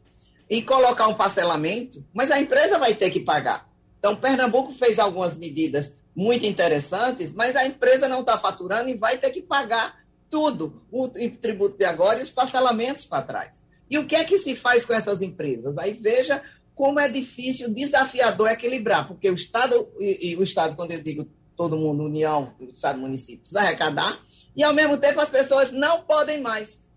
e 0.49 0.63
colocar 0.63 1.09
um 1.09 1.15
parcelamento, 1.15 2.05
mas 2.13 2.31
a 2.31 2.39
empresa 2.39 2.79
vai 2.79 2.95
ter 2.95 3.11
que 3.11 3.21
pagar. 3.21 3.71
Então, 3.99 4.17
Pernambuco 4.17 4.75
fez 4.75 4.99
algumas 4.99 5.37
medidas 5.37 5.93
muito 6.15 6.45
interessantes, 6.45 7.33
mas 7.33 7.57
a 7.57 7.65
empresa 7.65 8.07
não 8.09 8.21
está 8.21 8.37
faturando 8.37 8.91
e 8.91 8.95
vai 8.95 9.17
ter 9.17 9.31
que 9.31 9.41
pagar 9.41 10.03
tudo, 10.29 10.83
o 10.91 11.09
tributo 11.09 11.79
de 11.79 11.85
agora 11.85 12.21
e 12.21 12.23
os 12.23 12.31
parcelamentos 12.31 13.07
para 13.07 13.23
trás. 13.23 13.63
E 13.91 13.99
o 13.99 14.07
que 14.07 14.17
é 14.17 14.25
que 14.25 14.39
se 14.39 14.57
faz 14.57 14.85
com 14.85 14.95
essas 14.95 15.21
empresas? 15.23 15.79
Aí 15.79 15.93
veja 15.95 16.43
como 16.75 16.99
é 16.99 17.09
difícil, 17.09 17.73
desafiador 17.73 18.49
equilibrar, 18.51 19.07
porque 19.07 19.31
o 19.31 19.35
Estado, 19.35 19.91
e, 20.01 20.31
e 20.31 20.37
o 20.37 20.43
Estado, 20.43 20.75
quando 20.75 20.93
eu 20.93 21.03
digo 21.03 21.31
todo 21.57 21.77
mundo, 21.77 22.05
União, 22.05 22.53
Estado, 22.61 22.99
município, 22.99 23.41
precisa 23.41 23.61
arrecadar, 23.61 24.21
e 24.55 24.63
ao 24.63 24.73
mesmo 24.73 24.97
tempo 24.97 25.21
as 25.21 25.31
pessoas 25.31 25.73
não 25.73 26.03
podem 26.03 26.41
mais. 26.41 26.89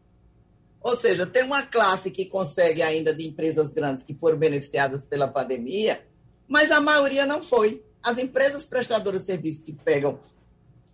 Ou 0.82 0.96
seja, 0.96 1.26
tem 1.26 1.44
uma 1.44 1.64
classe 1.64 2.12
que 2.12 2.26
consegue 2.26 2.82
ainda 2.82 3.14
de 3.14 3.28
empresas 3.28 3.72
grandes 3.72 4.04
que 4.04 4.14
foram 4.14 4.38
beneficiadas 4.38 5.04
pela 5.04 5.28
pandemia, 5.28 6.06
mas 6.48 6.70
a 6.70 6.80
maioria 6.80 7.26
não 7.26 7.42
foi. 7.42 7.84
As 8.04 8.20
empresas 8.20 8.68
prestadoras 8.68 9.22
de 9.22 9.26
serviços 9.26 9.64
que 9.64 9.74
pegam, 9.74 10.20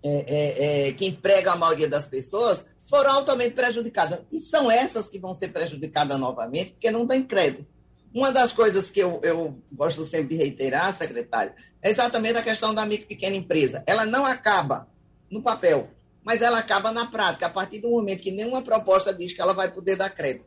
é, 0.02 0.26
é, 0.28 0.88
é, 0.88 0.94
que 0.94 1.06
empregam 1.06 1.54
a 1.54 1.58
maioria 1.58 1.90
das 1.90 2.06
pessoas, 2.06 2.66
foram 2.86 3.12
altamente 3.12 3.54
prejudicadas. 3.54 4.20
E 4.32 4.40
são 4.40 4.72
essas 4.72 5.10
que 5.10 5.20
vão 5.20 5.34
ser 5.34 5.50
prejudicadas 5.50 6.18
novamente, 6.18 6.72
porque 6.72 6.90
não 6.90 7.06
tem 7.06 7.22
crédito. 7.22 7.68
Uma 8.14 8.32
das 8.32 8.52
coisas 8.52 8.90
que 8.90 9.00
eu, 9.00 9.20
eu 9.24 9.58
gosto 9.72 10.04
sempre 10.06 10.30
de 10.30 10.36
reiterar, 10.36 10.98
secretário, 10.98 11.54
é 11.82 11.90
exatamente 11.90 12.38
a 12.38 12.44
questão 12.44 12.74
da 12.74 12.86
micro 12.86 13.06
e 13.06 13.16
pequena 13.16 13.36
empresa. 13.36 13.84
Ela 13.88 14.06
não 14.06 14.26
acaba 14.26 14.88
no 15.30 15.42
papel, 15.42 15.90
mas 16.24 16.42
ela 16.42 16.60
acaba 16.60 16.92
na 16.92 17.06
prática, 17.06 17.46
a 17.46 17.50
partir 17.50 17.80
do 17.80 17.90
momento 17.90 18.22
que 18.22 18.32
nenhuma 18.32 18.62
proposta 18.62 19.14
diz 19.14 19.34
que 19.34 19.42
ela 19.42 19.54
vai 19.54 19.72
poder 19.72 19.96
dar 19.96 20.10
crédito. 20.10 20.46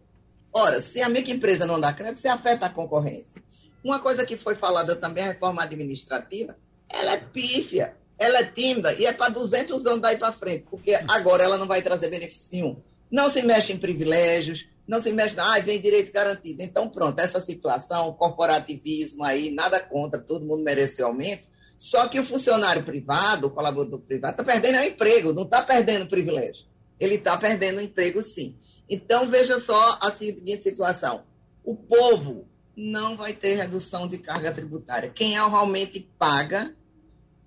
Ora, 0.52 0.80
se 0.80 1.02
a 1.02 1.08
microempresa 1.08 1.66
não 1.66 1.80
dá 1.80 1.92
crédito, 1.92 2.20
você 2.20 2.28
afeta 2.28 2.66
a 2.66 2.70
concorrência. 2.70 3.42
Uma 3.82 3.98
coisa 3.98 4.24
que 4.24 4.36
foi 4.36 4.54
falada 4.54 4.94
também, 4.94 5.24
a 5.24 5.28
reforma 5.28 5.62
administrativa, 5.62 6.56
ela 6.88 7.12
é 7.12 7.16
pífia 7.16 7.96
ela 8.18 8.38
é 8.38 8.44
tímida 8.44 8.92
e 8.94 9.06
é 9.06 9.12
para 9.12 9.32
200 9.32 9.86
anos 9.86 10.00
daí 10.00 10.16
para 10.16 10.32
frente, 10.32 10.66
porque 10.70 10.94
agora 11.08 11.42
ela 11.42 11.58
não 11.58 11.66
vai 11.66 11.82
trazer 11.82 12.08
benefício 12.08 12.52
nenhum. 12.52 12.76
Não 13.10 13.28
se 13.28 13.42
mexe 13.42 13.72
em 13.72 13.78
privilégios, 13.78 14.66
não 14.86 15.00
se 15.00 15.12
mexe, 15.12 15.38
ah, 15.38 15.58
vem 15.60 15.80
direito 15.80 16.12
garantido. 16.12 16.62
Então, 16.62 16.88
pronto, 16.88 17.18
essa 17.18 17.40
situação, 17.40 18.12
corporativismo 18.12 19.24
aí, 19.24 19.50
nada 19.50 19.80
contra, 19.80 20.20
todo 20.20 20.46
mundo 20.46 20.62
merece 20.62 21.02
aumento. 21.02 21.48
Só 21.78 22.06
que 22.08 22.20
o 22.20 22.24
funcionário 22.24 22.84
privado, 22.84 23.46
o 23.46 23.50
colaborador 23.50 24.00
privado, 24.00 24.32
está 24.32 24.44
perdendo 24.44 24.78
o 24.78 24.84
emprego, 24.84 25.32
não 25.32 25.42
está 25.42 25.62
perdendo 25.62 26.06
privilégio. 26.06 26.66
Ele 27.00 27.16
está 27.16 27.36
perdendo 27.36 27.78
o 27.78 27.82
emprego, 27.82 28.22
sim. 28.22 28.56
Então, 28.88 29.28
veja 29.28 29.58
só 29.58 29.98
a 30.00 30.10
seguinte 30.12 30.62
situação: 30.62 31.24
o 31.64 31.74
povo 31.74 32.46
não 32.76 33.16
vai 33.16 33.32
ter 33.32 33.54
redução 33.54 34.06
de 34.08 34.18
carga 34.18 34.52
tributária. 34.52 35.10
Quem 35.10 35.32
realmente 35.32 36.08
paga 36.18 36.74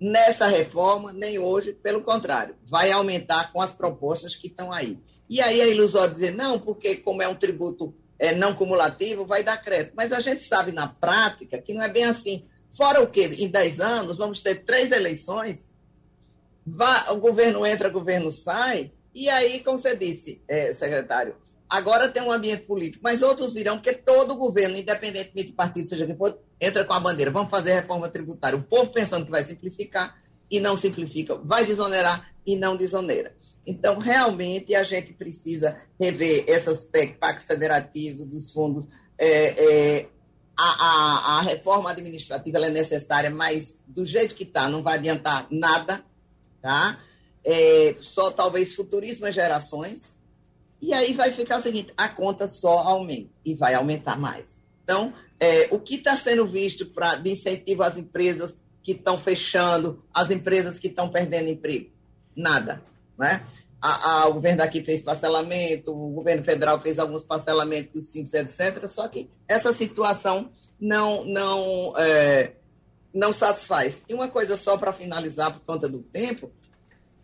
nessa 0.00 0.46
reforma, 0.46 1.12
nem 1.12 1.38
hoje, 1.38 1.72
pelo 1.72 2.02
contrário, 2.02 2.56
vai 2.68 2.90
aumentar 2.90 3.52
com 3.52 3.60
as 3.60 3.72
propostas 3.72 4.36
que 4.36 4.48
estão 4.48 4.72
aí. 4.72 5.00
E 5.28 5.40
aí 5.40 5.60
é 5.60 5.70
ilusório 5.70 6.14
dizer, 6.14 6.34
não, 6.34 6.58
porque 6.58 6.96
como 6.96 7.22
é 7.22 7.28
um 7.28 7.34
tributo 7.34 7.94
é, 8.18 8.34
não 8.34 8.54
cumulativo, 8.54 9.26
vai 9.26 9.42
dar 9.42 9.56
crédito. 9.58 9.92
Mas 9.96 10.12
a 10.12 10.20
gente 10.20 10.42
sabe 10.44 10.72
na 10.72 10.88
prática 10.88 11.60
que 11.60 11.74
não 11.74 11.82
é 11.82 11.88
bem 11.88 12.04
assim. 12.04 12.46
Fora 12.76 13.02
o 13.02 13.08
quê? 13.08 13.28
Em 13.38 13.48
10 13.48 13.80
anos, 13.80 14.16
vamos 14.16 14.40
ter 14.40 14.64
três 14.64 14.90
eleições, 14.92 15.58
o 17.10 17.16
governo 17.16 17.64
entra, 17.64 17.88
o 17.88 17.92
governo 17.92 18.30
sai, 18.30 18.92
e 19.14 19.28
aí, 19.28 19.60
como 19.60 19.78
você 19.78 19.96
disse, 19.96 20.42
é, 20.46 20.74
secretário, 20.74 21.34
agora 21.68 22.08
tem 22.08 22.22
um 22.22 22.30
ambiente 22.30 22.64
político, 22.64 23.02
mas 23.02 23.22
outros 23.22 23.54
virão, 23.54 23.76
porque 23.78 23.94
todo 23.94 24.36
governo, 24.36 24.76
independentemente 24.76 25.48
de 25.48 25.54
partido, 25.54 25.88
seja 25.88 26.06
quem 26.06 26.16
for, 26.16 26.38
entra 26.60 26.84
com 26.84 26.92
a 26.92 27.00
bandeira, 27.00 27.30
vamos 27.30 27.50
fazer 27.50 27.72
reforma 27.72 28.08
tributária. 28.08 28.58
O 28.58 28.62
povo 28.62 28.92
pensando 28.92 29.24
que 29.24 29.30
vai 29.30 29.44
simplificar 29.44 30.20
e 30.50 30.60
não 30.60 30.76
simplifica, 30.76 31.34
vai 31.36 31.64
desonerar 31.64 32.32
e 32.46 32.54
não 32.56 32.76
desonera. 32.76 33.34
Então, 33.68 33.98
realmente, 33.98 34.74
a 34.74 34.82
gente 34.82 35.12
precisa 35.12 35.78
rever 36.00 36.42
essas 36.48 36.88
pactos 37.20 37.44
federativos 37.44 38.24
dos 38.24 38.50
fundos. 38.50 38.88
É, 39.18 39.98
é, 39.98 40.08
a, 40.56 40.64
a, 40.64 41.36
a, 41.36 41.42
reforma 41.42 41.90
administrativa 41.90 42.56
é 42.64 42.70
necessária, 42.70 43.28
mas 43.28 43.78
do 43.86 44.06
jeito 44.06 44.34
que 44.34 44.44
está, 44.44 44.70
não 44.70 44.82
vai 44.82 44.94
adiantar 44.94 45.46
nada, 45.50 46.02
tá? 46.62 46.98
É, 47.44 47.94
só 48.00 48.30
talvez 48.30 48.74
futuríssimas 48.74 49.34
gerações. 49.34 50.16
E 50.80 50.94
aí 50.94 51.12
vai 51.12 51.30
ficar 51.30 51.58
o 51.58 51.60
seguinte: 51.60 51.92
a 51.94 52.08
conta 52.08 52.48
só 52.48 52.78
aumenta 52.78 53.28
e 53.44 53.54
vai 53.54 53.74
aumentar 53.74 54.18
mais. 54.18 54.56
Então, 54.82 55.12
é, 55.38 55.68
o 55.70 55.78
que 55.78 55.96
está 55.96 56.16
sendo 56.16 56.46
visto 56.46 56.86
pra, 56.86 57.16
de 57.16 57.32
incentivo 57.32 57.82
às 57.82 57.98
empresas 57.98 58.58
que 58.82 58.92
estão 58.92 59.18
fechando, 59.18 60.02
às 60.14 60.30
empresas 60.30 60.78
que 60.78 60.88
estão 60.88 61.10
perdendo 61.10 61.50
emprego? 61.50 61.90
Nada. 62.34 62.88
Né? 63.18 63.44
A, 63.80 64.10
a, 64.22 64.28
o 64.28 64.34
governo 64.34 64.58
daqui 64.58 64.82
fez 64.82 65.02
parcelamento, 65.02 65.92
o 65.92 66.10
governo 66.10 66.44
federal 66.44 66.80
fez 66.80 66.98
alguns 66.98 67.22
parcelamentos 67.22 67.92
dos 67.92 68.08
simples, 68.08 68.34
etc. 68.34 68.86
Só 68.88 69.06
que 69.08 69.28
essa 69.46 69.72
situação 69.72 70.50
não, 70.80 71.24
não, 71.24 71.94
é, 71.96 72.52
não 73.12 73.32
satisfaz. 73.32 74.02
E 74.08 74.14
uma 74.14 74.28
coisa 74.28 74.56
só 74.56 74.76
para 74.76 74.92
finalizar, 74.92 75.52
por 75.52 75.60
conta 75.60 75.88
do 75.88 76.02
tempo, 76.02 76.50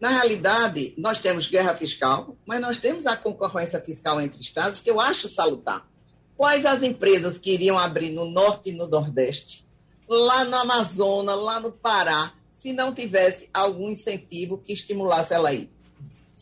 na 0.00 0.10
realidade, 0.10 0.94
nós 0.98 1.18
temos 1.18 1.46
guerra 1.46 1.74
fiscal, 1.74 2.36
mas 2.46 2.60
nós 2.60 2.78
temos 2.78 3.06
a 3.06 3.16
concorrência 3.16 3.80
fiscal 3.80 4.20
entre 4.20 4.40
estados, 4.40 4.80
que 4.80 4.90
eu 4.90 5.00
acho 5.00 5.28
salutar. 5.28 5.88
Quais 6.36 6.66
as 6.66 6.82
empresas 6.82 7.38
que 7.38 7.52
iriam 7.52 7.78
abrir 7.78 8.10
no 8.10 8.26
norte 8.26 8.70
e 8.70 8.72
no 8.72 8.88
nordeste, 8.88 9.66
lá 10.08 10.44
no 10.44 10.56
Amazonas, 10.56 11.40
lá 11.40 11.60
no 11.60 11.72
Pará, 11.72 12.34
se 12.52 12.72
não 12.72 12.92
tivesse 12.92 13.48
algum 13.54 13.88
incentivo 13.88 14.58
que 14.58 14.72
estimulasse 14.72 15.32
ela 15.32 15.48
aí? 15.48 15.70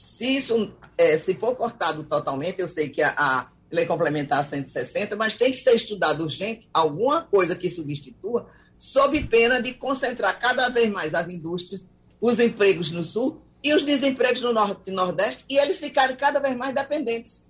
Se 0.03 0.36
isso, 0.36 0.72
é, 0.98 1.16
se 1.16 1.34
for 1.34 1.55
cortado 1.55 2.03
totalmente, 2.03 2.61
eu 2.61 2.66
sei 2.66 2.88
que 2.88 3.00
a, 3.00 3.14
a 3.16 3.48
lei 3.70 3.86
complementar 3.86 4.44
160, 4.44 5.14
mas 5.14 5.36
tem 5.36 5.53
que 5.53 5.59
ser 5.59 5.74
estudado 5.76 6.24
urgente 6.24 6.68
alguma 6.74 7.22
coisa 7.22 7.55
que 7.55 7.70
substitua, 7.70 8.48
sob 8.76 9.22
pena 9.28 9.62
de 9.62 9.74
concentrar 9.74 10.40
cada 10.40 10.68
vez 10.68 10.90
mais 10.90 11.14
as 11.14 11.30
indústrias, 11.30 11.86
os 12.20 12.40
empregos 12.40 12.90
no 12.90 13.05
sul 13.05 13.42
e 13.62 13.72
os 13.72 13.84
desempregos 13.84 14.40
no 14.42 14.53
norte 14.53 14.80
e 14.88 14.90
nordeste, 14.90 15.44
e 15.48 15.57
eles 15.57 15.78
ficarem 15.78 16.16
cada 16.16 16.40
vez 16.40 16.57
mais 16.57 16.74
dependentes. 16.74 17.46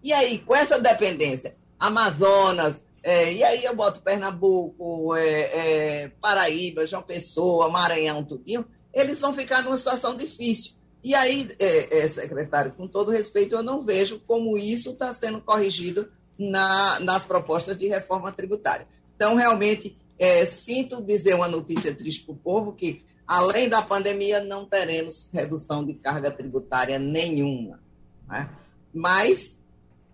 E 0.00 0.12
aí, 0.12 0.38
com 0.38 0.54
essa 0.54 0.78
dependência, 0.78 1.56
Amazonas, 1.80 2.80
é, 3.02 3.32
e 3.32 3.42
aí 3.42 3.64
eu 3.64 3.74
boto 3.74 4.02
Pernambuco, 4.02 5.16
é, 5.16 5.40
é, 5.40 6.08
Paraíba, 6.20 6.86
João 6.86 7.02
Pessoa, 7.02 7.68
Maranhão, 7.68 8.22
tudinho, 8.24 8.64
eles 8.94 9.20
vão 9.20 9.34
ficar 9.34 9.64
numa 9.64 9.76
situação 9.76 10.16
difícil. 10.16 10.77
E 11.02 11.14
aí, 11.14 11.48
é, 11.58 11.98
é, 11.98 12.08
secretário, 12.08 12.72
com 12.72 12.88
todo 12.88 13.10
respeito, 13.10 13.54
eu 13.54 13.62
não 13.62 13.84
vejo 13.84 14.20
como 14.26 14.58
isso 14.58 14.90
está 14.90 15.14
sendo 15.14 15.40
corrigido 15.40 16.10
na, 16.38 16.98
nas 17.00 17.24
propostas 17.24 17.76
de 17.76 17.86
reforma 17.86 18.32
tributária. 18.32 18.86
Então, 19.14 19.34
realmente, 19.36 19.96
é, 20.18 20.44
sinto 20.44 21.02
dizer 21.02 21.34
uma 21.34 21.48
notícia 21.48 21.94
triste 21.94 22.24
para 22.24 22.34
o 22.34 22.38
povo, 22.38 22.72
que 22.72 23.02
além 23.26 23.68
da 23.68 23.82
pandemia 23.82 24.42
não 24.42 24.64
teremos 24.64 25.30
redução 25.32 25.84
de 25.84 25.94
carga 25.94 26.30
tributária 26.30 26.98
nenhuma. 26.98 27.80
Né? 28.28 28.50
Mas 28.92 29.56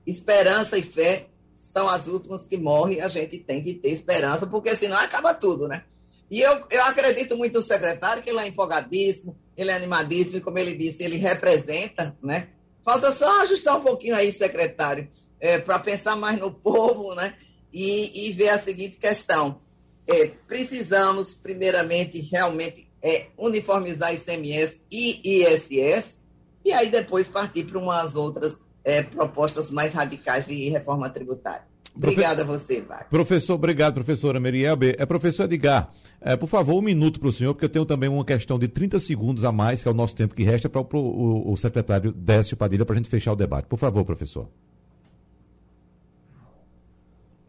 esperança 0.07 0.77
e 0.77 0.83
fé 0.83 1.29
são 1.55 1.89
as 1.89 2.07
últimas 2.07 2.47
que 2.47 2.57
morrem, 2.59 3.01
a 3.01 3.09
gente 3.09 3.39
tem 3.39 3.63
que 3.63 3.75
ter 3.75 3.91
esperança, 3.91 4.47
porque 4.47 4.77
senão 4.77 4.99
acaba 4.99 5.33
tudo, 5.33 5.67
né? 5.67 5.85
E 6.31 6.41
eu, 6.41 6.65
eu 6.71 6.85
acredito 6.85 7.37
muito 7.37 7.55
no 7.55 7.63
secretário, 7.63 8.23
que 8.23 8.31
ele 8.31 8.39
é 8.41 8.47
empolgadíssimo, 8.47 9.37
ele 9.57 9.71
é 9.71 9.75
animadíssimo, 9.75 10.39
e 10.39 10.41
como 10.41 10.59
ele 10.59 10.75
disse, 10.75 11.03
ele 11.03 11.17
representa, 11.17 12.17
né? 12.23 12.49
Falta 12.85 13.13
só 13.13 13.43
ajustar 13.43 13.77
um 13.77 13.83
pouquinho 13.83 14.15
aí, 14.15 14.33
secretário, 14.33 15.09
é, 15.41 15.59
para 15.59 15.79
pensar 15.79 16.17
mais 16.17 16.39
no 16.39 16.51
povo, 16.51 17.15
né? 17.15 17.35
E, 17.73 18.29
e 18.29 18.33
ver 18.33 18.51
a 18.51 18.59
seguinte 18.59 18.97
questão. 18.97 19.61
É, 20.07 20.27
precisamos, 20.47 21.35
primeiramente, 21.35 22.21
realmente 22.21 22.89
é, 23.03 23.27
uniformizar 23.37 24.15
ICMS 24.15 24.81
e 24.91 25.43
ISS, 25.43 26.19
e 26.65 26.73
aí 26.73 26.91
depois 26.91 27.29
partir 27.29 27.65
para 27.65 27.79
umas 27.79 28.15
outras 28.15 28.59
é, 28.83 29.03
propostas 29.03 29.71
mais 29.71 29.95
radicais 29.95 30.47
de 30.47 30.69
reforma 30.69 31.09
tributária. 31.11 31.67
Obrigada 31.97 32.43
a 32.43 32.45
você, 32.45 32.81
Wagner. 32.81 33.09
Professor, 33.09 33.55
obrigado, 33.55 33.95
professora 33.95 34.41
Merielbe. 34.41 34.97
É, 34.99 35.07
professor 35.07 35.45
Edgar, 35.45 35.91
é, 36.21 36.37
por 36.37 36.49
favor, 36.49 36.75
um 36.75 36.83
minuto 36.83 37.21
para 37.21 37.29
o 37.29 37.33
senhor, 37.33 37.55
porque 37.55 37.67
eu 37.67 37.69
tenho 37.69 37.87
também 37.87 38.09
uma 38.09 38.25
questão 38.25 38.59
de 38.59 38.67
30 38.67 38.99
segundos 38.99 39.45
a 39.45 39.53
mais, 39.53 39.83
que 39.83 39.89
é 39.89 39.91
o 39.91 39.95
nosso 39.95 40.17
tempo 40.17 40.35
que 40.35 40.43
resta, 40.43 40.69
para 40.69 40.81
o, 40.81 40.87
o, 40.97 41.53
o 41.53 41.57
secretário 41.57 42.13
Décio 42.13 42.57
Padilha, 42.57 42.85
para 42.85 42.95
a 42.95 42.97
gente 42.97 43.09
fechar 43.09 43.33
o 43.33 43.37
debate. 43.37 43.67
Por 43.67 43.79
favor, 43.79 44.05
professor. 44.05 44.49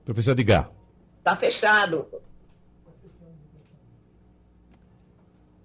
Professor 0.06 0.32
Edgar. 0.32 0.70
Está 1.18 1.36
fechado. 1.36 2.08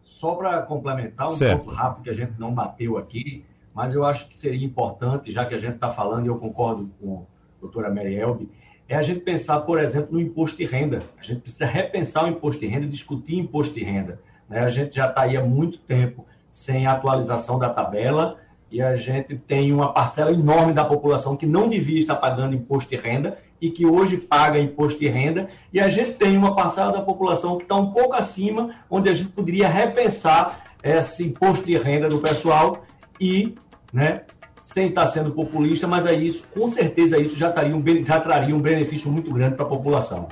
Só 0.02 0.34
para 0.34 0.62
complementar 0.62 1.28
um 1.28 1.34
certo. 1.34 1.64
pouco 1.64 1.74
rápido, 1.74 2.04
que 2.04 2.10
a 2.10 2.14
gente 2.14 2.32
não 2.38 2.54
bateu 2.54 2.96
aqui, 2.96 3.44
mas 3.74 3.94
eu 3.94 4.04
acho 4.04 4.28
que 4.28 4.38
seria 4.38 4.64
importante, 4.66 5.30
já 5.30 5.44
que 5.44 5.54
a 5.54 5.58
gente 5.58 5.74
está 5.74 5.90
falando, 5.90 6.24
e 6.24 6.28
eu 6.28 6.38
concordo 6.38 6.90
com 7.00 7.26
a 7.58 7.60
doutora 7.60 7.92
Mary 7.92 8.14
Elbe, 8.14 8.48
é 8.90 8.96
a 8.96 9.02
gente 9.02 9.20
pensar, 9.20 9.60
por 9.60 9.78
exemplo, 9.78 10.08
no 10.10 10.20
imposto 10.20 10.56
de 10.56 10.64
renda. 10.64 11.00
A 11.20 11.22
gente 11.22 11.42
precisa 11.42 11.64
repensar 11.64 12.24
o 12.24 12.28
imposto 12.28 12.60
de 12.60 12.66
renda, 12.66 12.88
discutir 12.88 13.38
imposto 13.38 13.72
de 13.72 13.84
renda. 13.84 14.20
Né? 14.48 14.58
A 14.58 14.68
gente 14.68 14.96
já 14.96 15.06
está 15.06 15.22
aí 15.22 15.36
há 15.36 15.44
muito 15.44 15.78
tempo 15.78 16.26
sem 16.50 16.88
atualização 16.88 17.56
da 17.56 17.68
tabela 17.68 18.38
e 18.68 18.82
a 18.82 18.96
gente 18.96 19.36
tem 19.36 19.72
uma 19.72 19.92
parcela 19.92 20.32
enorme 20.32 20.72
da 20.72 20.84
população 20.84 21.36
que 21.36 21.46
não 21.46 21.68
devia 21.68 22.00
estar 22.00 22.16
pagando 22.16 22.56
imposto 22.56 22.90
de 22.90 22.96
renda 22.96 23.38
e 23.60 23.70
que 23.70 23.86
hoje 23.86 24.16
paga 24.16 24.58
imposto 24.58 24.98
de 24.98 25.08
renda, 25.08 25.50
e 25.72 25.78
a 25.78 25.88
gente 25.88 26.12
tem 26.12 26.36
uma 26.36 26.56
parcela 26.56 26.90
da 26.90 27.02
população 27.02 27.58
que 27.58 27.64
está 27.64 27.76
um 27.76 27.92
pouco 27.92 28.14
acima, 28.14 28.74
onde 28.88 29.08
a 29.10 29.14
gente 29.14 29.28
poderia 29.28 29.68
repensar 29.68 30.64
esse 30.82 31.22
imposto 31.24 31.66
de 31.66 31.76
renda 31.76 32.08
do 32.08 32.18
pessoal 32.18 32.84
e 33.20 33.54
né, 33.92 34.22
sem 34.70 34.88
estar 34.88 35.06
sendo 35.08 35.32
populista, 35.32 35.86
mas 35.86 36.06
aí 36.06 36.28
isso, 36.28 36.44
com 36.54 36.68
certeza, 36.68 37.18
isso 37.18 37.36
já, 37.36 37.50
traria 37.50 37.76
um, 37.76 37.82
já 38.04 38.20
traria 38.20 38.54
um 38.54 38.60
benefício 38.60 39.10
muito 39.10 39.32
grande 39.32 39.56
para 39.56 39.66
a 39.66 39.68
população. 39.68 40.28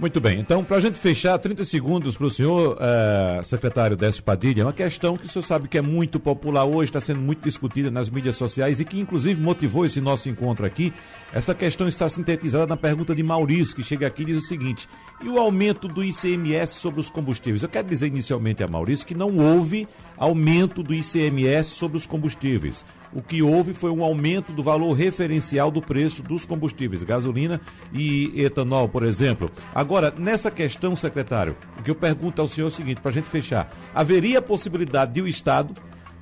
Muito 0.00 0.18
bem, 0.18 0.40
então, 0.40 0.64
para 0.64 0.78
a 0.78 0.80
gente 0.80 0.98
fechar, 0.98 1.36
30 1.36 1.62
segundos 1.66 2.16
para 2.16 2.26
o 2.26 2.30
senhor, 2.30 2.78
uh, 2.78 3.44
secretário 3.44 3.98
Décio 3.98 4.22
Padilha, 4.22 4.64
uma 4.64 4.72
questão 4.72 5.14
que 5.14 5.26
o 5.26 5.28
senhor 5.28 5.42
sabe 5.42 5.68
que 5.68 5.76
é 5.76 5.82
muito 5.82 6.18
popular 6.18 6.64
hoje, 6.64 6.88
está 6.88 7.02
sendo 7.02 7.20
muito 7.20 7.42
discutida 7.42 7.90
nas 7.90 8.08
mídias 8.08 8.38
sociais 8.38 8.80
e 8.80 8.84
que, 8.86 8.98
inclusive, 8.98 9.38
motivou 9.38 9.84
esse 9.84 10.00
nosso 10.00 10.30
encontro 10.30 10.64
aqui. 10.64 10.90
Essa 11.34 11.54
questão 11.54 11.86
está 11.86 12.08
sintetizada 12.08 12.66
na 12.66 12.78
pergunta 12.78 13.14
de 13.14 13.22
Maurício, 13.22 13.76
que 13.76 13.84
chega 13.84 14.06
aqui 14.06 14.22
e 14.22 14.24
diz 14.24 14.38
o 14.38 14.46
seguinte: 14.46 14.88
e 15.22 15.28
o 15.28 15.38
aumento 15.38 15.86
do 15.86 16.02
ICMS 16.02 16.76
sobre 16.76 16.98
os 16.98 17.10
combustíveis? 17.10 17.62
Eu 17.62 17.68
quero 17.68 17.86
dizer 17.86 18.06
inicialmente 18.06 18.64
a 18.64 18.66
Maurício 18.66 19.06
que 19.06 19.14
não 19.14 19.36
houve 19.36 19.86
aumento 20.16 20.82
do 20.82 20.94
ICMS 20.94 21.72
sobre 21.72 21.98
os 21.98 22.06
combustíveis 22.06 22.86
o 23.12 23.20
que 23.20 23.42
houve 23.42 23.74
foi 23.74 23.90
um 23.90 24.04
aumento 24.04 24.52
do 24.52 24.62
valor 24.62 24.92
referencial 24.92 25.70
do 25.70 25.80
preço 25.80 26.22
dos 26.22 26.44
combustíveis, 26.44 27.02
gasolina 27.02 27.60
e 27.92 28.32
etanol, 28.36 28.88
por 28.88 29.04
exemplo. 29.04 29.50
Agora, 29.74 30.14
nessa 30.16 30.50
questão, 30.50 30.94
secretário, 30.94 31.56
o 31.78 31.82
que 31.82 31.90
eu 31.90 31.94
pergunto 31.94 32.40
ao 32.40 32.48
senhor 32.48 32.66
é 32.66 32.68
o 32.68 32.72
seguinte, 32.72 33.00
para 33.00 33.10
a 33.10 33.14
gente 33.14 33.28
fechar: 33.28 33.72
haveria 33.94 34.40
possibilidade 34.40 35.12
de 35.12 35.22
o 35.22 35.28
Estado, 35.28 35.74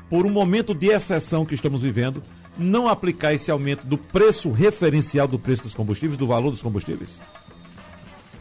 por 0.09 0.25
um 0.25 0.31
momento 0.31 0.75
de 0.75 0.89
exceção 0.89 1.45
que 1.45 1.55
estamos 1.55 1.83
vivendo, 1.83 2.23
não 2.57 2.89
aplicar 2.89 3.35
esse 3.35 3.51
aumento 3.51 3.87
do 3.87 3.99
preço 3.99 4.51
referencial 4.51 5.29
do 5.29 5.39
preço 5.39 5.65
dos 5.65 5.75
combustíveis, 5.75 6.17
do 6.17 6.27
valor 6.27 6.51
dos 6.51 6.63
combustíveis? 6.63 7.21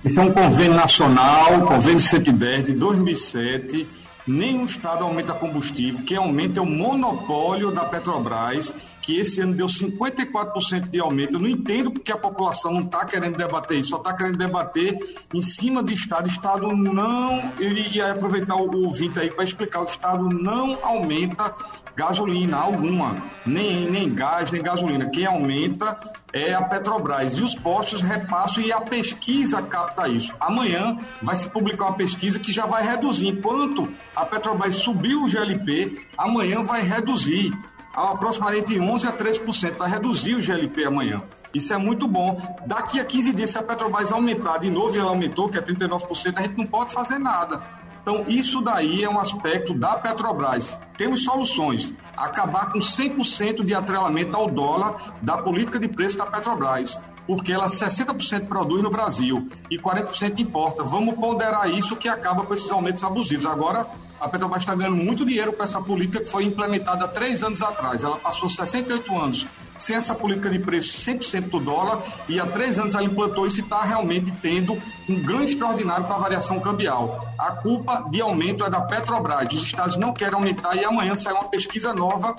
Esse 0.05 0.19
é 0.19 0.21
um 0.21 0.31
convênio 0.31 0.75
nacional, 0.75 1.65
convênio 1.65 1.99
110 1.99 2.65
de 2.65 2.73
2007 2.73 3.87
nenhum 4.27 4.65
Estado 4.65 5.03
aumenta 5.03 5.33
combustível, 5.33 6.03
quem 6.03 6.17
aumenta 6.17 6.59
é 6.59 6.61
o 6.61 6.65
monopólio 6.65 7.71
da 7.71 7.85
Petrobras, 7.85 8.75
que 9.07 9.21
esse 9.21 9.39
ano 9.39 9.53
deu 9.53 9.67
54% 9.67 10.89
de 10.89 10.99
aumento. 10.99 11.37
Eu 11.37 11.39
não 11.39 11.47
entendo 11.47 11.89
porque 11.89 12.11
a 12.11 12.17
população 12.17 12.73
não 12.73 12.81
está 12.81 13.05
querendo 13.05 13.37
debater 13.37 13.79
isso, 13.79 13.91
só 13.91 13.97
está 13.99 14.13
querendo 14.13 14.37
debater 14.37 14.97
em 15.33 15.39
cima 15.39 15.81
de 15.81 15.93
Estado. 15.93 16.27
Estado 16.27 16.67
não. 16.75 17.41
Ia 17.57 18.11
aproveitar 18.11 18.57
o 18.57 18.83
ouvinte 18.83 19.17
aí 19.17 19.31
para 19.31 19.45
explicar: 19.45 19.79
o 19.79 19.85
Estado 19.85 20.27
não 20.27 20.77
aumenta 20.83 21.55
gasolina 21.95 22.57
alguma, 22.57 23.15
nem, 23.45 23.89
nem 23.89 24.13
gás, 24.13 24.51
nem 24.51 24.61
gasolina. 24.61 25.09
Quem 25.09 25.25
aumenta 25.25 25.97
é 26.33 26.53
a 26.53 26.61
Petrobras. 26.61 27.37
E 27.37 27.43
os 27.43 27.55
postos 27.55 28.01
repassam 28.01 28.61
e 28.61 28.73
a 28.73 28.81
pesquisa 28.81 29.61
capta 29.61 30.09
isso. 30.09 30.35
Amanhã 30.37 30.97
vai 31.21 31.37
se 31.37 31.47
publicar 31.47 31.85
uma 31.85 31.95
pesquisa 31.95 32.39
que 32.39 32.51
já 32.51 32.65
vai 32.65 32.85
reduzir. 32.85 33.29
Enquanto 33.29 33.87
a 34.13 34.25
Petrobras 34.25 34.75
subiu 34.75 35.23
o 35.23 35.29
GLP, 35.29 35.97
amanhã 36.17 36.61
vai 36.61 36.81
reduzir 36.81 37.53
aproximadamente 37.97 38.75
11% 38.75 39.07
a 39.07 39.13
13%, 39.13 39.77
vai 39.77 39.89
reduzir 39.89 40.35
o 40.35 40.41
GLP 40.41 40.85
amanhã. 40.85 41.21
Isso 41.53 41.73
é 41.73 41.77
muito 41.77 42.07
bom. 42.07 42.39
Daqui 42.65 42.99
a 42.99 43.05
15 43.05 43.33
dias, 43.33 43.49
se 43.49 43.57
a 43.57 43.63
Petrobras 43.63 44.11
aumentar 44.11 44.59
de 44.59 44.69
novo, 44.69 44.95
e 44.95 44.99
ela 44.99 45.09
aumentou, 45.09 45.49
que 45.49 45.57
é 45.57 45.61
39%, 45.61 46.37
a 46.37 46.41
gente 46.41 46.57
não 46.57 46.67
pode 46.67 46.93
fazer 46.93 47.17
nada. 47.17 47.61
Então, 48.01 48.23
isso 48.27 48.61
daí 48.61 49.03
é 49.03 49.09
um 49.09 49.19
aspecto 49.19 49.73
da 49.73 49.95
Petrobras. 49.95 50.79
Temos 50.97 51.23
soluções. 51.25 51.93
Acabar 52.15 52.71
com 52.71 52.79
100% 52.79 53.65
de 53.65 53.73
atrelamento 53.73 54.37
ao 54.37 54.49
dólar 54.49 55.15
da 55.21 55.37
política 55.37 55.77
de 55.79 55.87
preço 55.87 56.17
da 56.17 56.25
Petrobras 56.25 57.01
porque 57.27 57.51
ela 57.51 57.67
60% 57.67 58.47
produz 58.47 58.81
no 58.81 58.89
Brasil 58.89 59.49
e 59.69 59.77
40% 59.77 60.39
importa. 60.39 60.81
Vamos 60.83 61.15
ponderar 61.15 61.69
isso 61.69 61.97
que 61.97 62.07
acaba 62.07 62.45
com 62.45 62.53
esses 62.53 62.71
aumentos 62.71 63.03
abusivos. 63.03 63.45
Agora, 63.45 63.85
a 64.19 64.27
Petrobras 64.27 64.63
está 64.63 64.75
ganhando 64.75 64.97
muito 64.97 65.25
dinheiro 65.25 65.53
com 65.53 65.63
essa 65.63 65.81
política 65.81 66.19
que 66.19 66.29
foi 66.29 66.43
implementada 66.43 67.05
há 67.05 67.07
três 67.07 67.43
anos 67.43 67.61
atrás. 67.61 68.03
Ela 68.03 68.17
passou 68.17 68.49
68 68.49 69.17
anos 69.17 69.47
sem 69.77 69.95
essa 69.95 70.15
política 70.15 70.49
de 70.49 70.59
preço 70.59 70.97
100% 70.97 71.49
do 71.49 71.59
dólar 71.59 72.01
e 72.27 72.39
há 72.39 72.45
três 72.45 72.79
anos 72.79 72.95
ela 72.95 73.03
implantou 73.03 73.45
isso 73.45 73.59
e 73.59 73.63
está 73.63 73.83
realmente 73.83 74.31
tendo 74.41 74.81
um 75.07 75.19
ganho 75.21 75.43
extraordinário 75.43 76.05
com 76.05 76.13
a 76.13 76.17
variação 76.17 76.59
cambial. 76.59 77.27
A 77.37 77.51
culpa 77.51 78.07
de 78.09 78.19
aumento 78.21 78.65
é 78.65 78.69
da 78.69 78.81
Petrobras. 78.81 79.53
Os 79.53 79.63
estados 79.63 79.95
não 79.95 80.13
querem 80.13 80.33
aumentar 80.33 80.75
e 80.75 80.83
amanhã 80.83 81.15
sai 81.15 81.33
uma 81.33 81.45
pesquisa 81.45 81.93
nova 81.93 82.35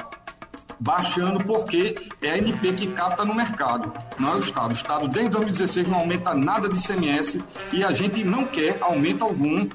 baixando 0.80 1.42
porque 1.42 1.94
é 2.22 2.30
a 2.30 2.38
NP 2.38 2.72
que 2.72 2.86
capta 2.88 3.24
no 3.24 3.34
mercado, 3.34 3.92
não 4.18 4.32
é 4.32 4.34
o 4.36 4.38
Estado. 4.38 4.70
O 4.70 4.74
Estado 4.74 5.08
desde 5.08 5.30
2016 5.30 5.88
não 5.88 5.98
aumenta 5.98 6.34
nada 6.34 6.68
de 6.68 6.76
ICMS 6.76 7.42
e 7.72 7.82
a 7.82 7.92
gente 7.92 8.24
não 8.24 8.44
quer 8.44 8.78
aumento 8.80 9.24
algum 9.24 9.68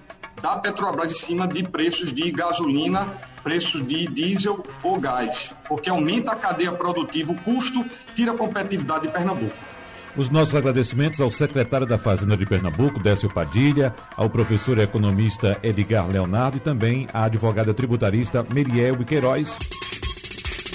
da 0.44 0.58
Petrobras 0.58 1.10
em 1.10 1.16
cima 1.16 1.48
de 1.48 1.64
preços 1.64 2.14
de 2.14 2.30
gasolina, 2.30 3.08
preços 3.42 3.82
de 3.88 4.06
diesel 4.08 4.62
ou 4.84 5.00
gás, 5.00 5.54
porque 5.70 5.90
aumenta 5.90 6.34
a 6.34 6.36
cadeia 6.36 6.74
produtiva, 6.74 7.32
o 7.32 7.40
custo, 7.40 7.86
tira 8.14 8.34
a 8.34 8.38
competitividade 8.38 9.08
de 9.08 9.14
Pernambuco. 9.14 9.56
Os 10.18 10.30
nossos 10.30 10.54
agradecimentos 10.54 11.22
ao 11.22 11.32
secretário 11.32 11.88
da 11.88 11.98
Fazenda 11.98 12.36
de 12.36 12.46
Pernambuco, 12.46 13.00
Décio 13.00 13.34
Padilha, 13.34 13.96
ao 14.18 14.30
professor 14.30 14.78
economista 14.80 15.58
Edgar 15.64 16.10
Leonardo 16.10 16.58
e 16.58 16.60
também 16.60 17.08
à 17.14 17.24
advogada 17.24 17.74
tributarista 17.74 18.46
Meriel 18.54 18.98
Queiroz. 18.98 19.56